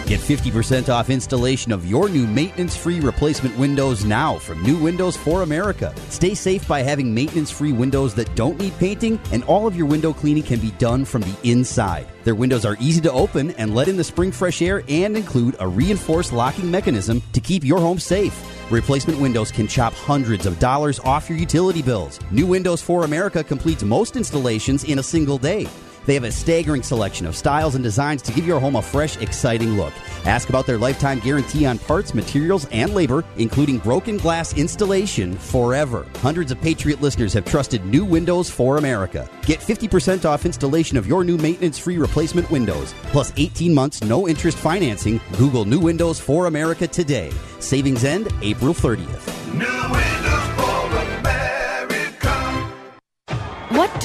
Get 0.08 0.22
50% 0.22 0.88
off 0.88 1.10
installation 1.10 1.74
of 1.74 1.86
your 1.86 2.08
new 2.08 2.26
maintenance 2.26 2.78
free 2.78 3.02
replacement 3.02 3.58
windows 3.58 4.06
now 4.06 4.38
from 4.38 4.64
New 4.64 4.78
Windows 4.78 5.18
for 5.18 5.42
America. 5.42 5.94
Stay 6.08 6.34
safe 6.34 6.66
by 6.66 6.82
having 6.82 7.14
maintenance 7.14 7.52
free 7.52 7.74
windows 7.74 8.16
that 8.16 8.34
don't 8.36 8.58
need 8.58 8.72
painting, 8.78 9.20
and 9.34 9.44
all 9.44 9.68
of 9.68 9.76
your 9.76 9.86
window 9.86 10.14
cleaning 10.14 10.44
can 10.44 10.62
be 10.62 10.72
done 10.80 11.04
from 11.04 11.24
the 11.24 11.36
inside. 11.44 12.08
Their 12.24 12.36
windows 12.36 12.64
are 12.64 12.78
easy 12.80 13.02
to 13.02 13.12
open 13.12 13.52
and 13.58 13.76
let 13.76 13.90
in 13.90 13.98
the 13.98 14.04
spring 14.06 14.32
fresh 14.32 14.62
air 14.62 14.82
and 14.88 15.18
include 15.18 15.58
a 15.60 15.68
reinforced 15.68 16.32
locking 16.32 16.72
mechanism 16.72 17.22
to 17.34 17.42
keep 17.42 17.66
your 17.66 17.80
home 17.80 18.00
safe. 18.00 18.57
Replacement 18.69 19.17
windows 19.17 19.49
can 19.49 19.65
chop 19.65 19.93
hundreds 19.93 20.45
of 20.45 20.60
dollars 20.60 20.99
off 20.99 21.30
your 21.30 21.38
utility 21.38 21.82
bills. 21.82 22.19
New 22.32 22.45
Windows 22.45 22.82
for 22.82 23.06
America 23.06 23.41
completes 23.41 23.82
most 23.82 24.17
installations 24.17 24.84
in 24.84 24.99
a 24.99 25.03
single 25.03 25.38
day. 25.38 25.69
They 26.08 26.13
have 26.13 26.24
a 26.24 26.32
staggering 26.32 26.84
selection 26.84 27.28
of 27.28 27.36
styles 27.36 27.76
and 27.76 27.84
designs 27.84 28.22
to 28.24 28.32
give 28.32 28.48
your 28.48 28.62
home 28.62 28.78
a 28.78 28.82
fresh, 28.82 29.17
exciting 29.17 29.78
look. 29.78 29.93
Ask 30.26 30.50
about 30.50 30.65
their 30.65 30.78
lifetime 30.78 31.20
guarantee 31.20 31.65
on 31.65 31.78
parts, 31.78 32.13
materials, 32.13 32.65
and 32.72 32.96
labor, 32.96 33.26
including 33.38 33.78
broken 33.80 34.17
glass 34.17 34.58
installation 34.58 35.34
forever. 35.38 36.08
Hundreds 36.17 36.52
of 36.52 36.62
Patriot 36.62 37.02
listeners 37.02 37.34
have 37.34 37.43
trusted 37.43 37.86
New 37.86 38.06
Windows 38.06 38.50
for 38.50 38.78
America. 38.78 39.30
Get 39.46 39.60
50% 39.60 40.24
off 40.24 40.46
installation 40.46 40.98
of 40.98 41.08
your 41.08 41.26
new 41.26 41.38
maintenance 41.38 41.78
free 41.78 41.98
replacement 41.98 42.50
windows, 42.50 42.96
plus 43.12 43.34
18 43.36 43.74
months 43.74 44.02
no 44.02 44.28
interest 44.28 44.58
financing. 44.58 45.20
Google 45.38 45.65
New 45.65 45.80
Windows 45.80 46.20
for 46.20 46.46
America 46.48 46.88
today. 46.88 47.32
Savings 47.60 48.06
end 48.06 48.30
April 48.41 48.74
30th. 48.74 50.16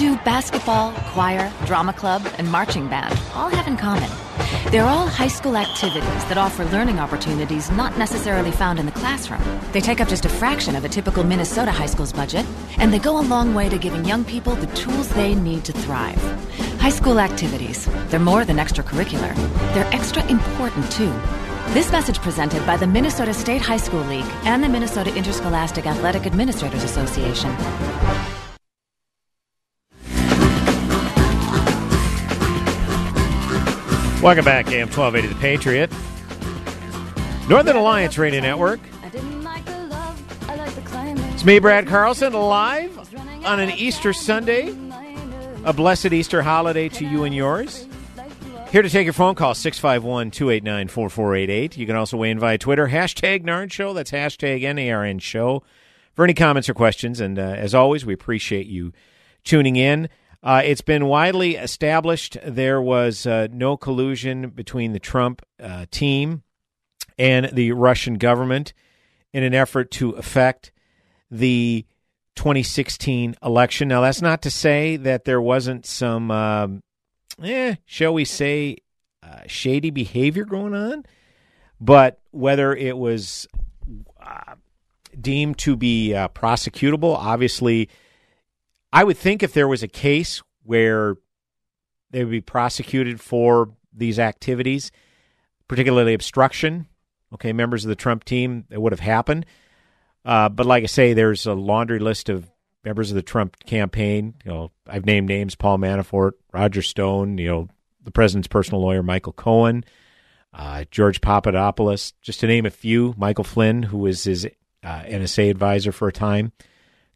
Do 0.03 0.17
basketball, 0.25 0.93
choir, 1.15 1.53
drama 1.65 1.93
club, 1.93 2.27
and 2.37 2.51
marching 2.51 2.89
band 2.89 3.17
all 3.35 3.49
have 3.49 3.69
in 3.69 3.77
common? 3.77 4.11
They're 4.73 4.85
all 4.85 5.07
high 5.07 5.29
school 5.29 5.57
activities 5.57 6.25
that 6.25 6.37
offer 6.37 6.65
learning 6.65 6.99
opportunities 6.99 7.71
not 7.71 7.97
necessarily 7.97 8.51
found 8.51 8.81
in 8.81 8.87
the 8.87 8.99
classroom. 9.01 9.41
They 9.71 9.81
take 9.81 10.01
up 10.01 10.09
just 10.09 10.25
a 10.25 10.29
fraction 10.29 10.75
of 10.75 10.85
a 10.85 10.89
typical 10.89 11.23
Minnesota 11.23 11.71
high 11.71 11.87
school's 11.87 12.13
budget, 12.13 12.45
and 12.79 12.93
they 12.93 12.99
go 12.99 13.21
a 13.21 13.23
long 13.35 13.55
way 13.55 13.69
to 13.69 13.79
giving 13.79 14.05
young 14.05 14.25
people 14.25 14.57
the 14.57 14.67
tools 14.75 15.09
they 15.11 15.37
need 15.37 15.65
to 15.67 15.73
thrive. 15.73 16.21
High 16.81 16.97
school 17.01 17.21
activities, 17.21 17.89
they're 18.09 18.19
more 18.19 18.45
than 18.45 18.57
extracurricular, 18.57 19.33
they're 19.73 19.95
extra 19.95 20.27
important 20.27 20.91
too. 20.91 21.13
This 21.75 21.93
message 21.93 22.19
presented 22.19 22.67
by 22.67 22.77
the 22.77 22.89
Minnesota 22.89 23.33
State 23.33 23.63
High 23.63 23.77
School 23.77 24.05
League 24.07 24.33
and 24.43 24.65
the 24.65 24.69
Minnesota 24.69 25.15
Interscholastic 25.15 25.87
Athletic 25.87 26.27
Administrators 26.27 26.83
Association. 26.83 27.55
Welcome 34.23 34.45
back, 34.45 34.69
AM 34.69 34.89
1280 34.89 35.27
The 35.27 35.41
Patriot. 35.41 35.91
Northern 37.49 37.75
Alliance 37.75 38.17
Radio 38.17 38.41
Network. 38.41 38.79
It's 41.33 41.45
me, 41.45 41.59
Brad 41.59 41.89
Carlson, 41.89 42.33
live 42.33 42.97
on 43.45 43.59
an 43.59 43.71
Easter 43.71 44.13
Sunday. 44.13 44.73
A 45.65 45.73
blessed 45.73 46.13
Easter 46.13 46.41
holiday 46.41 46.89
to 46.91 47.05
you 47.05 47.25
and 47.25 47.35
yours. 47.35 47.89
Here 48.71 48.83
to 48.83 48.89
take 48.89 49.07
your 49.07 49.13
phone 49.13 49.35
call, 49.35 49.57
651 49.57 50.31
289 50.31 50.87
4488. 50.87 51.77
You 51.77 51.87
can 51.87 51.97
also 51.97 52.17
weigh 52.17 52.31
in 52.31 52.39
via 52.39 52.59
Twitter, 52.59 52.87
hashtag 52.87 53.43
NARN 53.43 53.73
Show. 53.73 53.93
That's 53.93 54.13
hashtag 54.13 54.63
NARN 54.63 55.21
Show 55.21 55.65
for 56.15 56.23
any 56.23 56.35
comments 56.35 56.69
or 56.69 56.75
questions. 56.75 57.19
And 57.19 57.41
uh, 57.41 57.43
as 57.43 57.75
always, 57.75 58.07
we 58.07 58.15
appreciate 58.15 58.69
you 58.69 58.93
tuning 59.43 59.75
in. 59.75 60.09
Uh, 60.43 60.61
it's 60.65 60.81
been 60.81 61.07
widely 61.07 61.55
established 61.55 62.37
there 62.45 62.83
was 62.83 63.27
uh, 63.27 63.47
no 63.53 63.77
collusion 63.77 64.51
between 64.51 64.93
the 64.93 64.99
Trump 64.99 65.43
uh, 65.63 65.87
team 65.91 66.43
and 67.17 67.51
the 67.53 67.73
Russian 67.73 68.15
government 68.15 68.73
in 69.33 69.45
an 69.45 69.55
effort 69.55 69.91
to 69.93 70.11
affect 70.11 70.73
the 71.31 71.87
2016 72.35 73.37
election. 73.43 73.89
Now, 73.89 74.01
that's 74.01 74.23
not 74.23 74.43
to 74.43 74.51
say 74.51 74.97
that 74.97 75.25
there 75.25 75.41
wasn't 75.41 75.87
some, 75.87 76.31
um, 76.31 76.83
eh, 77.43 77.77
shall 77.87 78.15
we 78.15 78.25
say, 78.25 78.79
uh, 79.23 79.43
shady 79.47 79.91
behavior 79.91 80.45
going 80.45 80.75
on, 80.75 81.05
but 81.81 82.21
whether 82.33 82.75
it 82.75 82.97
was 82.97 83.47
uh, 84.21 84.55
deemed 85.21 85.59
to 85.59 85.77
be 85.77 86.15
uh, 86.15 86.29
prosecutable, 86.29 87.17
obviously, 87.17 87.89
I 88.93 89.05
would 89.05 89.17
think 89.17 89.43
if 89.43 89.55
there 89.55 89.69
was 89.69 89.83
a 89.83 89.89
case 89.89 90.43
where 90.65 91.17
they 92.11 92.25
would 92.25 92.31
be 92.31 92.41
prosecuted 92.41 93.21
for 93.21 93.71
these 93.93 94.19
activities, 94.19 94.93
particularly 95.67 96.15
obstruction. 96.15 96.87
Okay, 97.35 97.53
members 97.53 97.85
of 97.85 97.89
the 97.89 97.97
Trump 97.97 98.25
team, 98.25 98.67
it 98.71 98.81
would 98.81 98.93
have 98.93 99.01
happened. 99.01 99.47
Uh, 100.25 100.49
but 100.51 100.67
like 100.67 100.83
I 100.83 100.87
say, 100.87 101.15
there's 101.15 101.47
a 101.47 101.55
laundry 101.55 101.99
list 101.99 102.29
of 102.29 102.51
members 102.85 103.11
of 103.11 103.15
the 103.15 103.23
Trump 103.23 103.57
campaign. 103.65 104.35
You 104.45 104.51
know, 104.51 104.73
I've 104.87 105.07
named 105.07 105.29
names: 105.29 105.55
Paul 105.55 105.79
Manafort, 105.79 106.33
Roger 106.53 106.83
Stone. 106.83 107.39
You 107.39 107.49
know, 107.49 107.69
the 108.05 108.11
president's 108.11 108.49
personal 108.49 108.83
lawyer, 108.83 109.03
Michael 109.03 109.33
Cohen, 109.33 109.85
uh, 110.53 110.85
George 110.91 111.23
Papadopoulos, 111.23 112.13
just 112.21 112.41
to 112.41 112.47
name 112.47 112.67
a 112.67 112.71
few. 112.71 113.15
Michael 113.17 113.45
Flynn, 113.45 113.83
who 113.85 113.99
was 113.99 114.25
his 114.25 114.47
uh, 114.85 115.03
NSA 115.03 115.51
advisor 115.51 115.93
for 115.93 116.09
a 116.09 116.13
time. 116.13 116.53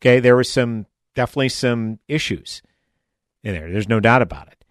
Okay, 0.00 0.20
there 0.20 0.36
was 0.36 0.48
some 0.50 0.86
definitely 1.16 1.48
some 1.48 1.98
issues 2.06 2.62
in 3.42 3.54
there. 3.54 3.70
There's 3.72 3.88
no 3.88 3.98
doubt 3.98 4.22
about 4.22 4.46
it. 4.46 4.64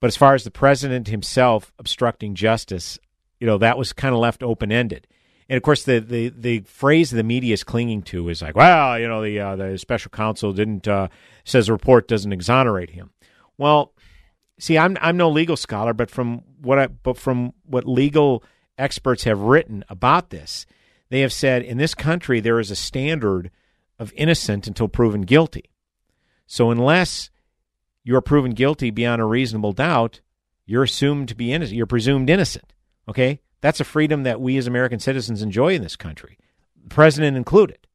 But 0.00 0.08
as 0.08 0.16
far 0.16 0.34
as 0.34 0.42
the 0.42 0.50
president 0.50 1.06
himself 1.06 1.72
obstructing 1.78 2.34
justice, 2.34 2.98
you 3.38 3.46
know, 3.46 3.58
that 3.58 3.78
was 3.78 3.92
kind 3.92 4.14
of 4.14 4.20
left 4.20 4.42
open 4.42 4.72
ended. 4.72 5.06
And 5.48 5.56
of 5.56 5.62
course, 5.62 5.84
the, 5.84 5.98
the, 6.00 6.28
the 6.28 6.60
phrase 6.60 7.10
the 7.10 7.22
media 7.22 7.54
is 7.54 7.64
clinging 7.64 8.02
to 8.04 8.28
is 8.28 8.40
like, 8.40 8.56
well, 8.56 8.98
you 8.98 9.08
know, 9.08 9.22
the 9.22 9.38
uh, 9.40 9.56
the 9.56 9.78
special 9.78 10.10
counsel 10.10 10.52
didn't 10.52 10.86
uh, 10.88 11.08
says 11.44 11.66
the 11.66 11.72
report 11.72 12.08
doesn't 12.08 12.32
exonerate 12.32 12.90
him. 12.90 13.10
Well, 13.58 13.92
see, 14.58 14.78
I'm 14.78 14.96
I'm 15.00 15.16
no 15.16 15.28
legal 15.28 15.56
scholar, 15.56 15.92
but 15.92 16.08
from 16.08 16.42
what 16.62 16.78
I 16.78 16.86
but 16.86 17.18
from 17.18 17.52
what 17.64 17.84
legal 17.84 18.44
experts 18.78 19.24
have 19.24 19.40
written 19.40 19.84
about 19.88 20.30
this, 20.30 20.66
they 21.08 21.20
have 21.20 21.32
said 21.32 21.62
in 21.62 21.78
this 21.78 21.94
country 21.94 22.38
there 22.38 22.60
is 22.60 22.70
a 22.70 22.76
standard 22.76 23.50
of 23.98 24.12
innocent 24.16 24.68
until 24.68 24.86
proven 24.86 25.22
guilty. 25.22 25.64
So 26.52 26.72
unless 26.72 27.30
you're 28.02 28.20
proven 28.20 28.50
guilty 28.54 28.90
beyond 28.90 29.22
a 29.22 29.24
reasonable 29.24 29.72
doubt, 29.72 30.20
you're 30.66 30.82
assumed 30.82 31.28
to 31.28 31.36
be 31.36 31.52
innocent. 31.52 31.76
You're 31.76 31.86
presumed 31.86 32.28
innocent. 32.28 32.72
Okay? 33.08 33.40
That's 33.60 33.78
a 33.78 33.84
freedom 33.84 34.24
that 34.24 34.40
we 34.40 34.56
as 34.56 34.66
American 34.66 34.98
citizens 34.98 35.42
enjoy 35.42 35.74
in 35.74 35.82
this 35.82 35.94
country, 35.94 36.38
the 36.82 36.88
president 36.88 37.36
included. 37.36 37.86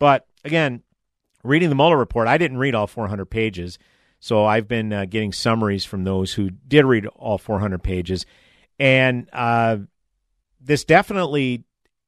But 0.00 0.26
again, 0.44 0.82
reading 1.44 1.68
the 1.68 1.76
Mueller 1.76 1.96
report, 1.96 2.26
I 2.26 2.36
didn't 2.36 2.58
read 2.58 2.74
all 2.74 2.88
400 2.88 3.26
pages, 3.26 3.78
so 4.18 4.44
I've 4.44 4.66
been 4.66 4.92
uh, 4.92 5.04
getting 5.04 5.32
summaries 5.32 5.84
from 5.84 6.02
those 6.02 6.32
who 6.32 6.50
did 6.50 6.84
read 6.84 7.06
all 7.06 7.38
400 7.38 7.80
pages, 7.80 8.26
and 8.80 9.28
uh, 9.32 9.76
this 10.60 10.84
definitely 10.84 11.62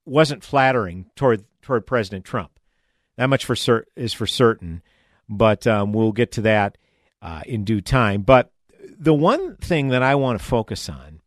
wasn't 0.05 0.43
flattering 0.43 1.07
toward 1.15 1.45
toward 1.61 1.87
President 1.87 2.25
Trump. 2.25 2.59
That 3.17 3.27
much 3.27 3.45
for 3.45 3.55
cer- 3.55 3.87
is 3.95 4.13
for 4.13 4.27
certain, 4.27 4.83
but 5.29 5.67
um, 5.67 5.93
we'll 5.93 6.13
get 6.13 6.33
to 6.33 6.43
that 6.43 6.79
uh, 7.21 7.43
in 7.47 7.65
due 7.65 7.81
time. 7.81 8.23
But 8.23 8.53
the 8.99 9.15
one 9.15 9.57
thing 9.57 9.89
that 9.89 10.03
I 10.03 10.15
want 10.15 10.39
to 10.39 10.45
focus 10.45 10.89
on 10.89 11.21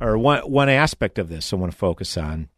or 0.00 0.18
one 0.18 0.40
one 0.40 0.68
aspect 0.68 1.18
of 1.18 1.28
this 1.28 1.52
I 1.52 1.56
want 1.56 1.72
to 1.72 1.78
focus 1.78 2.16
on 2.18 2.48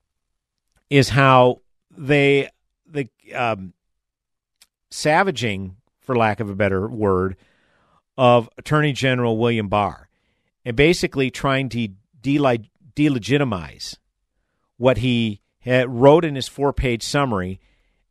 is 0.88 1.10
how 1.10 1.60
they 1.90 2.48
the 2.86 3.08
um, 3.34 3.74
savaging, 4.90 5.76
for 6.00 6.16
lack 6.16 6.40
of 6.40 6.48
a 6.48 6.54
better 6.54 6.88
word, 6.88 7.36
of 8.16 8.48
Attorney 8.56 8.92
General 8.92 9.36
William 9.36 9.68
Barr, 9.68 10.08
and 10.64 10.76
basically 10.76 11.30
trying 11.30 11.68
to 11.70 11.88
delegitimize 12.22 13.98
what 14.76 14.98
he 14.98 15.40
wrote 15.66 16.24
in 16.24 16.34
his 16.34 16.48
four 16.48 16.72
page 16.72 17.02
summary. 17.02 17.60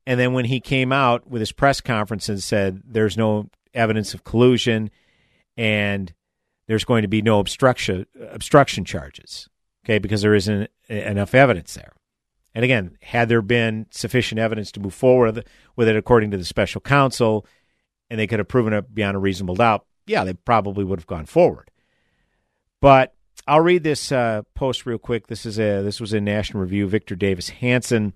And 0.06 0.20
then 0.20 0.34
when 0.34 0.45
he 0.45 0.60
came 0.60 0.91
out 0.91 1.30
with 1.30 1.39
his 1.39 1.51
press 1.51 1.82
conference 1.82 2.28
and 2.30 2.41
said 2.41 2.82
there's 2.86 3.18
no 3.18 3.49
evidence 3.74 4.14
of 4.14 4.24
collusion 4.24 4.91
and 5.58 6.14
there's 6.68 6.86
going 6.86 7.01
to 7.04 7.08
be 7.08 7.22
no 7.22 7.39
obstruction 7.39 8.06
obstruction 8.32 8.86
charges. 8.86 9.49
Okay, 9.86 9.99
because 9.99 10.22
there 10.22 10.36
isn't 10.36 10.70
enough 10.88 11.36
evidence 11.36 11.74
there. 11.74 11.91
And 12.56 12.64
again, 12.64 12.97
had 13.01 13.30
there 13.30 13.41
been 13.41 13.88
sufficient 13.89 14.39
evidence 14.39 14.72
to 14.74 14.80
move 14.80 14.93
forward 14.93 15.45
with 15.76 15.88
it 15.88 15.95
according 15.95 16.32
to 16.32 16.38
the 16.38 16.45
special 16.45 16.80
counsel, 16.80 17.45
and 18.10 18.20
they 18.20 18.28
could 18.28 18.39
have 18.39 18.47
proven 18.47 18.74
it 18.74 18.93
beyond 18.93 19.18
a 19.18 19.20
reasonable 19.20 19.56
doubt, 19.56 19.86
yeah, 20.06 20.24
they 20.24 20.34
probably 20.34 20.84
would 20.84 20.99
have 20.99 21.08
gone 21.08 21.26
forward. 21.26 21.72
But 22.80 23.14
I'll 23.47 23.62
read 23.62 23.84
this 23.84 24.12
uh, 24.12 24.43
post 24.56 24.86
real 24.86 24.97
quick. 24.97 25.28
This 25.28 25.45
is 25.45 25.60
a 25.60 25.82
this 25.82 25.99
was 25.99 26.14
in 26.14 26.24
National 26.24 26.62
Review. 26.62 26.88
Victor 26.88 27.16
Davis 27.16 27.49
Hanson. 27.49 28.14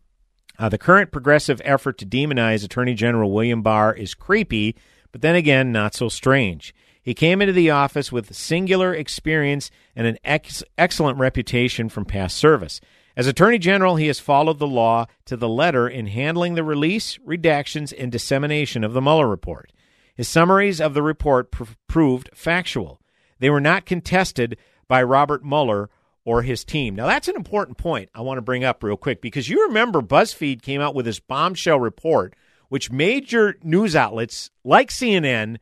Uh, 0.60 0.70
the 0.70 0.78
current 0.78 1.12
progressive 1.12 1.62
effort 1.64 1.98
to 2.00 2.06
demonize 2.06 2.64
Attorney 2.64 2.94
General 2.94 3.32
William 3.32 3.62
Barr 3.62 3.94
is 3.94 4.14
creepy, 4.14 4.76
but 5.12 5.22
then 5.22 5.36
again, 5.36 5.72
not 5.72 5.94
so 5.94 6.10
strange. 6.10 6.74
He 7.02 7.14
came 7.14 7.42
into 7.42 7.54
the 7.54 7.70
office 7.70 8.12
with 8.12 8.36
singular 8.36 8.94
experience 8.94 9.72
and 9.96 10.08
an 10.08 10.18
ex- 10.24 10.64
excellent 10.78 11.18
reputation 11.20 11.90
from 11.90 12.06
past 12.06 12.36
service. 12.36 12.82
As 13.16 13.28
Attorney 13.28 13.60
General, 13.60 13.96
he 13.96 14.08
has 14.08 14.20
followed 14.20 14.60
the 14.60 14.68
law 14.68 15.06
to 15.26 15.38
the 15.38 15.48
letter 15.50 15.88
in 15.88 16.08
handling 16.08 16.56
the 16.56 16.64
release, 16.64 17.18
redactions, 17.26 17.94
and 17.98 18.12
dissemination 18.12 18.84
of 18.84 18.94
the 18.94 19.02
Mueller 19.02 19.28
report. 19.28 19.72
His 20.16 20.28
summaries 20.28 20.82
of 20.82 20.94
the 20.94 21.02
report 21.02 21.50
pr- 21.52 21.64
proved 21.88 22.30
factual. 22.34 23.00
They 23.40 23.50
were 23.50 23.62
not 23.62 23.86
contested 23.86 24.58
by 24.88 25.02
Robert 25.04 25.46
Mueller 25.46 25.90
or 26.28 26.42
his 26.42 26.66
team. 26.66 26.94
Now, 26.94 27.08
that's 27.08 27.30
an 27.30 27.38
important 27.38 27.78
point 27.78 28.10
I 28.14 28.20
want 28.20 28.38
to 28.38 28.42
bring 28.42 28.66
up 28.66 28.84
real 28.84 28.98
quick 28.98 29.22
because 29.22 29.48
you 29.48 29.68
remember 29.68 30.02
BuzzFeed 30.02 30.62
came 30.62 30.82
out 30.82 30.94
with 30.94 31.06
this 31.06 31.22
bombshell 31.22 31.80
report, 31.80 32.36
which 32.68 32.92
major 32.92 33.56
news 33.64 33.96
outlets 33.96 34.52
like 34.66 34.90
CNN 34.90 35.56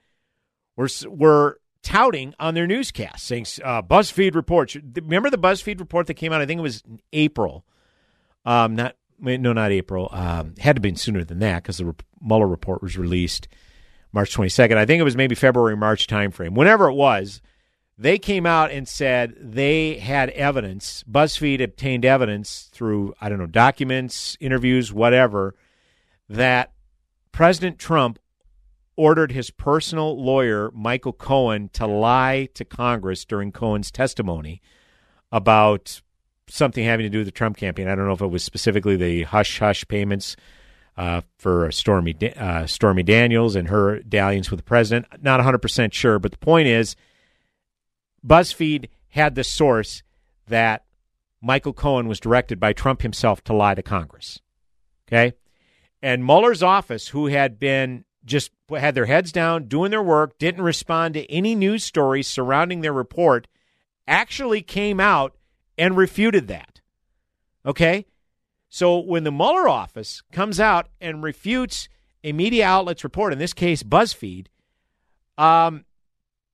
were 0.76 0.90
were 1.08 1.60
touting 1.84 2.34
on 2.40 2.56
their 2.56 2.66
newscasts, 2.66 3.22
saying 3.22 3.46
uh, 3.64 3.84
BuzzFeed 3.84 4.34
reports. 4.34 4.76
Remember 4.76 5.30
the 5.30 5.38
BuzzFeed 5.38 5.80
report 5.80 6.08
that 6.08 6.16
came 6.16 6.34
out? 6.34 6.42
I 6.42 6.48
think 6.48 6.58
it 6.58 6.64
was 6.64 6.82
April. 7.14 7.64
Um, 8.44 8.76
not 8.76 8.96
no, 9.20 9.54
not 9.54 9.72
April. 9.72 10.10
Um, 10.12 10.56
had 10.58 10.78
to 10.78 10.82
been 10.82 10.96
sooner 10.96 11.24
than 11.24 11.38
that 11.40 11.62
because 11.62 11.78
the 11.78 11.94
Mueller 12.20 12.48
report 12.48 12.82
was 12.82 12.98
released 12.98 13.48
March 14.12 14.36
22nd. 14.36 14.78
I 14.78 14.88
think 14.88 15.00
it 15.00 15.04
was 15.04 15.16
maybe 15.16 15.36
February 15.36 15.78
March 15.78 16.08
timeframe. 16.08 16.56
Whenever 16.56 16.90
it 16.90 16.96
was, 16.96 17.40
they 17.98 18.18
came 18.18 18.46
out 18.46 18.72
and 18.72 18.88
said 18.88 19.36
they 19.40 19.98
had 20.00 20.30
evidence. 20.32 21.04
BuzzFeed 21.10 21.62
obtained 21.62 22.06
evidence 22.06 22.70
through 22.72 23.14
I 23.22 23.30
don't 23.30 23.40
know 23.40 23.48
documents, 23.48 24.38
interviews, 24.40 24.92
whatever, 24.92 25.56
that 26.28 26.74
President 27.32 27.80
Trump 27.80 28.20
ordered 28.98 29.32
his 29.32 29.50
personal 29.50 30.22
lawyer, 30.22 30.72
Michael 30.74 31.14
Cohen, 31.14 31.70
to 31.74 31.86
lie 31.86 32.48
to 32.54 32.64
Congress 32.66 33.26
during 33.26 33.52
Cohen's 33.52 33.92
testimony 33.92 34.62
about 35.32 36.02
something 36.48 36.84
having 36.84 37.06
to 37.06 37.10
do 37.10 37.20
with 37.20 37.28
the 37.28 37.32
Trump 37.32 37.58
campaign. 37.58 37.88
I 37.88 37.96
don't 37.96 38.06
know 38.06 38.14
if 38.14 38.22
it 38.22 38.28
was 38.28 38.44
specifically 38.44 38.96
the 38.96 39.24
hush 39.24 39.60
hush 39.60 39.88
payments 39.88 40.36
uh, 40.98 41.22
for 41.38 41.72
Stormy 41.72 42.16
uh, 42.36 42.66
Stormy 42.68 43.04
Daniels 43.04 43.56
and 43.56 43.68
her 43.68 44.00
dalliance 44.00 44.50
with 44.50 44.60
the 44.60 44.64
president. 44.64 45.08
Not 45.22 45.40
100% 45.40 45.94
sure, 45.94 46.20
but 46.20 46.32
the 46.32 46.38
point 46.38 46.68
is 46.68 46.96
BuzzFeed 48.26 48.90
had 49.10 49.36
the 49.36 49.44
source 49.44 50.04
that 50.48 50.86
Michael 51.42 51.74
Cohen 51.74 52.08
was 52.08 52.20
directed 52.20 52.60
by 52.60 52.74
Trump 52.74 53.02
himself 53.02 53.44
to 53.46 53.54
lie 53.54 53.76
to 53.76 53.84
Congress. 53.84 54.40
Okay? 55.08 55.34
And 56.02 56.26
Mueller's 56.26 56.64
office, 56.64 57.10
who 57.10 57.28
had 57.28 57.60
been 57.60 58.06
just 58.26 58.52
had 58.70 58.96
their 58.96 59.06
heads 59.06 59.32
down, 59.32 59.68
doing 59.68 59.92
their 59.92 60.02
work, 60.02 60.38
didn't 60.40 60.64
respond 60.64 61.14
to 61.14 61.32
any 61.32 61.54
news 61.54 61.84
stories 61.84 62.28
surrounding 62.28 62.82
their 62.82 62.94
report, 62.94 63.48
actually 64.08 64.62
came 64.62 65.00
out 65.00 65.36
and 65.78 65.96
refuted 65.96 66.48
that. 66.48 66.82
Okay? 67.66 68.06
So 68.70 68.98
when 69.00 69.24
the 69.24 69.32
Mueller 69.32 69.70
office 69.70 70.24
comes 70.32 70.60
out 70.60 70.90
and 71.00 71.24
refutes 71.24 71.88
a 72.24 72.34
media 72.34 72.66
outlet's 72.66 73.04
report, 73.04 73.32
in 73.32 73.40
this 73.40 73.54
case 73.54 73.84
BuzzFeed, 73.84 74.48
um, 75.38 75.86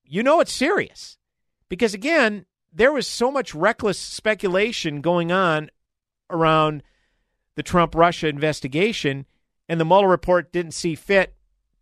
you 0.04 0.22
know 0.22 0.42
it's 0.42 0.52
serious. 0.52 1.18
Because 1.72 1.94
again, 1.94 2.46
there 2.74 2.92
was 2.92 3.08
so 3.08 3.32
much 3.32 3.56
reckless 3.56 3.98
speculation 3.98 5.00
going 5.00 5.32
on 5.32 5.70
around 6.30 6.84
the 7.56 7.64
Trump 7.64 7.96
Russia 7.96 8.28
investigation, 8.28 9.26
and 9.70 9.80
the 9.80 9.86
Mueller 9.86 10.10
report 10.10 10.52
didn't 10.52 10.74
see 10.74 10.96
fit 10.96 11.34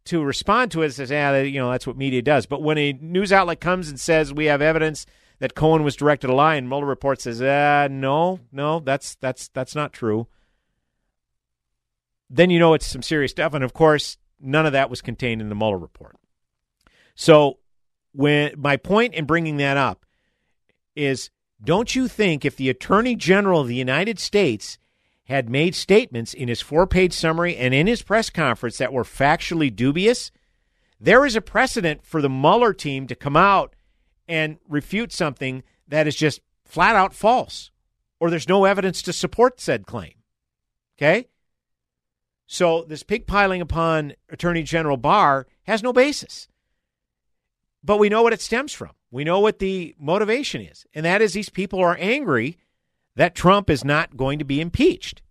to 0.06 0.24
respond 0.24 0.70
to 0.72 0.84
it 0.84 0.90
it 0.90 0.92
says, 0.94 1.10
yeah, 1.10 1.42
you 1.42 1.60
know, 1.60 1.72
that's 1.72 1.88
what 1.88 1.98
media 1.98 2.22
does. 2.22 2.46
But 2.46 2.62
when 2.62 2.78
a 2.78 2.94
news 2.94 3.34
outlet 3.34 3.62
comes 3.62 3.90
and 3.90 4.00
says 4.00 4.32
we 4.32 4.46
have 4.46 4.62
evidence 4.62 5.08
that 5.40 5.56
Cohen 5.56 5.82
was 5.84 5.96
directed 5.96 6.30
a 6.30 6.36
lie, 6.36 6.54
and 6.54 6.70
Mueller 6.70 6.86
report 6.86 7.20
says, 7.20 7.42
uh, 7.42 7.88
no, 7.90 8.42
no, 8.52 8.82
that's 8.82 9.16
that's 9.16 9.48
that's 9.48 9.74
not 9.74 9.92
true. 9.92 10.28
then 12.30 12.52
you 12.52 12.60
know 12.60 12.76
it's 12.76 12.86
some 12.86 13.02
serious 13.02 13.32
stuff. 13.32 13.56
And 13.56 13.64
of 13.64 13.74
course, 13.74 14.18
none 14.40 14.68
of 14.68 14.74
that 14.74 14.92
was 14.92 15.02
contained 15.02 15.42
in 15.42 15.50
the 15.50 15.56
Mueller 15.56 15.80
report. 15.80 16.16
So, 17.16 17.58
when 18.14 18.53
my 18.57 18.78
point 18.78 19.14
in 19.14 19.26
bringing 19.26 19.57
that 19.57 19.78
up 19.78 20.05
is 20.95 21.30
don't 21.64 21.95
you 21.95 22.07
think 22.07 22.45
if 22.45 22.55
the 22.55 22.70
Attorney 22.70 23.16
General 23.16 23.62
of 23.62 23.68
the 23.68 23.76
United 23.76 24.20
States 24.20 24.78
had 25.26 25.49
made 25.49 25.76
statements 25.76 26.34
in 26.34 26.47
his 26.47 26.62
four 26.62 26.88
page 26.88 27.14
summary 27.14 27.55
and 27.55 27.74
in 27.74 27.88
his 27.88 28.01
press 28.01 28.30
conference 28.30 28.78
that 28.78 28.93
were 28.93 29.03
factually 29.03 29.74
dubious, 29.74 30.32
there 30.99 31.26
is 31.26 31.36
a 31.36 31.41
precedent 31.41 32.03
for 32.03 32.22
the 32.22 32.30
Mueller 32.30 32.74
team 32.74 33.07
to 33.07 33.16
come 33.16 33.38
out 33.38 33.76
and 34.28 34.57
refute 34.68 35.12
something 35.12 35.64
that 35.88 36.07
is 36.07 36.16
just 36.16 36.41
flat 36.66 36.95
out 36.95 37.14
false 37.14 37.72
or 38.20 38.30
there's 38.30 38.49
no 38.49 38.66
evidence 38.66 39.01
to 39.01 39.14
support 39.14 39.60
said 39.60 39.86
claim. 39.86 40.14
Okay? 40.97 41.28
So 42.47 42.84
this 42.84 43.03
pig 43.03 43.28
piling 43.28 43.62
upon 43.62 44.14
Attorney 44.30 44.64
General 44.64 44.97
Barr 44.97 45.47
has 45.64 45.84
no 45.84 45.93
basis. 45.93 46.47
But 47.84 47.98
we 47.98 48.10
know 48.10 48.24
what 48.24 48.34
it 48.34 48.42
stems 48.42 48.74
from. 48.74 48.92
We 49.12 49.24
know 49.24 49.40
what 49.40 49.60
the 49.60 49.96
motivation 50.00 50.62
is, 50.62 50.86
and 50.94 51.06
that 51.06 51.22
is 51.22 51.34
these 51.34 51.50
people 51.50 51.80
are 51.80 51.98
angry 52.00 52.58
that 53.16 53.36
Trump 53.36 53.70
is 53.70 53.84
not 53.84 54.16
going 54.16 54.40
to 54.40 54.46
be 54.46 54.62
impeached 54.62 55.22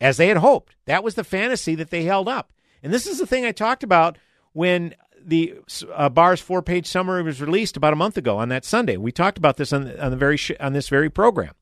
as 0.00 0.16
they 0.16 0.28
had 0.28 0.36
hoped. 0.36 0.76
That 0.86 1.02
was 1.02 1.14
the 1.14 1.24
fantasy 1.24 1.74
that 1.74 1.90
they 1.90 2.04
held 2.04 2.28
up. 2.28 2.52
And 2.82 2.92
this 2.92 3.06
is 3.06 3.18
the 3.18 3.26
thing 3.26 3.44
I 3.44 3.52
talked 3.52 3.82
about 3.82 4.18
when 4.52 4.94
the 5.26 5.54
uh, 5.92 6.08
Barr's 6.10 6.40
four-page 6.40 6.86
summary 6.86 7.22
was 7.22 7.40
released 7.40 7.76
about 7.76 7.92
a 7.92 7.96
month 7.96 8.16
ago 8.16 8.36
on 8.36 8.50
that 8.50 8.64
Sunday. 8.64 8.96
We 8.96 9.10
talked 9.10 9.38
about 9.38 9.56
this 9.56 9.72
on, 9.72 9.98
on 9.98 10.10
the 10.10 10.16
very 10.16 10.36
sh- 10.36 10.52
on 10.60 10.74
this 10.74 10.88
very 10.88 11.10
program. 11.10 11.54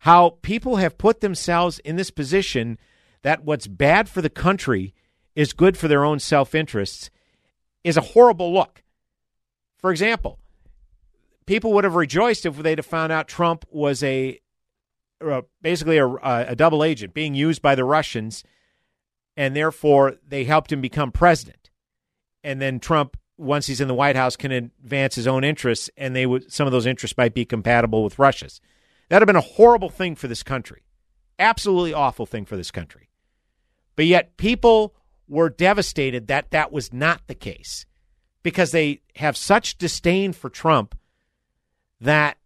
How 0.00 0.38
people 0.42 0.76
have 0.76 0.98
put 0.98 1.20
themselves 1.20 1.78
in 1.80 1.96
this 1.96 2.10
position 2.10 2.78
that 3.22 3.44
what's 3.44 3.66
bad 3.66 4.08
for 4.08 4.22
the 4.22 4.30
country 4.30 4.94
is 5.34 5.52
good 5.52 5.76
for 5.76 5.88
their 5.88 6.04
own 6.04 6.18
self-interests 6.18 7.10
is 7.82 7.96
a 7.96 8.02
horrible 8.02 8.52
look. 8.52 8.82
For 9.84 9.90
example, 9.90 10.38
people 11.44 11.74
would 11.74 11.84
have 11.84 11.94
rejoiced 11.94 12.46
if 12.46 12.56
they'd 12.56 12.78
have 12.78 12.86
found 12.86 13.12
out 13.12 13.28
Trump 13.28 13.66
was 13.70 14.02
a 14.02 14.40
uh, 15.22 15.42
basically 15.60 15.98
a, 15.98 16.08
a 16.08 16.56
double 16.56 16.82
agent 16.82 17.12
being 17.12 17.34
used 17.34 17.60
by 17.60 17.74
the 17.74 17.84
Russians, 17.84 18.44
and 19.36 19.54
therefore 19.54 20.14
they 20.26 20.44
helped 20.44 20.72
him 20.72 20.80
become 20.80 21.12
president. 21.12 21.68
And 22.42 22.62
then 22.62 22.80
Trump, 22.80 23.18
once 23.36 23.66
he's 23.66 23.82
in 23.82 23.88
the 23.88 23.94
White 23.94 24.16
House, 24.16 24.36
can 24.36 24.52
advance 24.52 25.16
his 25.16 25.26
own 25.26 25.44
interests, 25.44 25.90
and 25.98 26.16
they 26.16 26.24
would 26.24 26.50
some 26.50 26.66
of 26.66 26.72
those 26.72 26.86
interests 26.86 27.18
might 27.18 27.34
be 27.34 27.44
compatible 27.44 28.02
with 28.02 28.18
Russia's. 28.18 28.62
That'd 29.10 29.20
have 29.20 29.34
been 29.34 29.36
a 29.36 29.54
horrible 29.56 29.90
thing 29.90 30.14
for 30.14 30.28
this 30.28 30.42
country, 30.42 30.84
absolutely 31.38 31.92
awful 31.92 32.24
thing 32.24 32.46
for 32.46 32.56
this 32.56 32.70
country. 32.70 33.10
But 33.96 34.06
yet 34.06 34.38
people 34.38 34.94
were 35.28 35.50
devastated 35.50 36.28
that 36.28 36.52
that 36.52 36.72
was 36.72 36.90
not 36.90 37.20
the 37.26 37.34
case 37.34 37.84
because 38.44 38.70
they 38.70 39.00
have 39.16 39.36
such 39.36 39.76
disdain 39.78 40.32
for 40.32 40.48
Trump 40.48 40.96
that 42.00 42.36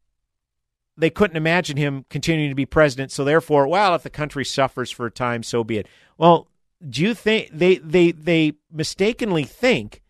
they 0.97 1.11
couldn't 1.11 1.37
imagine 1.37 1.77
him 1.77 2.07
continuing 2.09 2.51
to 2.51 2.55
be 2.55 2.65
president. 2.65 3.13
So 3.13 3.25
therefore, 3.25 3.69
well, 3.69 3.95
if 3.95 4.03
the 4.03 4.11
country 4.11 4.45
suffers 4.47 4.91
for 4.91 5.05
a 5.07 5.11
time, 5.11 5.43
so 5.43 5.63
be 5.63 5.77
it. 5.77 5.89
Well, 6.17 6.49
do 6.89 7.03
you 7.03 7.13
think 7.13 7.51
they 7.53 7.77
they 7.77 8.13
they 8.13 8.55
mistakenly 8.73 9.45
think 9.45 10.01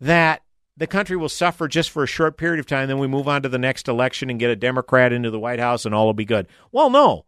that 0.00 0.42
the 0.76 0.88
country 0.88 1.16
will 1.16 1.28
suffer 1.28 1.68
just 1.68 1.90
for 1.90 2.02
a 2.02 2.08
short 2.08 2.36
period 2.36 2.58
of 2.58 2.66
time, 2.66 2.88
then 2.88 2.98
we 2.98 3.06
move 3.06 3.28
on 3.28 3.42
to 3.42 3.48
the 3.48 3.58
next 3.58 3.86
election 3.86 4.28
and 4.28 4.40
get 4.40 4.50
a 4.50 4.56
Democrat 4.56 5.12
into 5.12 5.30
the 5.30 5.38
White 5.38 5.60
House 5.60 5.86
and 5.86 5.94
all 5.94 6.06
will 6.06 6.12
be 6.12 6.24
good? 6.24 6.48
Well, 6.72 6.90
no. 6.90 7.24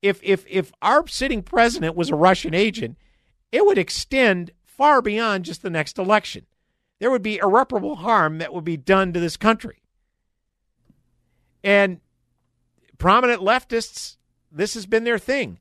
If 0.00 0.20
if 0.22 0.46
if 0.48 0.72
our 0.80 1.06
sitting 1.06 1.42
president 1.42 1.94
was 1.96 2.08
a 2.08 2.16
Russian 2.16 2.54
agent, 2.54 2.96
it 3.52 3.66
would 3.66 3.76
extend 3.76 4.52
far 4.64 5.02
beyond 5.02 5.44
just 5.44 5.60
the 5.60 5.70
next 5.70 5.98
election. 5.98 6.46
There 6.98 7.10
would 7.10 7.22
be 7.22 7.38
irreparable 7.38 7.96
harm 7.96 8.38
that 8.38 8.54
would 8.54 8.64
be 8.64 8.76
done 8.76 9.12
to 9.12 9.20
this 9.20 9.36
country. 9.36 9.82
And 11.62 12.00
prominent 12.98 13.42
leftists, 13.42 14.16
this 14.50 14.74
has 14.74 14.86
been 14.86 15.04
their 15.04 15.18
thing. 15.18 15.58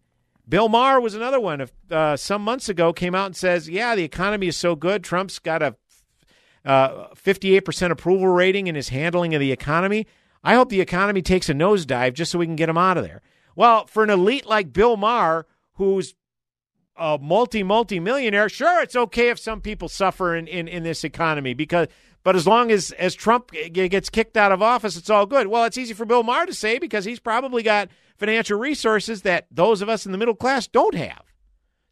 Bill 0.47 0.69
Maher 0.69 1.01
was 1.01 1.15
another 1.15 1.39
one. 1.39 1.61
Of 1.61 1.71
uh, 1.89 2.17
some 2.17 2.43
months 2.43 2.69
ago, 2.69 2.93
came 2.93 3.15
out 3.15 3.25
and 3.27 3.35
says, 3.35 3.67
"Yeah, 3.67 3.95
the 3.95 4.03
economy 4.03 4.47
is 4.47 4.55
so 4.55 4.75
good. 4.75 5.03
Trump's 5.03 5.39
got 5.39 5.63
a 5.63 5.75
uh, 6.63 7.09
58% 7.15 7.91
approval 7.91 8.27
rating 8.27 8.67
in 8.67 8.75
his 8.75 8.89
handling 8.89 9.33
of 9.33 9.39
the 9.39 9.51
economy. 9.51 10.07
I 10.43 10.53
hope 10.53 10.69
the 10.69 10.81
economy 10.81 11.21
takes 11.21 11.49
a 11.49 11.53
nosedive 11.53 12.13
just 12.13 12.31
so 12.31 12.39
we 12.39 12.45
can 12.45 12.55
get 12.55 12.69
him 12.69 12.77
out 12.77 12.97
of 12.97 13.03
there." 13.03 13.21
Well, 13.55 13.87
for 13.87 14.03
an 14.03 14.09
elite 14.09 14.45
like 14.45 14.73
Bill 14.73 14.97
Maher, 14.97 15.47
who's 15.73 16.13
a 16.97 17.17
multi 17.21 17.63
multi 17.63 17.99
millionaire, 17.99 18.49
sure, 18.49 18.81
it's 18.81 18.95
okay 18.95 19.29
if 19.29 19.39
some 19.39 19.61
people 19.61 19.89
suffer 19.89 20.35
in, 20.35 20.47
in, 20.47 20.67
in 20.67 20.83
this 20.83 21.03
economy 21.03 21.53
because 21.53 21.87
but 22.25 22.35
as 22.35 22.47
long 22.47 22.71
as, 22.71 22.91
as 22.93 23.13
Trump 23.13 23.51
gets 23.51 24.09
kicked 24.09 24.35
out 24.35 24.51
of 24.51 24.59
office, 24.59 24.97
it's 24.97 25.11
all 25.11 25.27
good. 25.27 25.45
Well, 25.45 25.65
it's 25.65 25.77
easy 25.77 25.93
for 25.93 26.05
Bill 26.05 26.23
Maher 26.23 26.47
to 26.47 26.55
say 26.55 26.79
because 26.79 27.05
he's 27.05 27.19
probably 27.19 27.61
got 27.61 27.89
financial 28.17 28.57
resources 28.57 29.21
that 29.21 29.45
those 29.51 29.83
of 29.83 29.89
us 29.89 30.07
in 30.07 30.11
the 30.11 30.17
middle 30.17 30.33
class 30.33 30.65
don't 30.65 30.95
have. 30.95 31.21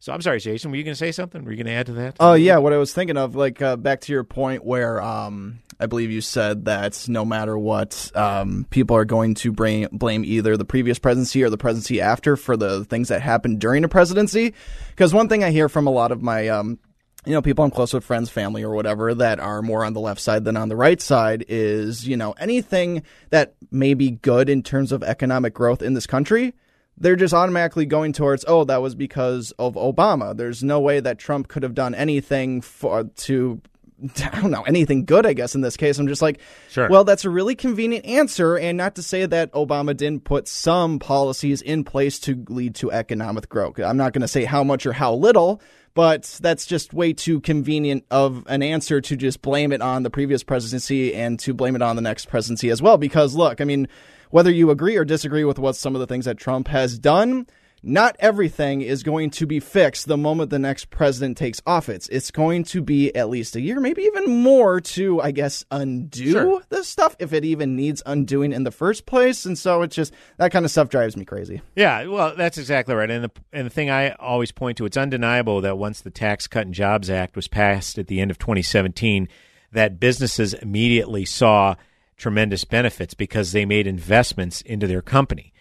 So 0.04 0.12
I'm 0.12 0.20
sorry, 0.20 0.38
Jason. 0.38 0.70
Were 0.70 0.76
you 0.76 0.84
going 0.84 0.92
to 0.92 0.98
say 0.98 1.12
something? 1.12 1.42
Were 1.46 1.50
you 1.50 1.56
going 1.56 1.66
to 1.66 1.72
add 1.72 1.86
to 1.86 1.94
that? 1.94 2.16
Oh 2.20 2.32
uh, 2.32 2.34
yeah, 2.34 2.58
what 2.58 2.74
I 2.74 2.76
was 2.76 2.92
thinking 2.92 3.16
of, 3.16 3.36
like 3.36 3.62
uh, 3.62 3.76
back 3.76 4.02
to 4.02 4.12
your 4.12 4.22
point 4.22 4.62
where 4.62 5.00
um, 5.00 5.60
I 5.80 5.86
believe 5.86 6.10
you 6.10 6.20
said 6.20 6.66
that 6.66 7.06
no 7.08 7.24
matter 7.24 7.56
what, 7.56 8.12
um, 8.14 8.66
people 8.68 8.98
are 8.98 9.06
going 9.06 9.32
to 9.36 9.50
bring, 9.50 9.88
blame 9.92 10.22
either 10.26 10.58
the 10.58 10.64
previous 10.66 10.98
presidency 10.98 11.42
or 11.42 11.48
the 11.48 11.56
presidency 11.56 12.02
after 12.02 12.36
for 12.36 12.54
the 12.54 12.84
things 12.84 13.08
that 13.08 13.22
happened 13.22 13.62
during 13.62 13.82
a 13.82 13.88
presidency. 13.88 14.52
Because 14.90 15.14
one 15.14 15.30
thing 15.30 15.42
I 15.42 15.50
hear 15.50 15.70
from 15.70 15.86
a 15.86 15.90
lot 15.90 16.12
of 16.12 16.20
my 16.20 16.48
um, 16.48 16.78
you 17.24 17.32
know, 17.32 17.40
people 17.40 17.64
I'm 17.64 17.70
close 17.70 17.94
with, 17.94 18.04
friends, 18.04 18.28
family, 18.28 18.62
or 18.62 18.74
whatever, 18.74 19.14
that 19.14 19.40
are 19.40 19.62
more 19.62 19.86
on 19.86 19.94
the 19.94 20.00
left 20.00 20.20
side 20.20 20.44
than 20.44 20.58
on 20.58 20.68
the 20.68 20.76
right 20.76 21.00
side 21.00 21.46
is, 21.48 22.06
you 22.06 22.18
know, 22.18 22.32
anything 22.32 23.04
that 23.30 23.54
may 23.70 23.94
be 23.94 24.10
good 24.10 24.50
in 24.50 24.62
terms 24.62 24.92
of 24.92 25.02
economic 25.02 25.54
growth 25.54 25.80
in 25.80 25.94
this 25.94 26.06
country, 26.06 26.52
they're 26.96 27.16
just 27.16 27.34
automatically 27.34 27.86
going 27.86 28.12
towards, 28.12 28.44
oh, 28.46 28.64
that 28.64 28.82
was 28.82 28.94
because 28.94 29.52
of 29.58 29.74
Obama. 29.74 30.36
There's 30.36 30.62
no 30.62 30.80
way 30.80 31.00
that 31.00 31.18
Trump 31.18 31.48
could 31.48 31.62
have 31.62 31.74
done 31.74 31.94
anything 31.94 32.60
for 32.60 33.04
to 33.04 33.60
I 34.32 34.40
don't 34.40 34.50
know 34.50 34.62
anything 34.62 35.04
good. 35.04 35.26
I 35.26 35.32
guess 35.32 35.54
in 35.54 35.60
this 35.60 35.76
case, 35.76 35.98
I'm 35.98 36.08
just 36.08 36.22
like, 36.22 36.40
sure. 36.68 36.88
Well, 36.88 37.04
that's 37.04 37.24
a 37.24 37.30
really 37.30 37.54
convenient 37.54 38.04
answer, 38.04 38.56
and 38.56 38.76
not 38.76 38.96
to 38.96 39.02
say 39.02 39.26
that 39.26 39.52
Obama 39.52 39.96
didn't 39.96 40.24
put 40.24 40.48
some 40.48 40.98
policies 40.98 41.62
in 41.62 41.84
place 41.84 42.18
to 42.20 42.44
lead 42.48 42.74
to 42.76 42.90
economic 42.92 43.48
growth. 43.48 43.78
I'm 43.78 43.96
not 43.96 44.12
going 44.12 44.22
to 44.22 44.28
say 44.28 44.44
how 44.44 44.64
much 44.64 44.86
or 44.86 44.92
how 44.92 45.14
little, 45.14 45.60
but 45.94 46.38
that's 46.42 46.66
just 46.66 46.92
way 46.92 47.12
too 47.12 47.40
convenient 47.40 48.04
of 48.10 48.44
an 48.48 48.62
answer 48.62 49.00
to 49.00 49.16
just 49.16 49.42
blame 49.42 49.72
it 49.72 49.80
on 49.80 50.02
the 50.02 50.10
previous 50.10 50.42
presidency 50.42 51.14
and 51.14 51.38
to 51.40 51.54
blame 51.54 51.76
it 51.76 51.82
on 51.82 51.96
the 51.96 52.02
next 52.02 52.26
presidency 52.26 52.70
as 52.70 52.82
well. 52.82 52.98
Because 52.98 53.34
look, 53.34 53.60
I 53.60 53.64
mean, 53.64 53.86
whether 54.34 54.50
you 54.50 54.68
agree 54.68 54.96
or 54.96 55.04
disagree 55.04 55.44
with 55.44 55.60
what 55.60 55.76
some 55.76 55.94
of 55.94 56.00
the 56.00 56.08
things 56.08 56.24
that 56.24 56.36
Trump 56.36 56.66
has 56.66 56.98
done, 56.98 57.46
not 57.84 58.16
everything 58.18 58.80
is 58.80 59.04
going 59.04 59.30
to 59.30 59.46
be 59.46 59.60
fixed 59.60 60.08
the 60.08 60.16
moment 60.16 60.50
the 60.50 60.58
next 60.58 60.90
president 60.90 61.38
takes 61.38 61.62
office. 61.64 62.08
It's 62.08 62.32
going 62.32 62.64
to 62.64 62.82
be 62.82 63.14
at 63.14 63.28
least 63.28 63.54
a 63.54 63.60
year, 63.60 63.78
maybe 63.78 64.02
even 64.02 64.42
more 64.42 64.80
to, 64.80 65.22
I 65.22 65.30
guess, 65.30 65.64
undo 65.70 66.32
sure. 66.32 66.62
this 66.68 66.88
stuff 66.88 67.14
if 67.20 67.32
it 67.32 67.44
even 67.44 67.76
needs 67.76 68.02
undoing 68.06 68.52
in 68.52 68.64
the 68.64 68.72
first 68.72 69.06
place. 69.06 69.44
And 69.46 69.56
so 69.56 69.82
it's 69.82 69.94
just 69.94 70.12
that 70.38 70.50
kind 70.50 70.64
of 70.64 70.72
stuff 70.72 70.88
drives 70.88 71.16
me 71.16 71.24
crazy. 71.24 71.62
Yeah, 71.76 72.06
well, 72.06 72.34
that's 72.36 72.58
exactly 72.58 72.96
right. 72.96 73.12
And 73.12 73.22
the 73.22 73.30
and 73.52 73.66
the 73.66 73.70
thing 73.70 73.88
I 73.88 74.14
always 74.14 74.50
point 74.50 74.78
to, 74.78 74.84
it's 74.84 74.96
undeniable 74.96 75.60
that 75.60 75.78
once 75.78 76.00
the 76.00 76.10
Tax 76.10 76.48
Cut 76.48 76.66
and 76.66 76.74
Jobs 76.74 77.08
Act 77.08 77.36
was 77.36 77.46
passed 77.46 77.98
at 77.98 78.08
the 78.08 78.20
end 78.20 78.32
of 78.32 78.38
2017, 78.38 79.28
that 79.70 80.00
businesses 80.00 80.54
immediately 80.54 81.24
saw 81.24 81.76
tremendous 82.16 82.64
benefits 82.64 83.14
because 83.14 83.52
they 83.52 83.64
made 83.64 83.86
investments 83.86 84.60
into 84.62 84.86
their 84.86 85.02
company. 85.02 85.52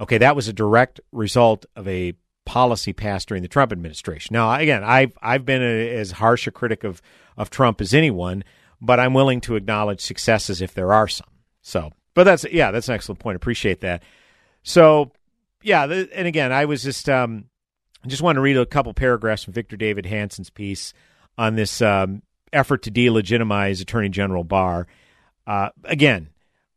Okay, 0.00 0.18
that 0.18 0.36
was 0.36 0.48
a 0.48 0.52
direct 0.52 1.00
result 1.12 1.66
of 1.74 1.88
a 1.88 2.14
policy 2.44 2.92
passed 2.92 3.28
during 3.28 3.42
the 3.42 3.48
Trump 3.48 3.72
administration. 3.72 4.32
Now, 4.32 4.52
again, 4.54 4.82
I've 4.82 5.12
I've 5.20 5.44
been 5.44 5.62
a, 5.62 5.94
as 5.96 6.12
harsh 6.12 6.46
a 6.46 6.50
critic 6.50 6.84
of 6.84 7.02
of 7.36 7.50
Trump 7.50 7.80
as 7.80 7.92
anyone, 7.92 8.44
but 8.80 8.98
I'm 9.00 9.14
willing 9.14 9.40
to 9.42 9.56
acknowledge 9.56 10.00
successes 10.00 10.62
if 10.62 10.72
there 10.72 10.92
are 10.92 11.08
some. 11.08 11.28
So, 11.62 11.92
but 12.14 12.24
that's 12.24 12.46
yeah, 12.50 12.70
that's 12.70 12.88
an 12.88 12.94
excellent 12.94 13.18
point. 13.18 13.36
Appreciate 13.36 13.80
that. 13.80 14.02
So, 14.62 15.12
yeah, 15.62 15.86
the, 15.86 16.08
and 16.14 16.26
again, 16.26 16.52
I 16.52 16.64
was 16.64 16.82
just 16.82 17.08
um, 17.08 17.44
I 18.04 18.08
just 18.08 18.22
want 18.22 18.36
to 18.36 18.40
read 18.40 18.56
a 18.56 18.66
couple 18.66 18.94
paragraphs 18.94 19.44
from 19.44 19.54
Victor 19.54 19.76
David 19.76 20.06
Hanson's 20.06 20.50
piece 20.50 20.94
on 21.36 21.54
this 21.54 21.82
um, 21.82 22.22
effort 22.52 22.82
to 22.84 22.90
delegitimize 22.90 23.82
Attorney 23.82 24.08
General 24.08 24.44
Barr. 24.44 24.86
Uh, 25.48 25.70
again, 25.84 26.28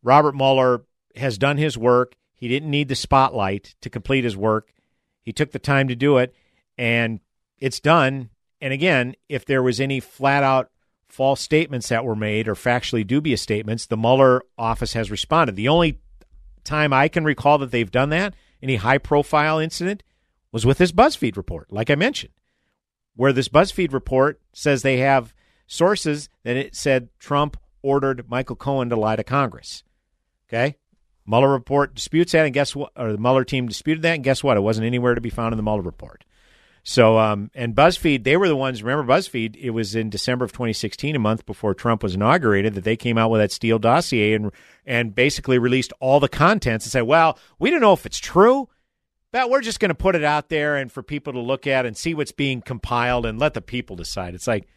Robert 0.01 0.34
Mueller 0.34 0.86
has 1.17 1.38
done 1.38 1.57
his 1.57 1.78
work. 1.78 2.15
He 2.34 2.47
didn't 2.47 2.72
need 2.72 2.88
the 2.88 2.95
spotlight 2.95 3.76
to 3.82 3.89
complete 3.89 4.24
his 4.24 4.38
work. 4.38 4.74
He 5.22 5.34
took 5.34 5.51
the 5.51 5.59
time 5.59 5.89
to 5.89 5.95
do 5.95 6.17
it, 6.17 6.34
and 6.78 7.19
it's 7.59 7.82
done. 7.82 8.30
And 8.61 8.72
again, 8.72 9.15
if 9.28 9.45
there 9.45 9.61
was 9.61 9.82
any 9.82 9.99
flat 9.99 10.41
out 10.43 10.72
false 11.09 11.41
statements 11.41 11.89
that 11.89 12.05
were 12.05 12.15
made 12.15 12.47
or 12.47 12.55
factually 12.55 13.05
dubious 13.05 13.41
statements, 13.41 13.86
the 13.86 13.97
Mueller 13.97 14.41
office 14.57 14.93
has 14.93 15.11
responded. 15.11 15.57
The 15.57 15.67
only 15.67 15.99
time 16.63 16.93
I 16.93 17.09
can 17.09 17.26
recall 17.26 17.57
that 17.57 17.72
they've 17.72 17.91
done 17.91 18.09
that, 18.09 18.34
any 18.63 18.78
high 18.78 18.99
profile 18.99 19.59
incident, 19.59 20.01
was 20.53 20.65
with 20.65 20.78
this 20.78 20.93
BuzzFeed 20.93 21.36
report, 21.36 21.74
like 21.74 21.89
I 21.89 21.95
mentioned, 21.95 22.34
where 23.17 23.34
this 23.34 23.49
BuzzFeed 23.49 23.91
report 23.91 24.39
says 24.53 24.82
they 24.82 24.97
have 24.97 25.34
sources 25.67 26.30
that 26.43 26.55
it 26.55 26.74
said 26.74 27.09
Trump 27.19 27.57
ordered 27.82 28.30
Michael 28.30 28.56
Cohen 28.56 28.90
to 28.90 28.96
lie 28.96 29.16
to 29.16 29.24
Congress. 29.24 29.84
Okay? 30.48 30.78
Mueller 31.26 31.50
report 31.50 31.96
disputes 31.96 32.32
that, 32.34 32.46
and 32.46 32.54
guess 32.54 32.76
what? 32.76 32.92
Or 32.96 33.12
the 33.12 33.18
Mueller 33.18 33.44
team 33.44 33.68
disputed 33.68 34.02
that, 34.04 34.16
and 34.16 34.24
guess 34.24 34.44
what? 34.44 34.58
It 34.58 34.62
wasn't 34.62 34.88
anywhere 34.88 35.16
to 35.16 35.22
be 35.22 35.30
found 35.30 35.54
in 35.54 35.58
the 35.58 35.64
Mueller 35.64 35.82
report. 35.82 36.26
So, 36.84 37.20
um, 37.20 37.52
and 37.54 37.76
BuzzFeed, 37.76 38.24
they 38.24 38.38
were 38.38 38.48
the 38.48 38.56
ones. 38.56 38.82
Remember, 38.82 39.14
BuzzFeed? 39.14 39.56
It 39.56 39.70
was 39.70 39.94
in 39.94 40.10
December 40.10 40.46
of 40.46 40.52
2016, 40.52 41.16
a 41.16 41.20
month 41.20 41.46
before 41.46 41.76
Trump 41.76 42.02
was 42.02 42.16
inaugurated, 42.16 42.74
that 42.74 42.84
they 42.84 42.98
came 42.98 43.20
out 43.20 43.30
with 43.30 43.40
that 43.40 43.52
Steele 43.52 43.80
dossier 43.80 44.34
and 44.34 44.52
and 44.86 45.14
basically 45.14 45.60
released 45.60 45.94
all 46.00 46.20
the 46.20 46.28
contents 46.28 46.86
and 46.86 46.92
said, 46.92 47.04
"Well, 47.04 47.38
we 47.60 47.70
don't 47.70 47.82
know 47.82 47.94
if 47.94 48.08
it's 48.08 48.18
true, 48.18 48.68
but 49.32 49.52
we're 49.52 49.62
just 49.62 49.80
going 49.80 49.90
to 49.90 49.96
put 49.96 50.16
it 50.16 50.24
out 50.24 50.50
there 50.50 50.76
and 50.76 50.92
for 50.92 51.04
people 51.04 51.34
to 51.34 51.40
look 51.40 51.68
at 51.68 51.86
and 51.86 51.96
see 51.96 52.16
what's 52.16 52.32
being 52.32 52.64
compiled 52.64 53.28
and 53.28 53.38
let 53.38 53.54
the 53.54 53.62
people 53.62 53.96
decide." 53.96 54.34
It's 54.34 54.48
like, 54.48 54.68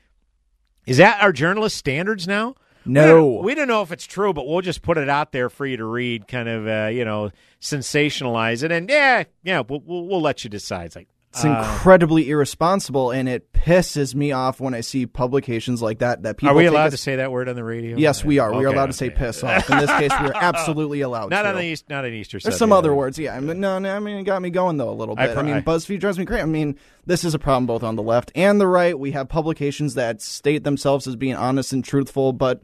is 0.87 0.99
that 0.99 1.23
our 1.23 1.33
journalist 1.33 1.79
standards 1.79 2.29
now? 2.29 2.55
No. 2.87 3.03
we 3.03 3.35
don't, 3.35 3.45
we 3.45 3.55
don't 3.55 3.69
know 3.69 3.83
if 3.83 3.93
it's 3.93 4.07
true, 4.07 4.33
but 4.33 4.47
we'll 4.47 4.61
just 4.61 4.83
put 4.83 4.99
it 4.99 5.09
out 5.09 5.33
there 5.33 5.49
for 5.49 5.67
you 5.67 5.77
to 5.77 5.85
read, 5.85 6.29
kind 6.29 6.49
of, 6.49 6.67
uh, 6.67 6.89
you 6.89 7.05
know, 7.05 7.31
sensationalize 7.61 8.63
it, 8.63 8.73
and 8.73 8.89
yeah, 8.89 9.25
yeah, 9.43 9.63
we'll, 9.67 9.83
we'll, 9.85 10.07
we'll 10.07 10.21
let 10.23 10.45
you 10.45 10.51
decide. 10.51 10.87
It's 10.87 10.97
like, 10.97 11.09
It's 11.35 11.45
uh, 11.45 11.49
incredibly 11.49 12.31
irresponsible, 12.31 13.11
and 13.11 13.29
it 13.29 13.53
pisses 13.53 14.15
me 14.15 14.31
off 14.31 14.61
when 14.61 14.73
I 14.73 14.83
see 14.83 15.05
publications 15.07 15.83
like 15.83 15.99
that. 15.99 16.23
That 16.23 16.37
people 16.37 16.53
are 16.53 16.55
we 16.57 16.67
allowed 16.67 16.87
us- 16.87 16.93
to 16.93 16.97
say 16.99 17.17
that 17.17 17.33
word 17.33 17.49
on 17.49 17.57
the 17.57 17.65
radio? 17.65 17.97
Yes, 17.97 18.25
we 18.25 18.39
are. 18.39 18.53
we 18.53 18.65
are 18.65 18.69
Okay, 18.69 18.77
allowed 18.77 18.87
to 18.87 18.93
say 18.93 19.11
piss 19.11 19.43
off. 19.43 19.69
In 19.69 19.79
this 19.79 19.91
case, 19.91 20.13
we 20.21 20.29
are 20.29 20.33
absolutely 20.41 21.01
allowed 21.01 21.31
Not 21.31 21.43
to. 21.43 21.49
on 21.49 21.57
the 21.57 21.65
East, 21.65 21.91
not 21.91 22.05
an 22.05 22.15
Easter. 22.15 22.39
There's 22.39 22.57
some 22.57 22.73
other 22.73 22.95
words, 22.95 23.19
yeah. 23.19 23.35
I 23.35 23.41
mean, 23.41 23.59
no, 23.59 23.79
no, 23.81 23.95
I 23.97 23.99
mean, 23.99 24.17
it 24.19 24.23
got 24.23 24.41
me 24.43 24.51
going 24.51 24.77
though 24.77 24.91
a 24.91 24.95
little 24.95 25.17
bit. 25.17 25.31
I, 25.31 25.35
pr- 25.35 25.43
mean, 25.43 25.63
BuzzFeed 25.63 25.99
drives 26.01 26.19
me 26.19 26.25
crazy. 26.25 26.43
I 26.43 26.47
mean, 26.47 26.79
this 27.05 27.25
is 27.25 27.35
a 27.35 27.39
problem 27.41 27.67
both 27.67 27.83
on 27.83 27.97
the 27.97 28.03
left 28.03 28.31
and 28.37 28.61
the 28.61 28.69
right. 28.69 28.97
We 28.97 29.11
have 29.11 29.29
publications 29.29 29.95
that 29.95 30.23
state 30.23 30.63
themselves 30.63 31.07
as 31.09 31.17
being 31.17 31.35
honest 31.35 31.73
and 31.73 31.85
truthful, 31.85 32.33
but 32.33 32.63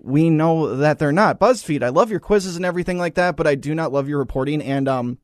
we 0.00 0.28
know 0.28 0.76
that 0.78 0.98
they're 0.98 1.12
not. 1.12 1.38
BuzzFeed, 1.38 1.84
I 1.84 1.90
love 1.90 2.10
your 2.10 2.18
quizzes 2.18 2.56
and 2.56 2.64
everything 2.64 2.98
like 2.98 3.14
that, 3.14 3.36
but 3.36 3.46
I 3.46 3.54
do 3.54 3.74
not 3.76 3.92
love 3.92 4.08
your 4.08 4.18
reporting. 4.18 4.60
And 4.60 4.88
um, 4.88 5.18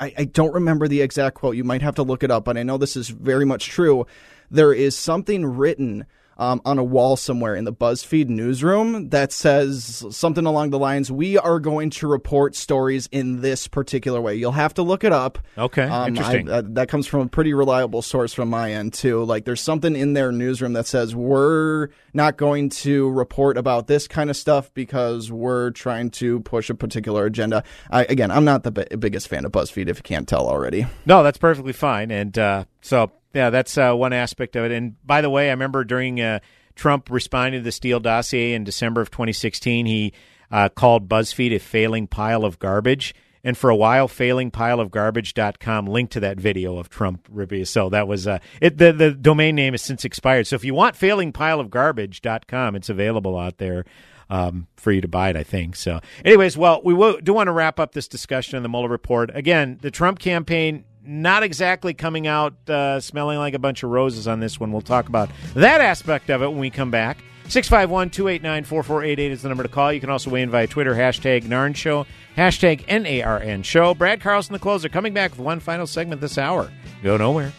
I, 0.00 0.12
I 0.18 0.24
don't 0.24 0.54
remember 0.54 0.88
the 0.88 1.02
exact 1.02 1.36
quote. 1.36 1.56
You 1.56 1.64
might 1.64 1.82
have 1.82 1.94
to 1.96 2.02
look 2.02 2.22
it 2.22 2.30
up, 2.30 2.44
but 2.44 2.56
I 2.56 2.62
know 2.62 2.78
this 2.78 2.96
is 2.96 3.08
very 3.08 3.44
much 3.44 3.66
true. 3.68 4.06
There 4.50 4.72
is 4.72 4.96
something 4.96 5.44
written 5.44 6.06
um, 6.38 6.60
on 6.64 6.78
a 6.78 6.84
wall 6.84 7.16
somewhere 7.16 7.54
in 7.54 7.64
the 7.64 7.72
BuzzFeed 7.72 8.28
newsroom 8.28 9.08
that 9.10 9.32
says 9.32 10.04
something 10.10 10.46
along 10.46 10.70
the 10.70 10.78
lines, 10.78 11.10
"We 11.10 11.36
are 11.38 11.58
going 11.60 11.90
to 11.90 12.06
report 12.06 12.54
stories 12.54 13.08
in 13.12 13.40
this 13.40 13.68
particular 13.68 14.20
way." 14.20 14.34
You'll 14.36 14.52
have 14.52 14.74
to 14.74 14.82
look 14.82 15.04
it 15.04 15.12
up. 15.12 15.38
Okay, 15.56 15.82
Um, 15.84 16.08
interesting. 16.08 16.48
I- 16.50 16.58
uh, 16.58 16.62
that 16.66 16.88
comes 16.88 17.06
from 17.06 17.20
a 17.20 17.26
pretty 17.26 17.54
reliable 17.54 18.02
source 18.02 18.32
from 18.32 18.50
my 18.50 18.72
end 18.72 18.92
too. 18.92 19.24
Like, 19.24 19.44
there's 19.44 19.60
something 19.60 19.96
in 19.96 20.12
their 20.12 20.32
newsroom 20.32 20.72
that 20.74 20.86
says 20.86 21.14
we're 21.14 21.88
not 22.14 22.36
going 22.36 22.68
to 22.70 23.08
report 23.10 23.56
about 23.58 23.86
this 23.86 24.08
kind 24.08 24.30
of 24.30 24.36
stuff 24.36 24.72
because 24.74 25.30
we're 25.30 25.70
trying 25.70 26.10
to 26.10 26.40
push 26.40 26.70
a 26.70 26.74
particular 26.74 27.26
agenda. 27.26 27.62
I, 27.90 28.04
again, 28.04 28.30
I'm 28.30 28.44
not 28.44 28.62
the 28.62 28.70
bi- 28.70 28.86
biggest 28.98 29.28
fan 29.28 29.44
of 29.44 29.52
BuzzFeed, 29.52 29.88
if 29.88 29.98
you 29.98 30.02
can't 30.02 30.26
tell 30.28 30.46
already. 30.46 30.86
No, 31.06 31.22
that's 31.22 31.38
perfectly 31.38 31.72
fine. 31.72 32.10
And 32.10 32.36
uh, 32.38 32.64
so, 32.80 33.10
yeah, 33.34 33.50
that's 33.50 33.76
uh, 33.76 33.94
one 33.94 34.12
aspect 34.12 34.56
of 34.56 34.64
it. 34.64 34.72
And 34.72 34.96
by 35.06 35.20
the 35.20 35.30
way, 35.30 35.48
I 35.48 35.50
remember 35.52 35.84
during 35.84 36.20
uh, 36.20 36.40
Trump 36.74 37.10
responding 37.10 37.60
to 37.60 37.64
the 37.64 37.72
Steele 37.72 38.00
dossier 38.00 38.54
in 38.54 38.64
December 38.64 39.00
of 39.00 39.10
2016, 39.10 39.86
he 39.86 40.12
uh, 40.50 40.68
called 40.68 41.08
BuzzFeed 41.08 41.54
a 41.54 41.58
failing 41.58 42.06
pile 42.06 42.44
of 42.44 42.58
garbage. 42.58 43.14
And 43.44 43.56
for 43.56 43.70
a 43.70 43.76
while, 43.76 44.08
failingpileofgarbage.com 44.08 45.86
linked 45.86 46.12
to 46.14 46.20
that 46.20 46.40
video 46.40 46.76
of 46.76 46.88
Trump. 46.88 47.28
So 47.64 47.88
that 47.88 48.08
was 48.08 48.26
uh, 48.26 48.38
it. 48.60 48.78
The, 48.78 48.92
the 48.92 49.12
domain 49.12 49.54
name 49.54 49.74
has 49.74 49.82
since 49.82 50.04
expired. 50.04 50.46
So 50.46 50.56
if 50.56 50.64
you 50.64 50.74
want 50.74 50.96
failingpileofgarbage.com, 50.96 52.76
it's 52.76 52.88
available 52.88 53.38
out 53.38 53.58
there 53.58 53.84
um, 54.30 54.66
for 54.76 54.92
you 54.92 55.00
to 55.00 55.08
buy 55.08 55.30
it, 55.30 55.36
I 55.36 55.42
think. 55.42 55.76
So, 55.76 56.00
anyways, 56.24 56.56
well, 56.56 56.82
we 56.84 56.94
will, 56.94 57.18
do 57.18 57.32
want 57.32 57.46
to 57.46 57.52
wrap 57.52 57.80
up 57.80 57.92
this 57.92 58.08
discussion 58.08 58.56
on 58.56 58.62
the 58.62 58.68
Mueller 58.68 58.88
report. 58.88 59.30
Again, 59.34 59.78
the 59.80 59.90
Trump 59.90 60.18
campaign 60.18 60.84
not 61.08 61.42
exactly 61.42 61.94
coming 61.94 62.26
out 62.26 62.54
uh, 62.68 63.00
smelling 63.00 63.38
like 63.38 63.54
a 63.54 63.58
bunch 63.58 63.82
of 63.82 63.90
roses 63.90 64.28
on 64.28 64.40
this 64.40 64.60
one. 64.60 64.70
We'll 64.70 64.82
talk 64.82 65.08
about 65.08 65.30
that 65.54 65.80
aspect 65.80 66.28
of 66.30 66.42
it 66.42 66.48
when 66.48 66.58
we 66.58 66.70
come 66.70 66.90
back. 66.90 67.18
651 67.48 68.10
289 68.10 68.64
4488 68.64 69.32
is 69.32 69.42
the 69.42 69.48
number 69.48 69.62
to 69.62 69.70
call. 69.70 69.90
You 69.90 70.00
can 70.00 70.10
also 70.10 70.28
weigh 70.30 70.42
in 70.42 70.50
via 70.50 70.66
Twitter, 70.66 70.94
hashtag 70.94 71.44
NARN 71.44 71.74
Show, 71.74 72.06
hashtag 72.36 72.84
NARN 72.86 73.64
Show. 73.64 73.94
Brad 73.94 74.20
Carlson, 74.20 74.52
the 74.52 74.58
closer, 74.58 74.90
coming 74.90 75.14
back 75.14 75.30
with 75.30 75.40
one 75.40 75.58
final 75.58 75.86
segment 75.86 76.20
this 76.20 76.36
hour. 76.36 76.70
Go 77.02 77.16
nowhere. 77.16 77.52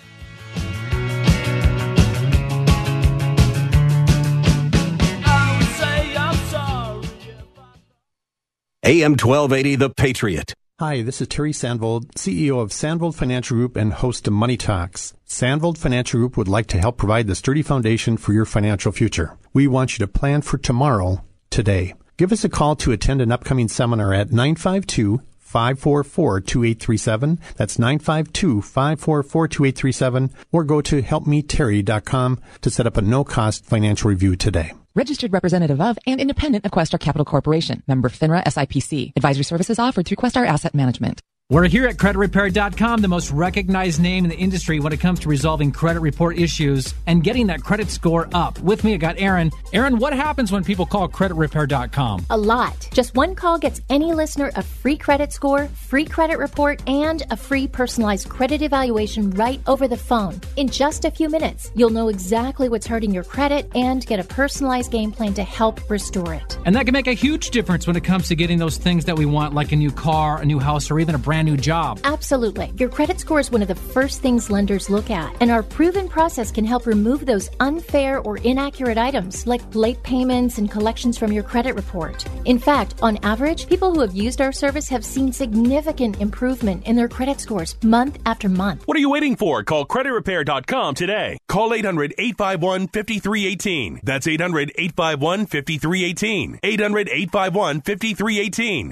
AM 8.86 9.12
1280, 9.12 9.76
The 9.76 9.90
Patriot. 9.90 10.54
Hi, 10.80 11.02
this 11.02 11.20
is 11.20 11.28
Terry 11.28 11.52
Sandvold, 11.52 12.14
CEO 12.14 12.62
of 12.62 12.70
Sandvold 12.70 13.14
Financial 13.14 13.58
Group 13.58 13.76
and 13.76 13.92
host 13.92 14.26
of 14.28 14.34
Money 14.34 14.56
Talks. 14.56 15.14
Sandvold 15.28 15.78
Financial 15.78 16.18
Group 16.18 16.38
would 16.38 16.48
like 16.48 16.68
to 16.68 16.80
help 16.80 16.96
provide 16.96 17.28
the 17.28 17.36
sturdy 17.36 17.62
foundation 17.62 18.16
for 18.16 18.32
your 18.32 18.46
financial 18.46 18.94
future. 18.94 19.38
We 19.52 19.68
want 19.68 20.00
you 20.00 20.06
to 20.06 20.10
plan 20.10 20.42
for 20.42 20.58
tomorrow, 20.58 21.22
today. 21.50 21.96
Give 22.16 22.32
us 22.32 22.46
a 22.46 22.50
call 22.50 22.78
to 22.78 22.94
attend 22.94 23.20
an 23.22 23.30
upcoming 23.30 23.68
seminar 23.68 24.14
at 24.14 24.32
952 24.32 25.22
544 25.50 26.42
2837. 26.42 27.40
That's 27.56 27.80
952 27.80 28.62
544 28.62 29.48
2837. 29.48 30.30
Or 30.52 30.64
go 30.64 30.82
to 30.82 31.02
helpmeterry.com 31.02 32.40
to 32.62 32.70
set 32.70 32.86
up 32.86 32.98
a 32.98 33.02
no 33.02 33.24
cost 33.24 33.66
financial 33.66 34.10
review 34.10 34.36
today. 34.36 34.74
Registered 34.96 35.34
representative 35.34 35.82
of 35.82 35.98
and 36.06 36.20
independent 36.22 36.66
of 36.66 36.72
Questar 36.72 37.00
Capital 37.00 37.26
Corporation. 37.26 37.84
Member 37.88 38.10
FINRA 38.10 38.44
SIPC. 38.44 39.14
Advisory 39.16 39.44
services 39.44 39.80
offered 39.80 40.06
through 40.06 40.18
Questar 40.18 40.46
Asset 40.48 40.76
Management. 40.76 41.22
We're 41.52 41.68
here 41.68 41.88
at 41.88 41.98
CreditRepair.com, 41.98 43.02
the 43.02 43.08
most 43.08 43.32
recognized 43.32 44.00
name 44.00 44.24
in 44.24 44.30
the 44.30 44.38
industry 44.38 44.80
when 44.80 44.94
it 44.94 45.00
comes 45.00 45.22
to 45.22 45.30
resolving 45.30 45.72
credit 45.72 46.00
report 46.02 46.38
issues 46.38 46.94
and 47.08 47.24
getting 47.24 47.48
that 47.48 47.64
credit 47.64 47.90
score 47.90 48.30
up. 48.36 48.60
With 48.60 48.84
me, 48.84 48.94
I 48.94 48.98
got 48.98 49.18
Aaron. 49.18 49.52
Aaron, 49.74 49.98
what 49.98 50.14
happens 50.14 50.52
when 50.52 50.64
people 50.64 50.86
call 50.86 51.10
CreditRepair.com? 51.10 52.28
A 52.30 52.38
lot. 52.38 52.88
Just 52.94 53.16
one 53.16 53.34
call 53.34 53.58
gets 53.58 53.82
any 53.90 54.14
listener 54.14 54.52
a 54.58 54.62
free 54.62 54.96
credit 54.96 55.34
score, 55.34 55.66
free 55.70 56.06
credit 56.06 56.38
report, 56.38 56.88
and 56.88 57.24
a 57.32 57.36
free 57.36 57.68
personalized 57.68 58.30
credit 58.30 58.62
evaluation 58.62 59.32
right 59.32 59.60
over 59.66 59.88
the 59.88 59.98
phone. 59.98 60.40
In 60.56 60.68
just 60.68 61.04
a 61.04 61.10
few 61.10 61.30
minutes, 61.30 61.72
you'll 61.76 61.90
know 61.90 62.10
exactly 62.10 62.70
what's 62.70 62.86
hurting 62.86 63.12
your 63.12 63.24
credit 63.24 63.72
and 63.74 64.06
get 64.06 64.20
a 64.20 64.24
personalized 64.24 64.92
game 64.92 65.12
plan 65.12 65.34
to 65.34 65.42
help 65.42 65.90
restore 65.90 66.32
it. 66.32 66.60
And 66.68 66.76
that 66.76 66.86
can 66.86 66.94
make 66.94 67.08
a 67.08 67.14
huge 67.14 67.50
difference 67.50 67.88
when 67.88 67.96
it 67.96 68.04
comes 68.04 68.28
to 68.28 68.36
getting 68.36 68.60
those 68.60 68.78
things 68.78 69.06
that 69.06 69.18
we 69.18 69.26
want, 69.26 69.56
like 69.56 69.72
a 69.72 69.76
new 69.76 69.92
car, 69.92 70.40
a 70.40 70.46
new 70.46 70.60
house, 70.60 70.92
or 70.92 71.00
even 71.00 71.16
a 71.16 71.18
brand 71.18 71.39
new 71.44 71.58
job. 71.58 72.00
Absolutely. 72.04 72.74
Your 72.78 72.90
credit 72.90 73.20
score 73.20 73.40
is 73.40 73.52
one 73.52 73.62
of 73.62 73.68
the 73.68 73.76
first 73.76 74.22
things 74.22 74.50
lenders 74.50 74.90
look 74.90 75.10
at, 75.10 75.36
and 75.42 75.52
our 75.52 75.64
proven 75.64 76.10
process 76.10 76.52
can 76.52 76.66
help 76.66 76.86
remove 76.86 77.26
those 77.26 77.50
unfair 77.60 78.20
or 78.20 78.38
inaccurate 78.38 78.98
items 78.98 79.48
like 79.48 79.62
late 79.74 80.02
payments 80.04 80.58
and 80.58 80.70
collections 80.70 81.18
from 81.18 81.32
your 81.32 81.44
credit 81.44 81.76
report. 81.76 82.26
In 82.46 82.60
fact, 82.60 82.96
on 83.02 83.18
average, 83.24 83.68
people 83.68 83.94
who 83.94 84.02
have 84.02 84.16
used 84.16 84.42
our 84.42 84.52
service 84.52 84.90
have 84.90 85.06
seen 85.06 85.32
significant 85.32 86.20
improvement 86.22 86.86
in 86.86 86.96
their 86.96 87.08
credit 87.08 87.40
scores 87.40 87.76
month 87.84 88.18
after 88.26 88.50
month. 88.50 88.84
What 88.88 88.98
are 88.98 89.02
you 89.02 89.10
waiting 89.10 89.36
for? 89.36 89.64
Call 89.64 89.86
creditrepair.com 89.86 90.96
today. 90.96 91.38
Call 91.48 91.74
800 91.74 92.14
851 92.18 92.88
5318. 92.88 94.02
That's 94.04 94.28
800 94.28 94.72
851 94.76 95.46
5318. 95.46 96.60
800 96.64 97.10
851 97.10 97.82
5318. 97.82 98.92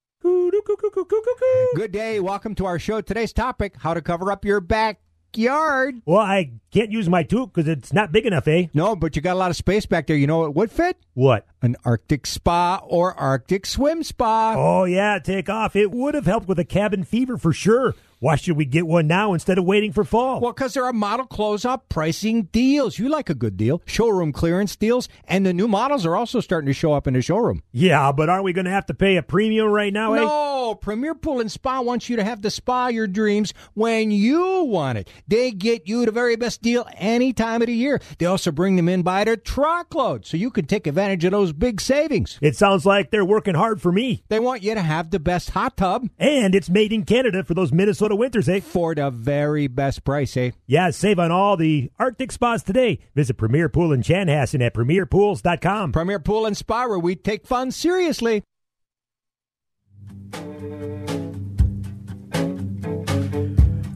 Good 1.75 1.91
day. 1.91 2.19
Welcome 2.19 2.55
to 2.55 2.65
our 2.65 2.79
show. 2.79 3.01
Today's 3.01 3.33
topic 3.33 3.75
how 3.77 3.93
to 3.93 4.01
cover 4.01 4.31
up 4.31 4.45
your 4.45 4.61
backyard. 4.61 6.01
Well, 6.05 6.19
I 6.19 6.51
can't 6.71 6.91
use 6.91 7.09
my 7.09 7.23
toque 7.23 7.53
because 7.53 7.67
it's 7.67 7.91
not 7.91 8.11
big 8.11 8.25
enough, 8.25 8.47
eh? 8.47 8.67
No, 8.73 8.95
but 8.95 9.15
you 9.15 9.21
got 9.21 9.33
a 9.33 9.39
lot 9.39 9.51
of 9.51 9.57
space 9.57 9.85
back 9.85 10.07
there. 10.07 10.15
You 10.15 10.27
know 10.27 10.39
what 10.39 10.55
would 10.55 10.71
fit? 10.71 10.97
What? 11.13 11.47
An 11.61 11.75
Arctic 11.83 12.25
spa 12.25 12.81
or 12.87 13.13
Arctic 13.19 13.65
swim 13.65 14.03
spa. 14.03 14.55
Oh, 14.57 14.85
yeah, 14.85 15.19
take 15.19 15.49
off. 15.49 15.75
It 15.75 15.91
would 15.91 16.13
have 16.13 16.25
helped 16.25 16.47
with 16.47 16.59
a 16.59 16.65
cabin 16.65 17.03
fever 17.03 17.37
for 17.37 17.51
sure. 17.51 17.93
Why 18.21 18.35
should 18.35 18.55
we 18.55 18.65
get 18.65 18.85
one 18.85 19.07
now 19.07 19.33
instead 19.33 19.57
of 19.57 19.65
waiting 19.65 19.91
for 19.91 20.03
fall? 20.03 20.41
Well, 20.41 20.53
because 20.53 20.75
there 20.75 20.85
are 20.85 20.93
model 20.93 21.25
close-up 21.25 21.89
pricing 21.89 22.43
deals. 22.51 22.99
You 22.99 23.09
like 23.09 23.31
a 23.31 23.33
good 23.33 23.57
deal. 23.57 23.81
Showroom 23.87 24.31
clearance 24.31 24.75
deals. 24.75 25.09
And 25.25 25.43
the 25.43 25.53
new 25.53 25.67
models 25.67 26.05
are 26.05 26.15
also 26.15 26.39
starting 26.39 26.67
to 26.67 26.73
show 26.73 26.93
up 26.93 27.07
in 27.07 27.15
the 27.15 27.23
showroom. 27.23 27.63
Yeah, 27.71 28.11
but 28.11 28.29
aren't 28.29 28.43
we 28.43 28.53
going 28.53 28.65
to 28.65 28.71
have 28.71 28.85
to 28.85 28.93
pay 28.93 29.17
a 29.17 29.23
premium 29.23 29.69
right 29.69 29.91
now, 29.91 30.13
eh? 30.13 30.19
No, 30.19 30.75
Premier 30.75 31.15
Pool 31.15 31.39
and 31.39 31.51
Spa 31.51 31.81
wants 31.81 32.09
you 32.09 32.15
to 32.15 32.23
have 32.23 32.43
the 32.43 32.51
spa 32.51 32.89
your 32.89 33.07
dreams 33.07 33.55
when 33.73 34.11
you 34.11 34.65
want 34.65 34.99
it. 34.99 35.09
They 35.27 35.49
get 35.49 35.87
you 35.87 36.05
the 36.05 36.11
very 36.11 36.35
best 36.35 36.61
deal 36.61 36.87
any 36.97 37.33
time 37.33 37.63
of 37.63 37.69
the 37.69 37.73
year. 37.73 37.99
They 38.19 38.27
also 38.27 38.51
bring 38.51 38.75
them 38.75 38.87
in 38.87 39.01
by 39.01 39.23
the 39.23 39.35
truckload, 39.35 40.27
so 40.27 40.37
you 40.37 40.51
can 40.51 40.67
take 40.67 40.85
advantage 40.85 41.25
of 41.25 41.31
those 41.31 41.53
big 41.53 41.81
savings. 41.81 42.37
It 42.39 42.55
sounds 42.55 42.85
like 42.85 43.09
they're 43.09 43.25
working 43.25 43.55
hard 43.55 43.81
for 43.81 43.91
me. 43.91 44.23
They 44.29 44.39
want 44.39 44.61
you 44.61 44.75
to 44.75 44.81
have 44.83 45.09
the 45.09 45.19
best 45.19 45.49
hot 45.49 45.75
tub. 45.75 46.07
And 46.19 46.53
it's 46.53 46.69
made 46.69 46.93
in 46.93 47.03
Canada 47.03 47.43
for 47.43 47.55
those 47.55 47.71
Minnesota 47.71 48.10
winters, 48.15 48.49
eh? 48.49 48.59
For 48.59 48.95
the 48.95 49.09
very 49.09 49.67
best 49.67 50.03
price, 50.03 50.35
eh? 50.37 50.51
Yeah, 50.67 50.91
save 50.91 51.19
on 51.19 51.31
all 51.31 51.57
the 51.57 51.91
Arctic 51.99 52.31
spas 52.31 52.63
today. 52.63 52.99
Visit 53.15 53.35
Premier 53.35 53.69
Pool 53.69 53.91
in 53.93 54.01
Chanhassen 54.01 54.65
at 54.65 54.73
premierpools.com. 54.73 55.91
Premier 55.91 56.19
Pool 56.19 56.45
and 56.45 56.57
Spa, 56.57 56.87
where 56.87 56.99
we 56.99 57.15
take 57.15 57.45
fun 57.45 57.71
seriously. 57.71 58.43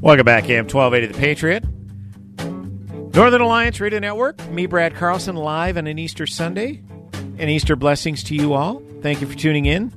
Welcome 0.02 0.26
back, 0.26 0.48
AM 0.50 0.68
1280 0.68 1.08
The 1.08 1.20
Patriot. 1.20 1.66
Northern 3.16 3.42
Alliance 3.42 3.80
Radio 3.80 4.00
Network. 4.00 4.46
Me, 4.50 4.66
Brad 4.66 4.94
Carlson, 4.94 5.36
live 5.36 5.78
on 5.78 5.88
an 5.88 5.98
Easter 5.98 6.28
Sunday. 6.28 6.84
And 7.38 7.50
Easter 7.50 7.76
blessings 7.76 8.24
to 8.26 8.36
you 8.36 8.54
all. 8.54 8.84
Thank 9.02 9.22
you 9.22 9.28
for 9.28 9.36
tuning 9.36 9.66
in. 9.66 9.92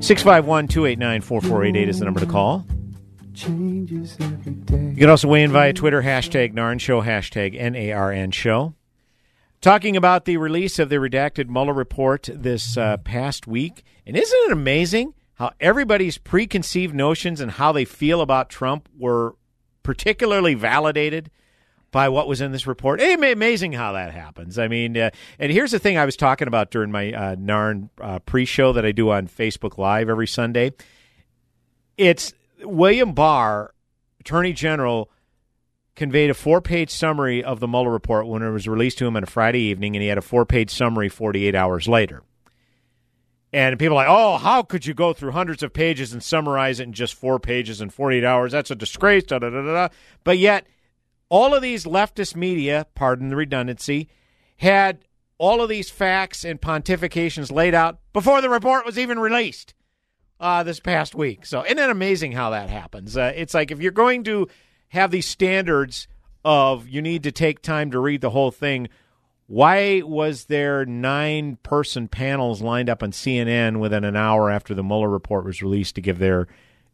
651 0.00 0.68
289 0.68 1.20
4488 1.20 1.88
is 1.88 1.98
the 1.98 2.04
number 2.04 2.20
to 2.20 2.26
call. 2.26 2.66
Changes 3.36 4.16
every 4.18 4.52
day. 4.52 4.90
You 4.90 4.96
can 4.96 5.10
also 5.10 5.28
weigh 5.28 5.42
in 5.42 5.52
via 5.52 5.74
Twitter, 5.74 6.00
hashtag 6.02 6.54
NARN 6.54 6.80
Show, 6.80 7.02
hashtag 7.02 7.54
N-A-R-N 7.54 8.30
Show. 8.30 8.72
Talking 9.60 9.94
about 9.94 10.24
the 10.24 10.38
release 10.38 10.78
of 10.78 10.88
the 10.88 10.96
redacted 10.96 11.50
Mueller 11.50 11.74
report 11.74 12.30
this 12.32 12.78
uh, 12.78 12.96
past 12.96 13.46
week. 13.46 13.84
And 14.06 14.16
isn't 14.16 14.38
it 14.46 14.52
amazing 14.52 15.12
how 15.34 15.50
everybody's 15.60 16.16
preconceived 16.16 16.94
notions 16.94 17.42
and 17.42 17.50
how 17.50 17.72
they 17.72 17.84
feel 17.84 18.22
about 18.22 18.48
Trump 18.48 18.88
were 18.98 19.34
particularly 19.82 20.54
validated 20.54 21.30
by 21.90 22.08
what 22.08 22.28
was 22.28 22.40
in 22.40 22.52
this 22.52 22.66
report? 22.66 23.02
Amazing 23.02 23.72
how 23.72 23.92
that 23.92 24.14
happens. 24.14 24.58
I 24.58 24.68
mean, 24.68 24.96
uh, 24.96 25.10
and 25.38 25.52
here's 25.52 25.72
the 25.72 25.78
thing 25.78 25.98
I 25.98 26.06
was 26.06 26.16
talking 26.16 26.48
about 26.48 26.70
during 26.70 26.90
my 26.90 27.12
uh, 27.12 27.34
NARN 27.36 27.90
uh, 28.00 28.18
pre-show 28.20 28.72
that 28.72 28.86
I 28.86 28.92
do 28.92 29.10
on 29.10 29.28
Facebook 29.28 29.76
Live 29.76 30.08
every 30.08 30.26
Sunday. 30.26 30.72
It's 31.98 32.32
William 32.66 33.12
Barr, 33.12 33.74
Attorney 34.20 34.52
General, 34.52 35.10
conveyed 35.94 36.30
a 36.30 36.34
four 36.34 36.60
page 36.60 36.90
summary 36.90 37.42
of 37.42 37.60
the 37.60 37.66
Mueller 37.68 37.90
report 37.90 38.26
when 38.26 38.42
it 38.42 38.50
was 38.50 38.68
released 38.68 38.98
to 38.98 39.06
him 39.06 39.16
on 39.16 39.22
a 39.22 39.26
Friday 39.26 39.60
evening, 39.60 39.96
and 39.96 40.02
he 40.02 40.08
had 40.08 40.18
a 40.18 40.22
four 40.22 40.44
page 40.44 40.70
summary 40.70 41.08
48 41.08 41.54
hours 41.54 41.88
later. 41.88 42.22
And 43.52 43.78
people 43.78 43.96
are 43.96 44.04
like, 44.04 44.08
oh, 44.10 44.36
how 44.36 44.62
could 44.62 44.84
you 44.84 44.92
go 44.92 45.12
through 45.12 45.30
hundreds 45.30 45.62
of 45.62 45.72
pages 45.72 46.12
and 46.12 46.22
summarize 46.22 46.78
it 46.78 46.84
in 46.84 46.92
just 46.92 47.14
four 47.14 47.38
pages 47.38 47.80
in 47.80 47.90
48 47.90 48.24
hours? 48.24 48.52
That's 48.52 48.70
a 48.70 48.74
disgrace. 48.74 49.24
Da, 49.24 49.38
da, 49.38 49.48
da, 49.48 49.62
da. 49.62 49.88
But 50.24 50.38
yet, 50.38 50.66
all 51.28 51.54
of 51.54 51.62
these 51.62 51.84
leftist 51.84 52.36
media, 52.36 52.86
pardon 52.94 53.30
the 53.30 53.36
redundancy, 53.36 54.08
had 54.58 55.04
all 55.38 55.62
of 55.62 55.68
these 55.68 55.90
facts 55.90 56.44
and 56.44 56.60
pontifications 56.60 57.50
laid 57.50 57.74
out 57.74 57.98
before 58.12 58.40
the 58.40 58.50
report 58.50 58.84
was 58.84 58.98
even 58.98 59.18
released 59.18 59.74
uh, 60.40 60.62
this 60.62 60.80
past 60.80 61.14
week. 61.14 61.46
So, 61.46 61.64
isn't 61.64 61.78
it 61.78 61.90
amazing 61.90 62.32
how 62.32 62.50
that 62.50 62.70
happens? 62.70 63.16
Uh, 63.16 63.32
it's 63.34 63.54
like 63.54 63.70
if 63.70 63.80
you're 63.80 63.92
going 63.92 64.24
to 64.24 64.48
have 64.88 65.10
these 65.10 65.26
standards 65.26 66.08
of 66.44 66.88
you 66.88 67.02
need 67.02 67.24
to 67.24 67.32
take 67.32 67.62
time 67.62 67.90
to 67.90 67.98
read 67.98 68.20
the 68.20 68.30
whole 68.30 68.50
thing, 68.50 68.88
why 69.46 70.02
was 70.04 70.44
there 70.46 70.84
nine 70.84 71.56
person 71.62 72.08
panels 72.08 72.60
lined 72.62 72.88
up 72.88 73.02
on 73.02 73.12
CNN 73.12 73.78
within 73.78 74.04
an 74.04 74.16
hour 74.16 74.50
after 74.50 74.74
the 74.74 74.82
Mueller 74.82 75.08
report 75.08 75.44
was 75.44 75.62
released 75.62 75.94
to 75.96 76.00
give 76.00 76.18
their 76.18 76.46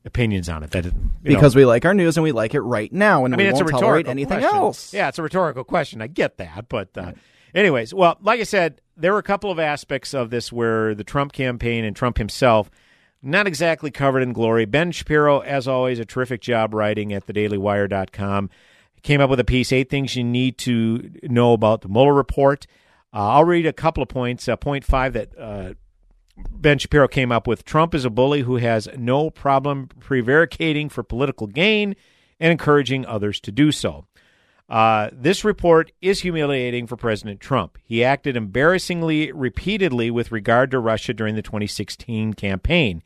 opinions 0.04 0.48
on 0.48 0.62
it? 0.62 0.70
That 0.70 0.92
Because 1.22 1.54
know, 1.54 1.60
we 1.60 1.64
like 1.64 1.84
our 1.84 1.94
news 1.94 2.16
and 2.16 2.24
we 2.24 2.32
like 2.32 2.54
it 2.54 2.60
right 2.60 2.92
now, 2.92 3.24
and 3.24 3.34
I 3.34 3.36
mean, 3.36 3.46
we 3.46 3.50
it's 3.50 3.60
won't 3.60 3.68
a 3.68 3.72
tolerate 3.72 4.06
rhetorical 4.06 4.10
anything 4.10 4.40
question. 4.40 4.56
else. 4.56 4.94
Yeah, 4.94 5.08
it's 5.08 5.18
a 5.18 5.22
rhetorical 5.22 5.64
question. 5.64 6.02
I 6.02 6.06
get 6.06 6.38
that, 6.38 6.68
but 6.68 6.96
uh, 6.96 7.12
anyways, 7.54 7.94
well, 7.94 8.18
like 8.20 8.40
I 8.40 8.44
said, 8.44 8.80
there 8.96 9.12
were 9.12 9.18
a 9.18 9.24
couple 9.24 9.50
of 9.50 9.58
aspects 9.58 10.14
of 10.14 10.30
this 10.30 10.52
where 10.52 10.94
the 10.94 11.04
Trump 11.04 11.32
campaign 11.32 11.84
and 11.84 11.96
Trump 11.96 12.18
himself 12.18 12.70
not 13.22 13.46
exactly 13.46 13.90
covered 13.90 14.22
in 14.22 14.32
glory. 14.32 14.64
Ben 14.64 14.90
Shapiro, 14.90 15.40
as 15.40 15.68
always, 15.68 15.98
a 15.98 16.04
terrific 16.04 16.40
job 16.40 16.74
writing 16.74 17.12
at 17.12 17.26
thedailywire.com. 17.26 18.50
Came 19.02 19.20
up 19.20 19.30
with 19.30 19.40
a 19.40 19.44
piece, 19.44 19.72
eight 19.72 19.90
things 19.90 20.14
you 20.14 20.24
need 20.24 20.58
to 20.58 21.10
know 21.24 21.52
about 21.52 21.80
the 21.80 21.88
Mueller 21.88 22.14
report. 22.14 22.66
Uh, 23.12 23.30
I'll 23.30 23.44
read 23.44 23.66
a 23.66 23.72
couple 23.72 24.02
of 24.02 24.08
points. 24.08 24.48
Uh, 24.48 24.56
point 24.56 24.84
five 24.84 25.12
that 25.14 25.36
uh, 25.38 25.74
Ben 26.36 26.78
Shapiro 26.78 27.08
came 27.08 27.32
up 27.32 27.46
with 27.46 27.64
Trump 27.64 27.94
is 27.94 28.04
a 28.04 28.10
bully 28.10 28.42
who 28.42 28.56
has 28.56 28.88
no 28.96 29.28
problem 29.30 29.88
prevaricating 30.00 30.88
for 30.88 31.02
political 31.02 31.46
gain 31.46 31.96
and 32.40 32.52
encouraging 32.52 33.04
others 33.06 33.40
to 33.40 33.52
do 33.52 33.72
so. 33.72 34.06
Uh, 34.72 35.10
this 35.12 35.44
report 35.44 35.92
is 36.00 36.22
humiliating 36.22 36.86
for 36.86 36.96
President 36.96 37.40
Trump. 37.40 37.76
He 37.84 38.02
acted 38.02 38.38
embarrassingly 38.38 39.30
repeatedly 39.30 40.10
with 40.10 40.32
regard 40.32 40.70
to 40.70 40.78
Russia 40.78 41.12
during 41.12 41.34
the 41.34 41.42
2016 41.42 42.32
campaign. 42.32 43.02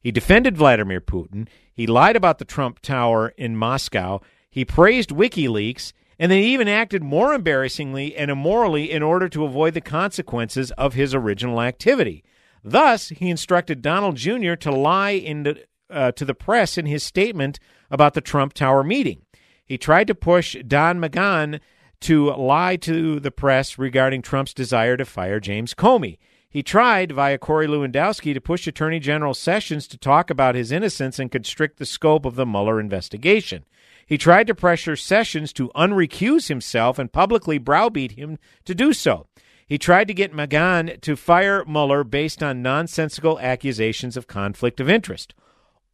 He 0.00 0.12
defended 0.12 0.56
Vladimir 0.56 1.02
Putin. 1.02 1.46
He 1.74 1.86
lied 1.86 2.16
about 2.16 2.38
the 2.38 2.46
Trump 2.46 2.80
Tower 2.80 3.34
in 3.36 3.54
Moscow. 3.54 4.22
He 4.48 4.64
praised 4.64 5.10
WikiLeaks. 5.10 5.92
And 6.18 6.32
then 6.32 6.42
he 6.42 6.54
even 6.54 6.68
acted 6.68 7.02
more 7.02 7.34
embarrassingly 7.34 8.16
and 8.16 8.30
immorally 8.30 8.90
in 8.90 9.02
order 9.02 9.28
to 9.28 9.44
avoid 9.44 9.74
the 9.74 9.82
consequences 9.82 10.70
of 10.72 10.94
his 10.94 11.14
original 11.14 11.60
activity. 11.60 12.24
Thus, 12.64 13.10
he 13.10 13.28
instructed 13.28 13.82
Donald 13.82 14.16
Jr. 14.16 14.54
to 14.54 14.70
lie 14.70 15.18
the, 15.18 15.64
uh, 15.90 16.12
to 16.12 16.24
the 16.24 16.34
press 16.34 16.78
in 16.78 16.86
his 16.86 17.02
statement 17.02 17.58
about 17.90 18.14
the 18.14 18.20
Trump 18.22 18.54
Tower 18.54 18.82
meeting. 18.82 19.22
He 19.70 19.78
tried 19.78 20.08
to 20.08 20.16
push 20.16 20.56
Don 20.66 20.98
McGahn 20.98 21.60
to 22.00 22.32
lie 22.32 22.74
to 22.78 23.20
the 23.20 23.30
press 23.30 23.78
regarding 23.78 24.20
Trump's 24.20 24.52
desire 24.52 24.96
to 24.96 25.04
fire 25.04 25.38
James 25.38 25.74
Comey. 25.74 26.18
He 26.48 26.64
tried, 26.64 27.12
via 27.12 27.38
Corey 27.38 27.68
Lewandowski, 27.68 28.34
to 28.34 28.40
push 28.40 28.66
Attorney 28.66 28.98
General 28.98 29.32
Sessions 29.32 29.86
to 29.86 29.96
talk 29.96 30.28
about 30.28 30.56
his 30.56 30.72
innocence 30.72 31.20
and 31.20 31.30
constrict 31.30 31.78
the 31.78 31.86
scope 31.86 32.26
of 32.26 32.34
the 32.34 32.44
Mueller 32.44 32.80
investigation. 32.80 33.64
He 34.04 34.18
tried 34.18 34.48
to 34.48 34.56
pressure 34.56 34.96
Sessions 34.96 35.52
to 35.52 35.70
unrecuse 35.76 36.48
himself 36.48 36.98
and 36.98 37.12
publicly 37.12 37.58
browbeat 37.58 38.18
him 38.18 38.38
to 38.64 38.74
do 38.74 38.92
so. 38.92 39.28
He 39.68 39.78
tried 39.78 40.08
to 40.08 40.14
get 40.14 40.34
McGahn 40.34 41.00
to 41.00 41.14
fire 41.14 41.64
Mueller 41.64 42.02
based 42.02 42.42
on 42.42 42.60
nonsensical 42.60 43.38
accusations 43.38 44.16
of 44.16 44.26
conflict 44.26 44.80
of 44.80 44.90
interest. 44.90 45.32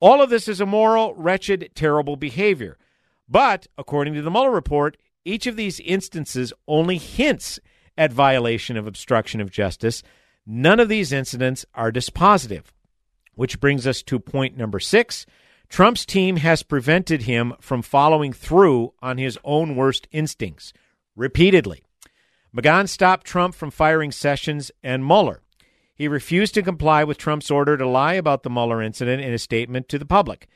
All 0.01 0.23
of 0.23 0.31
this 0.31 0.49
is 0.49 0.63
immoral, 0.63 1.13
wretched, 1.13 1.73
terrible 1.75 2.17
behavior. 2.17 2.79
But, 3.29 3.67
according 3.77 4.15
to 4.15 4.23
the 4.23 4.31
Mueller 4.31 4.51
report, 4.51 4.97
each 5.25 5.47
of 5.47 5.57
these 5.57 5.81
instances 5.81 6.53
only 6.69 6.99
hints 6.99 7.59
at 7.99 8.13
violation 8.13 8.77
of 8.77 8.87
obstruction 8.87 9.41
of 9.41 9.51
justice. 9.51 10.03
None 10.47 10.79
of 10.79 10.89
these 10.89 11.13
incidents 11.13 11.65
are 11.75 11.91
dispositive. 11.91 12.65
Which 13.35 13.61
brings 13.61 13.87
us 13.87 14.03
to 14.05 14.19
point 14.19 14.57
number 14.57 14.81
six. 14.81 15.27
Trump's 15.69 16.07
team 16.07 16.37
has 16.37 16.63
prevented 16.63 17.23
him 17.23 17.55
from 17.61 17.83
following 17.83 18.33
through 18.33 18.95
on 19.03 19.19
his 19.19 19.39
own 19.45 19.75
worst 19.75 20.07
instincts 20.13 20.73
repeatedly. 21.17 21.83
McGahn 22.57 22.89
stopped 22.89 23.27
Trump 23.27 23.55
from 23.55 23.71
firing 23.71 24.13
Sessions 24.13 24.71
and 24.83 25.05
Mueller. 25.05 25.43
He 25.95 26.09
refused 26.09 26.55
to 26.55 26.63
comply 26.63 27.05
with 27.05 27.19
Trump's 27.19 27.51
order 27.51 27.77
to 27.77 27.89
lie 27.89 28.15
about 28.15 28.43
the 28.43 28.51
Mueller 28.51 28.81
incident 28.81 29.23
in 29.23 29.33
a 29.33 29.39
statement 29.39 29.89
to 29.89 29.99
the 29.99 30.07
public. 30.07 30.47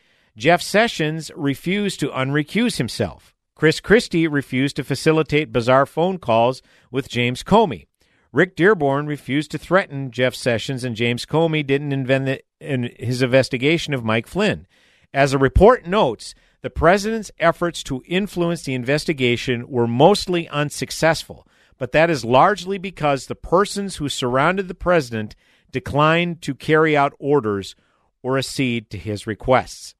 Jeff 0.41 0.62
Sessions 0.62 1.30
refused 1.36 2.01
to 2.01 2.09
unrecuse 2.09 2.78
himself. 2.78 3.34
Chris 3.55 3.78
Christie 3.78 4.26
refused 4.26 4.74
to 4.76 4.82
facilitate 4.82 5.53
bizarre 5.53 5.84
phone 5.84 6.16
calls 6.16 6.62
with 6.91 7.11
James 7.11 7.43
Comey. 7.43 7.88
Rick 8.32 8.57
Dearborn 8.57 9.07
refused 9.07 9.51
to 9.51 9.59
threaten 9.59 10.11
Jeff 10.11 10.34
Sessions, 10.34 10.82
and 10.82 10.97
James 10.97 11.26
Comey 11.26 11.66
didn't 11.66 11.93
invent 11.93 12.24
the, 12.24 12.43
in 12.59 12.91
his 12.99 13.20
investigation 13.20 13.93
of 13.93 14.03
Mike 14.03 14.26
Flynn. 14.26 14.66
As 15.12 15.32
the 15.32 15.38
report 15.38 15.86
notes, 15.86 16.34
the 16.62 16.70
president's 16.70 17.30
efforts 17.38 17.82
to 17.82 18.03
influence 18.07 18.62
the 18.62 18.72
investigation 18.72 19.68
were 19.68 19.86
mostly 19.86 20.49
unsuccessful, 20.49 21.47
but 21.76 21.93
that 21.93 22.09
is 22.09 22.24
largely 22.24 22.78
because 22.78 23.26
the 23.26 23.34
persons 23.34 23.97
who 23.97 24.09
surrounded 24.09 24.68
the 24.68 24.74
president 24.74 25.36
declined 25.70 26.41
to 26.41 26.55
carry 26.55 26.97
out 26.97 27.12
orders 27.18 27.76
or 28.22 28.38
accede 28.38 28.88
to 28.88 28.97
his 28.97 29.26
requests. 29.26 29.95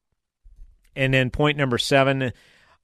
And 0.95 1.13
then 1.13 1.29
point 1.29 1.57
number 1.57 1.77
seven, 1.77 2.33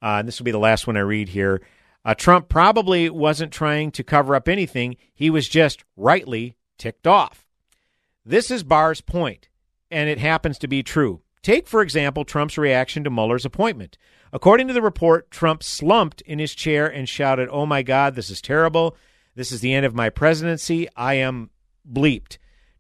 uh, 0.01 0.21
this 0.21 0.39
will 0.39 0.45
be 0.45 0.51
the 0.51 0.59
last 0.59 0.87
one 0.87 0.97
I 0.97 1.01
read 1.01 1.29
here. 1.29 1.61
Uh, 2.05 2.13
Trump 2.13 2.47
probably 2.47 3.09
wasn't 3.09 3.51
trying 3.51 3.91
to 3.91 4.03
cover 4.03 4.35
up 4.35 4.47
anything. 4.47 4.95
He 5.13 5.29
was 5.29 5.49
just 5.49 5.83
rightly 5.97 6.55
ticked 6.77 7.05
off. 7.05 7.45
This 8.25 8.49
is 8.49 8.63
Barr's 8.63 9.01
point, 9.01 9.49
and 9.91 10.09
it 10.09 10.17
happens 10.17 10.57
to 10.59 10.67
be 10.67 10.83
true. 10.83 11.21
Take, 11.41 11.67
for 11.67 11.81
example, 11.81 12.25
Trump's 12.25 12.57
reaction 12.57 13.03
to 13.03 13.09
Mueller's 13.09 13.45
appointment. 13.45 13.97
According 14.33 14.67
to 14.67 14.73
the 14.73 14.81
report, 14.81 15.31
Trump 15.31 15.63
slumped 15.63 16.21
in 16.21 16.39
his 16.39 16.53
chair 16.53 16.87
and 16.87 17.07
shouted, 17.07 17.49
Oh 17.49 17.65
my 17.65 17.83
God, 17.83 18.15
this 18.15 18.29
is 18.29 18.41
terrible. 18.41 18.95
This 19.35 19.51
is 19.51 19.61
the 19.61 19.73
end 19.73 19.85
of 19.85 19.95
my 19.95 20.09
presidency. 20.09 20.87
I 20.95 21.15
am 21.15 21.49
bleeped. 21.89 22.37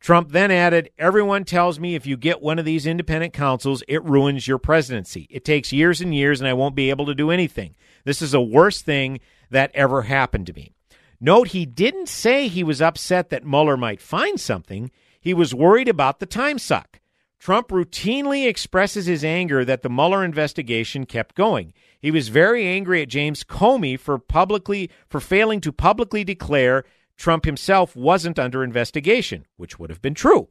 Trump 0.07 0.31
then 0.31 0.51
added, 0.51 0.89
Everyone 0.97 1.43
tells 1.43 1.81
me 1.81 1.93
if 1.93 2.07
you 2.07 2.15
get 2.15 2.41
one 2.41 2.59
of 2.59 2.63
these 2.63 2.87
independent 2.87 3.33
counsels, 3.33 3.83
it 3.89 4.01
ruins 4.05 4.47
your 4.47 4.57
presidency. 4.57 5.27
It 5.29 5.43
takes 5.43 5.73
years 5.73 5.99
and 5.99 6.15
years, 6.15 6.39
and 6.39 6.47
I 6.47 6.53
won't 6.53 6.77
be 6.77 6.89
able 6.89 7.05
to 7.07 7.13
do 7.13 7.29
anything. 7.29 7.75
This 8.05 8.21
is 8.21 8.31
the 8.31 8.41
worst 8.41 8.85
thing 8.85 9.19
that 9.49 9.69
ever 9.73 10.03
happened 10.03 10.47
to 10.47 10.53
me. 10.53 10.71
Note 11.19 11.49
he 11.49 11.65
didn't 11.65 12.07
say 12.07 12.47
he 12.47 12.63
was 12.63 12.81
upset 12.81 13.29
that 13.31 13.45
Mueller 13.45 13.75
might 13.75 13.99
find 13.99 14.39
something. 14.39 14.91
He 15.19 15.33
was 15.33 15.53
worried 15.53 15.89
about 15.89 16.21
the 16.21 16.25
time 16.25 16.57
suck. 16.57 17.01
Trump 17.37 17.67
routinely 17.67 18.47
expresses 18.47 19.07
his 19.07 19.25
anger 19.25 19.65
that 19.65 19.81
the 19.81 19.89
Mueller 19.89 20.23
investigation 20.23 21.05
kept 21.05 21.35
going. 21.35 21.73
He 21.99 22.11
was 22.11 22.29
very 22.29 22.65
angry 22.65 23.01
at 23.01 23.09
James 23.09 23.43
Comey 23.43 23.99
for 23.99 24.17
publicly 24.19 24.89
for 25.09 25.19
failing 25.19 25.59
to 25.59 25.73
publicly 25.73 26.23
declare 26.23 26.85
Trump 27.17 27.45
himself 27.45 27.95
wasn't 27.95 28.39
under 28.39 28.63
investigation, 28.63 29.45
which 29.57 29.77
would 29.79 29.89
have 29.89 30.01
been 30.01 30.13
true. 30.13 30.47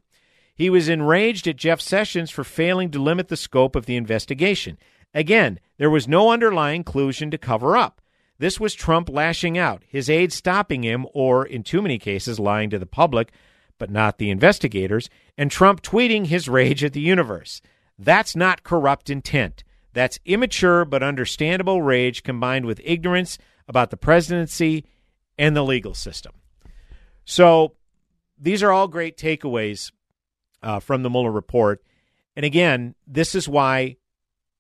He 0.55 0.69
was 0.71 0.89
enraged 0.89 1.47
at 1.47 1.57
Jeff 1.57 1.81
Sessions 1.81 2.31
for 2.31 2.43
failing 2.43 2.91
to 2.91 3.03
limit 3.03 3.29
the 3.29 3.37
scope 3.37 3.77
of 3.77 3.87
the 3.87 3.97
investigation. 3.97 4.79
Again, 5.15 5.61
there 5.79 5.91
was 5.91 6.09
no 6.09 6.31
underlying 6.31 6.83
collusion 6.83 7.31
to 7.31 7.39
cover 7.39 7.77
up. 7.77 8.01
This 8.39 8.61
was 8.61 8.75
Trump 8.75 9.09
lashing 9.09 9.57
out, 9.57 9.83
his 9.87 10.11
aides 10.11 10.35
stopping 10.35 10.83
him, 10.83 11.07
or 11.15 11.47
in 11.47 11.63
too 11.63 11.81
many 11.81 11.99
cases, 11.99 12.39
lying 12.39 12.69
to 12.71 12.79
the 12.79 12.87
public, 12.87 13.33
but 13.79 13.91
not 13.91 14.19
the 14.19 14.31
investigators, 14.31 15.09
and 15.39 15.51
Trump 15.51 15.83
tweeting 15.83 16.27
his 16.27 16.49
rage 16.49 16.83
at 16.85 16.93
the 16.93 17.01
universe. 17.01 17.63
That's 17.99 18.37
not 18.37 18.63
corrupt 18.63 19.09
intent. 19.09 19.63
That's 19.93 20.19
immature 20.27 20.85
but 20.85 21.03
understandable 21.03 21.81
rage 21.81 22.23
combined 22.23 22.67
with 22.67 22.81
ignorance 22.85 23.39
about 23.69 23.91
the 23.91 23.97
presidency 23.97 24.85
and 25.39 25.57
the 25.57 25.65
legal 25.65 25.95
system. 25.95 26.33
So 27.27 27.75
these 28.39 28.63
are 28.63 28.73
all 28.73 28.89
great 28.89 29.19
takeaways 29.19 29.93
uh, 30.63 30.81
from 30.81 31.03
the 31.03 31.11
Mueller 31.11 31.31
report. 31.31 31.83
And 32.35 32.47
again, 32.47 32.95
this 33.07 33.35
is 33.35 33.49
why 33.49 33.97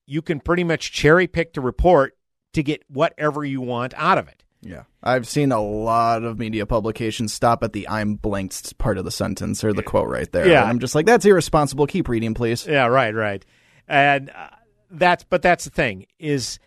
you 0.04 0.20
can 0.20 0.40
pretty 0.40 0.64
much 0.64 0.92
cherry 0.92 1.26
pick 1.26 1.54
the 1.54 1.60
report 1.60 2.16
to 2.52 2.62
get 2.62 2.82
whatever 2.88 3.44
you 3.44 3.60
want 3.60 3.94
out 3.96 4.18
of 4.18 4.28
it. 4.28 4.44
Yeah. 4.62 4.84
I've 5.02 5.28
seen 5.28 5.52
a 5.52 5.62
lot 5.62 6.24
of 6.24 6.38
media 6.38 6.66
publications 6.66 7.32
stop 7.32 7.62
at 7.62 7.72
the 7.72 7.88
I'm 7.88 8.16
blanked 8.16 8.76
part 8.78 8.98
of 8.98 9.04
the 9.04 9.10
sentence 9.10 9.62
or 9.62 9.72
the 9.72 9.82
quote 9.82 10.08
right 10.08 10.30
there. 10.32 10.48
Yeah. 10.48 10.62
And 10.62 10.70
I'm 10.70 10.78
just 10.80 10.94
like, 10.94 11.06
that's 11.06 11.24
irresponsible. 11.24 11.86
Keep 11.86 12.08
reading, 12.08 12.34
please. 12.34 12.66
Yeah, 12.66 12.86
right, 12.86 13.14
right. 13.14 13.44
And 13.86 14.30
uh, 14.30 14.48
that's, 14.90 15.22
but 15.22 15.42
that's 15.42 15.64
the 15.64 15.70
thing 15.70 16.06
is 16.18 16.58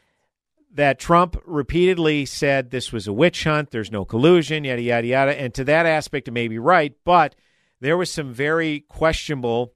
that 0.79 0.97
Trump 0.97 1.35
repeatedly 1.45 2.25
said 2.25 2.71
this 2.71 2.93
was 2.93 3.05
a 3.05 3.11
witch 3.11 3.43
hunt, 3.43 3.71
there's 3.71 3.91
no 3.91 4.05
collusion, 4.05 4.63
yada, 4.63 4.81
yada, 4.81 5.07
yada. 5.07 5.37
And 5.37 5.53
to 5.55 5.65
that 5.65 5.85
aspect, 5.85 6.29
it 6.29 6.31
may 6.31 6.47
be 6.47 6.57
right, 6.57 6.93
but 7.03 7.35
there 7.81 7.97
was 7.97 8.09
some 8.09 8.31
very 8.31 8.85
questionable 8.87 9.73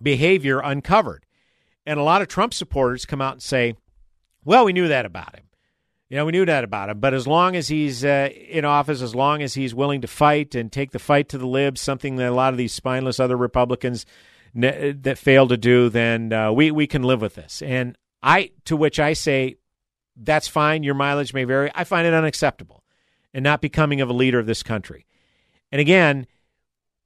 behavior 0.00 0.60
uncovered. 0.60 1.26
And 1.84 1.98
a 1.98 2.04
lot 2.04 2.22
of 2.22 2.28
Trump 2.28 2.54
supporters 2.54 3.04
come 3.04 3.20
out 3.20 3.32
and 3.32 3.42
say, 3.42 3.74
well, 4.44 4.64
we 4.64 4.72
knew 4.72 4.86
that 4.86 5.06
about 5.06 5.34
him. 5.34 5.42
You 6.08 6.18
know, 6.18 6.24
we 6.24 6.30
knew 6.30 6.46
that 6.46 6.62
about 6.62 6.88
him. 6.88 7.00
But 7.00 7.14
as 7.14 7.26
long 7.26 7.56
as 7.56 7.66
he's 7.66 8.04
uh, 8.04 8.28
in 8.32 8.64
office, 8.64 9.02
as 9.02 9.16
long 9.16 9.42
as 9.42 9.54
he's 9.54 9.74
willing 9.74 10.02
to 10.02 10.06
fight 10.06 10.54
and 10.54 10.70
take 10.70 10.92
the 10.92 11.00
fight 11.00 11.30
to 11.30 11.38
the 11.38 11.48
libs, 11.48 11.80
something 11.80 12.14
that 12.14 12.30
a 12.30 12.34
lot 12.34 12.54
of 12.54 12.58
these 12.58 12.72
spineless 12.72 13.18
other 13.18 13.36
Republicans 13.36 14.06
ne- 14.54 14.92
that 14.92 15.18
fail 15.18 15.48
to 15.48 15.56
do, 15.56 15.88
then 15.88 16.32
uh, 16.32 16.52
we 16.52 16.70
we 16.70 16.86
can 16.86 17.02
live 17.02 17.20
with 17.20 17.34
this. 17.34 17.60
And 17.60 17.98
I, 18.22 18.52
to 18.66 18.76
which 18.76 19.00
I 19.00 19.14
say, 19.14 19.56
that's 20.18 20.48
fine. 20.48 20.82
Your 20.82 20.94
mileage 20.94 21.32
may 21.34 21.44
vary. 21.44 21.70
I 21.74 21.84
find 21.84 22.06
it 22.06 22.14
unacceptable, 22.14 22.84
and 23.32 23.42
not 23.42 23.60
becoming 23.60 24.00
of 24.00 24.08
a 24.08 24.14
leader 24.14 24.38
of 24.38 24.46
this 24.46 24.62
country. 24.62 25.06
And 25.70 25.80
again, 25.80 26.26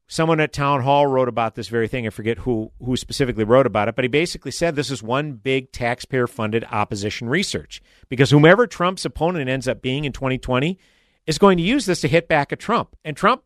someone 0.06 0.40
at 0.40 0.52
town 0.52 0.82
hall 0.82 1.06
wrote 1.06 1.28
about 1.28 1.54
this 1.54 1.68
very 1.68 1.88
thing. 1.88 2.06
I 2.06 2.10
forget 2.10 2.38
who 2.38 2.70
who 2.84 2.96
specifically 2.96 3.44
wrote 3.44 3.66
about 3.66 3.88
it, 3.88 3.96
but 3.96 4.04
he 4.04 4.08
basically 4.08 4.50
said 4.50 4.76
this 4.76 4.90
is 4.90 5.02
one 5.02 5.32
big 5.32 5.72
taxpayer 5.72 6.26
funded 6.26 6.64
opposition 6.70 7.28
research 7.28 7.82
because 8.08 8.30
whomever 8.30 8.66
Trump's 8.66 9.04
opponent 9.04 9.48
ends 9.48 9.66
up 9.66 9.82
being 9.82 10.04
in 10.04 10.12
2020 10.12 10.78
is 11.26 11.38
going 11.38 11.56
to 11.56 11.62
use 11.62 11.86
this 11.86 12.00
to 12.02 12.08
hit 12.08 12.28
back 12.28 12.52
at 12.52 12.58
Trump, 12.58 12.96
and 13.04 13.16
Trump 13.16 13.42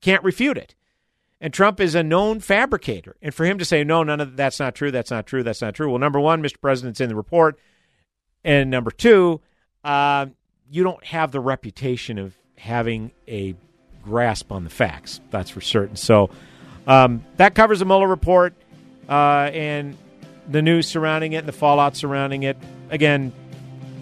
can't 0.00 0.24
refute 0.24 0.56
it. 0.58 0.74
And 1.40 1.52
Trump 1.52 1.80
is 1.80 1.96
a 1.96 2.04
known 2.04 2.38
fabricator, 2.38 3.16
and 3.20 3.34
for 3.34 3.44
him 3.44 3.58
to 3.58 3.64
say 3.64 3.82
no, 3.82 4.02
none 4.04 4.20
of 4.20 4.36
that's 4.36 4.60
not 4.60 4.76
true, 4.76 4.92
that's 4.92 5.10
not 5.10 5.26
true, 5.26 5.42
that's 5.42 5.60
not 5.60 5.74
true. 5.74 5.90
Well, 5.90 5.98
number 5.98 6.20
one, 6.20 6.42
Mr. 6.42 6.60
President's 6.60 7.00
in 7.00 7.08
the 7.08 7.16
report, 7.16 7.58
and 8.44 8.70
number 8.70 8.90
two, 8.90 9.40
uh, 9.84 10.26
you 10.70 10.82
don't 10.82 11.04
have 11.04 11.32
the 11.32 11.40
reputation 11.40 12.18
of 12.18 12.34
having 12.56 13.12
a 13.28 13.54
grasp 14.02 14.52
on 14.52 14.64
the 14.64 14.70
facts. 14.70 15.20
That's 15.30 15.50
for 15.50 15.60
certain. 15.60 15.96
So 15.96 16.30
um, 16.86 17.24
that 17.36 17.54
covers 17.54 17.78
the 17.78 17.84
Mueller 17.84 18.08
report 18.08 18.54
uh, 19.08 19.50
and 19.52 19.96
the 20.48 20.62
news 20.62 20.88
surrounding 20.88 21.32
it 21.32 21.38
and 21.38 21.48
the 21.48 21.52
fallout 21.52 21.96
surrounding 21.96 22.42
it. 22.42 22.56
Again, 22.90 23.32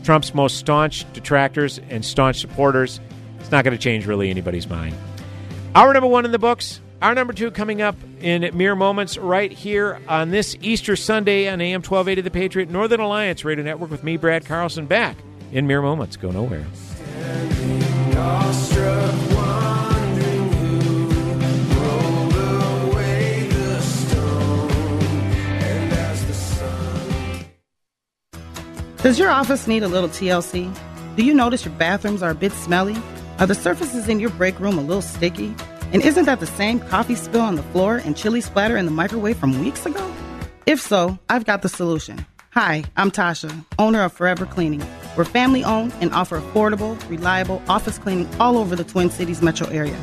Trump's 0.04 0.34
most 0.34 0.56
staunch 0.56 1.10
detractors 1.12 1.78
and 1.90 2.04
staunch 2.04 2.40
supporters. 2.40 3.00
It's 3.40 3.50
not 3.50 3.64
going 3.64 3.76
to 3.76 3.82
change 3.82 4.06
really 4.06 4.30
anybody's 4.30 4.68
mind. 4.68 4.94
Hour 5.74 5.92
number 5.92 6.08
one 6.08 6.24
in 6.24 6.32
the 6.32 6.38
books. 6.38 6.80
Hour 7.02 7.14
number 7.14 7.32
two 7.32 7.50
coming 7.50 7.80
up 7.80 7.96
in 8.20 8.50
mere 8.54 8.76
moments 8.76 9.16
right 9.16 9.50
here 9.50 9.98
on 10.06 10.30
this 10.30 10.54
Easter 10.60 10.96
Sunday 10.96 11.48
on 11.48 11.58
AM 11.58 11.80
1280 11.80 12.20
The 12.20 12.30
Patriot 12.30 12.68
Northern 12.68 13.00
Alliance 13.00 13.42
Radio 13.42 13.64
Network 13.64 13.90
with 13.90 14.04
me, 14.04 14.18
Brad 14.18 14.44
Carlson, 14.44 14.84
back 14.84 15.16
in 15.50 15.66
mere 15.66 15.80
moments. 15.80 16.16
Go 16.16 16.30
nowhere. 16.30 16.66
Does 29.02 29.18
your 29.18 29.30
office 29.30 29.66
need 29.66 29.82
a 29.82 29.88
little 29.88 30.10
TLC? 30.10 30.70
Do 31.16 31.24
you 31.24 31.32
notice 31.32 31.64
your 31.64 31.72
bathrooms 31.76 32.22
are 32.22 32.30
a 32.30 32.34
bit 32.34 32.52
smelly? 32.52 32.96
Are 33.38 33.46
the 33.46 33.54
surfaces 33.54 34.10
in 34.10 34.20
your 34.20 34.28
break 34.28 34.60
room 34.60 34.78
a 34.78 34.82
little 34.82 35.00
sticky? 35.00 35.54
And 35.92 36.02
isn't 36.02 36.26
that 36.26 36.38
the 36.38 36.46
same 36.46 36.78
coffee 36.78 37.16
spill 37.16 37.40
on 37.40 37.56
the 37.56 37.64
floor 37.64 37.96
and 37.96 38.16
chili 38.16 38.40
splatter 38.40 38.76
in 38.76 38.84
the 38.84 38.92
microwave 38.92 39.36
from 39.36 39.58
weeks 39.60 39.84
ago? 39.86 40.14
If 40.64 40.80
so, 40.80 41.18
I've 41.28 41.44
got 41.44 41.62
the 41.62 41.68
solution. 41.68 42.24
Hi, 42.50 42.84
I'm 42.96 43.10
Tasha, 43.10 43.64
owner 43.76 44.02
of 44.04 44.12
Forever 44.12 44.46
Cleaning. 44.46 44.84
We're 45.16 45.24
family 45.24 45.64
owned 45.64 45.92
and 46.00 46.12
offer 46.12 46.40
affordable, 46.40 46.96
reliable 47.10 47.60
office 47.68 47.98
cleaning 47.98 48.28
all 48.38 48.56
over 48.56 48.76
the 48.76 48.84
Twin 48.84 49.10
Cities 49.10 49.42
metro 49.42 49.66
area. 49.68 49.98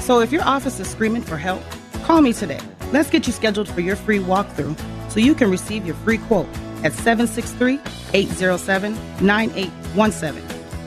So 0.00 0.20
if 0.20 0.30
your 0.30 0.44
office 0.44 0.78
is 0.78 0.88
screaming 0.88 1.22
for 1.22 1.36
help, 1.36 1.62
call 2.04 2.20
me 2.20 2.32
today. 2.32 2.60
Let's 2.92 3.10
get 3.10 3.26
you 3.26 3.32
scheduled 3.32 3.68
for 3.68 3.80
your 3.80 3.96
free 3.96 4.20
walkthrough 4.20 4.78
so 5.10 5.18
you 5.18 5.34
can 5.34 5.50
receive 5.50 5.84
your 5.84 5.96
free 5.96 6.18
quote 6.18 6.48
at 6.84 6.92
763 6.92 7.80
807 8.12 8.92
9817. 9.20 10.42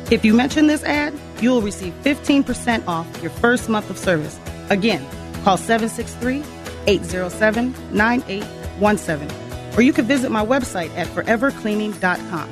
If 0.10 0.24
you 0.24 0.34
mention 0.34 0.68
this 0.68 0.84
ad, 0.84 1.14
you 1.42 1.52
will 1.52 1.62
receive 1.62 1.94
15% 2.04 2.88
off 2.88 3.08
your 3.22 3.32
first 3.32 3.70
month 3.70 3.90
of 3.90 3.98
service. 3.98 4.40
Again, 4.70 5.06
call 5.44 5.58
763 5.58 6.44
807 6.88 7.74
9817. 7.92 9.78
Or 9.78 9.82
you 9.82 9.94
can 9.94 10.06
visit 10.06 10.32
my 10.32 10.46
website 10.46 10.96
at 10.96 11.08
forevercleaning.com. 11.08 12.50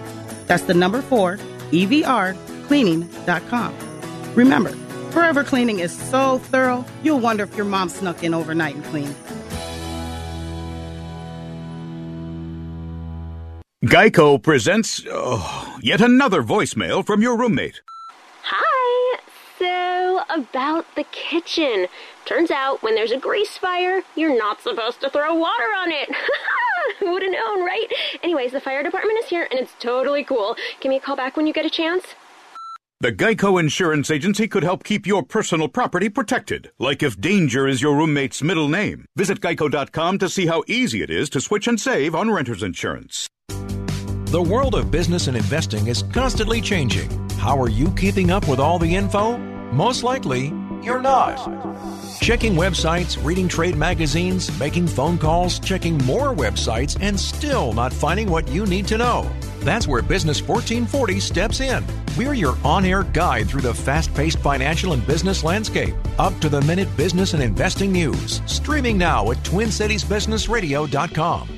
That's 0.48 0.64
the 0.64 0.74
number 0.74 1.02
four, 1.02 1.38
EVR 1.72 2.36
cleaning.com. 2.68 3.76
Remember, 4.36 4.72
Forever 5.16 5.46
Cleaning 5.46 5.80
is 5.80 5.98
so 5.98 6.40
thorough, 6.40 6.84
you'll 7.02 7.20
wonder 7.20 7.46
if 7.46 7.56
your 7.56 7.66
mom 7.66 7.88
snuck 7.88 8.22
in 8.22 8.34
overnight 8.34 8.76
and 8.76 8.84
cleaned. 8.84 9.16
Geico 13.86 14.42
presents 14.44 15.06
oh, 15.10 15.78
yet 15.82 16.02
another 16.02 16.44
voicemail 16.44 17.06
from 17.06 17.22
your 17.22 17.38
roommate. 17.38 17.80
Hi. 19.66 20.26
About 20.30 20.86
the 20.96 21.06
kitchen. 21.06 21.88
Turns 22.26 22.52
out 22.52 22.84
when 22.84 22.96
there's 22.96 23.12
a 23.12 23.18
grease 23.18 23.58
fire, 23.58 24.04
you're 24.16 24.38
not 24.38 24.62
supposed 24.62 25.02
to 25.02 25.10
throw 25.10 25.34
water 25.34 25.64
on 25.78 25.92
it. 25.92 26.10
Who 27.00 27.12
would 27.14 27.24
have 27.24 27.32
known, 27.32 27.66
right? 27.66 27.88
Anyways, 28.22 28.52
the 28.52 28.60
fire 28.60 28.84
department 28.84 29.20
is 29.20 29.30
here 29.30 29.48
and 29.50 29.60
it's 29.60 29.74
totally 29.80 30.24
cool. 30.24 30.56
Give 30.82 30.90
me 30.90 30.98
a 30.98 31.00
call 31.00 31.16
back 31.16 31.38
when 31.38 31.48
you 31.48 31.54
get 31.54 31.66
a 31.66 31.70
chance. 31.70 32.04
The 33.02 33.12
Geico 33.12 33.60
Insurance 33.60 34.10
Agency 34.10 34.48
could 34.48 34.64
help 34.64 34.84
keep 34.84 35.06
your 35.06 35.24
personal 35.24 35.68
property 35.68 36.10
protected, 36.10 36.72
like 36.80 37.04
if 37.04 37.20
danger 37.20 37.68
is 37.68 37.82
your 37.82 37.96
roommate's 37.96 38.42
middle 38.42 38.70
name. 38.70 39.06
Visit 39.16 39.42
geico.com 39.42 40.18
to 40.20 40.30
see 40.30 40.48
how 40.48 40.64
easy 40.68 41.02
it 41.02 41.10
is 41.10 41.30
to 41.32 41.42
switch 41.42 41.68
and 41.68 41.80
save 41.80 42.16
on 42.16 42.32
renter's 42.32 42.64
insurance. 42.64 43.28
The 43.48 44.42
world 44.42 44.76
of 44.76 44.92
business 44.92 45.28
and 45.28 45.38
investing 45.38 45.88
is 45.88 46.04
constantly 46.04 46.62
changing. 46.62 47.10
How 47.38 47.62
are 47.62 47.70
you 47.70 47.92
keeping 47.92 48.32
up 48.32 48.48
with 48.48 48.60
all 48.60 48.80
the 48.80 48.96
info? 48.96 49.55
Most 49.76 50.04
likely, 50.04 50.54
you're 50.82 51.02
not. 51.02 51.36
Checking 52.22 52.54
websites, 52.54 53.22
reading 53.26 53.50
trade 53.50 53.76
magazines, 53.76 54.58
making 54.58 54.88
phone 54.88 55.18
calls, 55.18 55.60
checking 55.60 55.98
more 56.06 56.34
websites, 56.34 56.98
and 57.02 57.20
still 57.20 57.74
not 57.74 57.92
finding 57.92 58.30
what 58.30 58.48
you 58.48 58.66
need 58.66 58.88
to 58.88 58.98
know. 58.98 59.30
That's 59.60 59.86
where 59.86 60.02
Business 60.02 60.42
1440 60.42 61.20
steps 61.20 61.60
in. 61.60 61.84
We're 62.18 62.36
your 62.36 62.58
on 62.64 62.86
air 62.86 63.04
guide 63.04 63.50
through 63.50 63.64
the 63.64 63.74
fast 63.74 64.14
paced 64.14 64.40
financial 64.40 64.94
and 64.94 65.06
business 65.06 65.44
landscape. 65.44 65.94
Up 66.20 66.40
to 66.40 66.48
the 66.48 66.62
minute 66.62 66.96
business 66.96 67.34
and 67.34 67.44
investing 67.44 67.92
news. 67.92 68.42
Streaming 68.46 68.98
now 68.98 69.30
at 69.32 69.40
TwinCitiesBusinessRadio.com. 69.40 71.50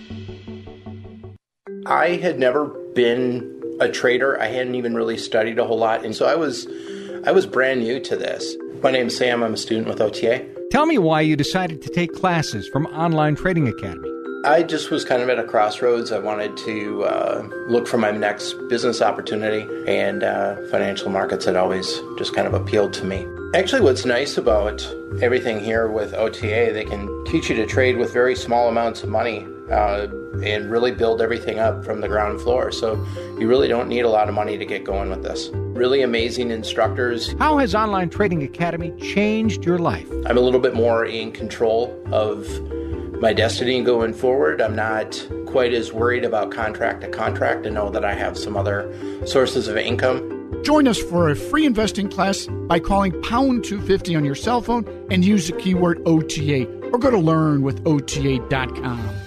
I 1.86 2.08
had 2.16 2.40
never 2.40 2.66
been 2.96 3.78
a 3.80 3.90
trader. 3.90 4.42
I 4.42 4.48
hadn't 4.48 4.74
even 4.74 4.96
really 4.96 5.20
studied 5.20 5.60
a 5.60 5.68
whole 5.68 5.78
lot, 5.78 6.04
and 6.04 6.16
so 6.16 6.26
I 6.26 6.34
was 6.34 6.66
I 7.28 7.32
was 7.32 7.46
brand 7.46 7.82
new 7.82 8.00
to 8.00 8.16
this. 8.16 8.56
My 8.82 8.90
name's 8.90 9.18
Sam. 9.18 9.44
I'm 9.44 9.54
a 9.54 9.58
student 9.58 9.86
with 9.86 10.00
OTA. 10.00 10.48
Tell 10.72 10.86
me 10.86 10.98
why 10.98 11.20
you 11.20 11.36
decided 11.36 11.82
to 11.82 11.90
take 11.90 12.14
classes 12.14 12.70
from 12.70 12.86
Online 12.86 13.36
Trading 13.36 13.68
Academy. 13.68 14.10
I 14.46 14.64
just 14.64 14.92
was 14.92 15.04
kind 15.04 15.22
of 15.22 15.28
at 15.28 15.38
a 15.38 15.44
crossroads. 15.44 16.14
I 16.14 16.20
wanted 16.20 16.56
to 16.56 17.04
uh, 17.04 17.50
look 17.68 17.86
for 17.86 17.98
my 17.98 18.12
next 18.12 18.54
business 18.70 19.02
opportunity, 19.02 19.68
and 19.92 20.24
uh, 20.24 20.56
financial 20.72 21.10
markets 21.10 21.44
had 21.44 21.58
always 21.58 22.00
just 22.18 22.34
kind 22.34 22.48
of 22.48 22.54
appealed 22.54 22.94
to 22.94 23.04
me. 23.04 23.28
Actually, 23.54 23.82
what's 23.82 24.06
nice 24.06 24.38
about 24.38 24.90
everything 25.22 25.60
here 25.60 25.90
with 25.90 26.14
OTA, 26.14 26.72
they 26.72 26.86
can 26.86 27.26
teach 27.26 27.50
you 27.50 27.58
to 27.58 27.66
trade 27.66 27.98
with 27.98 28.14
very 28.14 28.38
small 28.38 28.70
amounts 28.70 29.04
of 29.04 29.10
money 29.10 29.46
uh, 29.72 30.08
and 30.44 30.70
really 30.70 30.92
build 30.92 31.22
everything 31.22 31.60
up 31.60 31.84
from 31.84 32.02
the 32.02 32.08
ground 32.08 32.42
floor. 32.42 32.72
So 32.72 32.96
you 33.40 33.48
really 33.48 33.68
don't 33.68 33.88
need 33.88 34.02
a 34.02 34.10
lot 34.10 34.30
of 34.30 34.36
money 34.36 34.58
to 34.58 34.66
get 34.66 34.84
going 34.84 35.10
with 35.10 35.24
this. 35.24 35.50
Really 35.54 36.02
amazing 36.02 36.52
instructors. 36.52 37.34
How 37.40 37.58
has 37.58 37.76
Online 37.76 38.10
Trading 38.10 38.44
Academy 38.44 38.92
changed 39.00 39.66
your 39.66 39.80
life? 39.80 40.10
I'm 40.26 40.38
a 40.38 40.42
little 40.42 40.60
bit 40.60 40.74
more 40.74 41.06
in 41.06 41.32
control 41.32 41.98
of 42.12 42.48
my 43.22 43.34
destiny 43.34 43.82
going 43.84 44.14
forward. 44.14 44.62
I'm 44.62 44.76
not 44.76 45.28
quite 45.48 45.74
as 45.74 45.92
worried 45.92 46.24
about 46.24 46.52
contract 46.52 47.02
to 47.02 47.10
contract 47.10 47.66
and 47.66 47.76
know 47.76 47.90
that 47.90 48.06
I 48.06 48.14
have 48.14 48.38
some 48.38 48.56
other 48.56 48.94
sources 49.26 49.68
of 49.68 49.78
income. 49.78 50.34
Join 50.64 50.88
us 50.88 50.98
for 50.98 51.30
a 51.30 51.36
free 51.36 51.66
investing 51.66 52.10
class 52.10 52.48
by 52.48 52.80
calling 52.80 53.20
pound 53.24 53.64
250 53.64 54.16
on 54.16 54.26
your 54.26 54.36
cell 54.36 54.62
phone 54.62 54.86
and 55.10 55.26
use 55.26 55.48
the 55.48 55.54
keyword 55.54 56.02
OTA 56.06 56.68
or 56.92 57.00
go 57.00 57.10
to 57.10 57.18
learnwithota.com. 57.18 59.27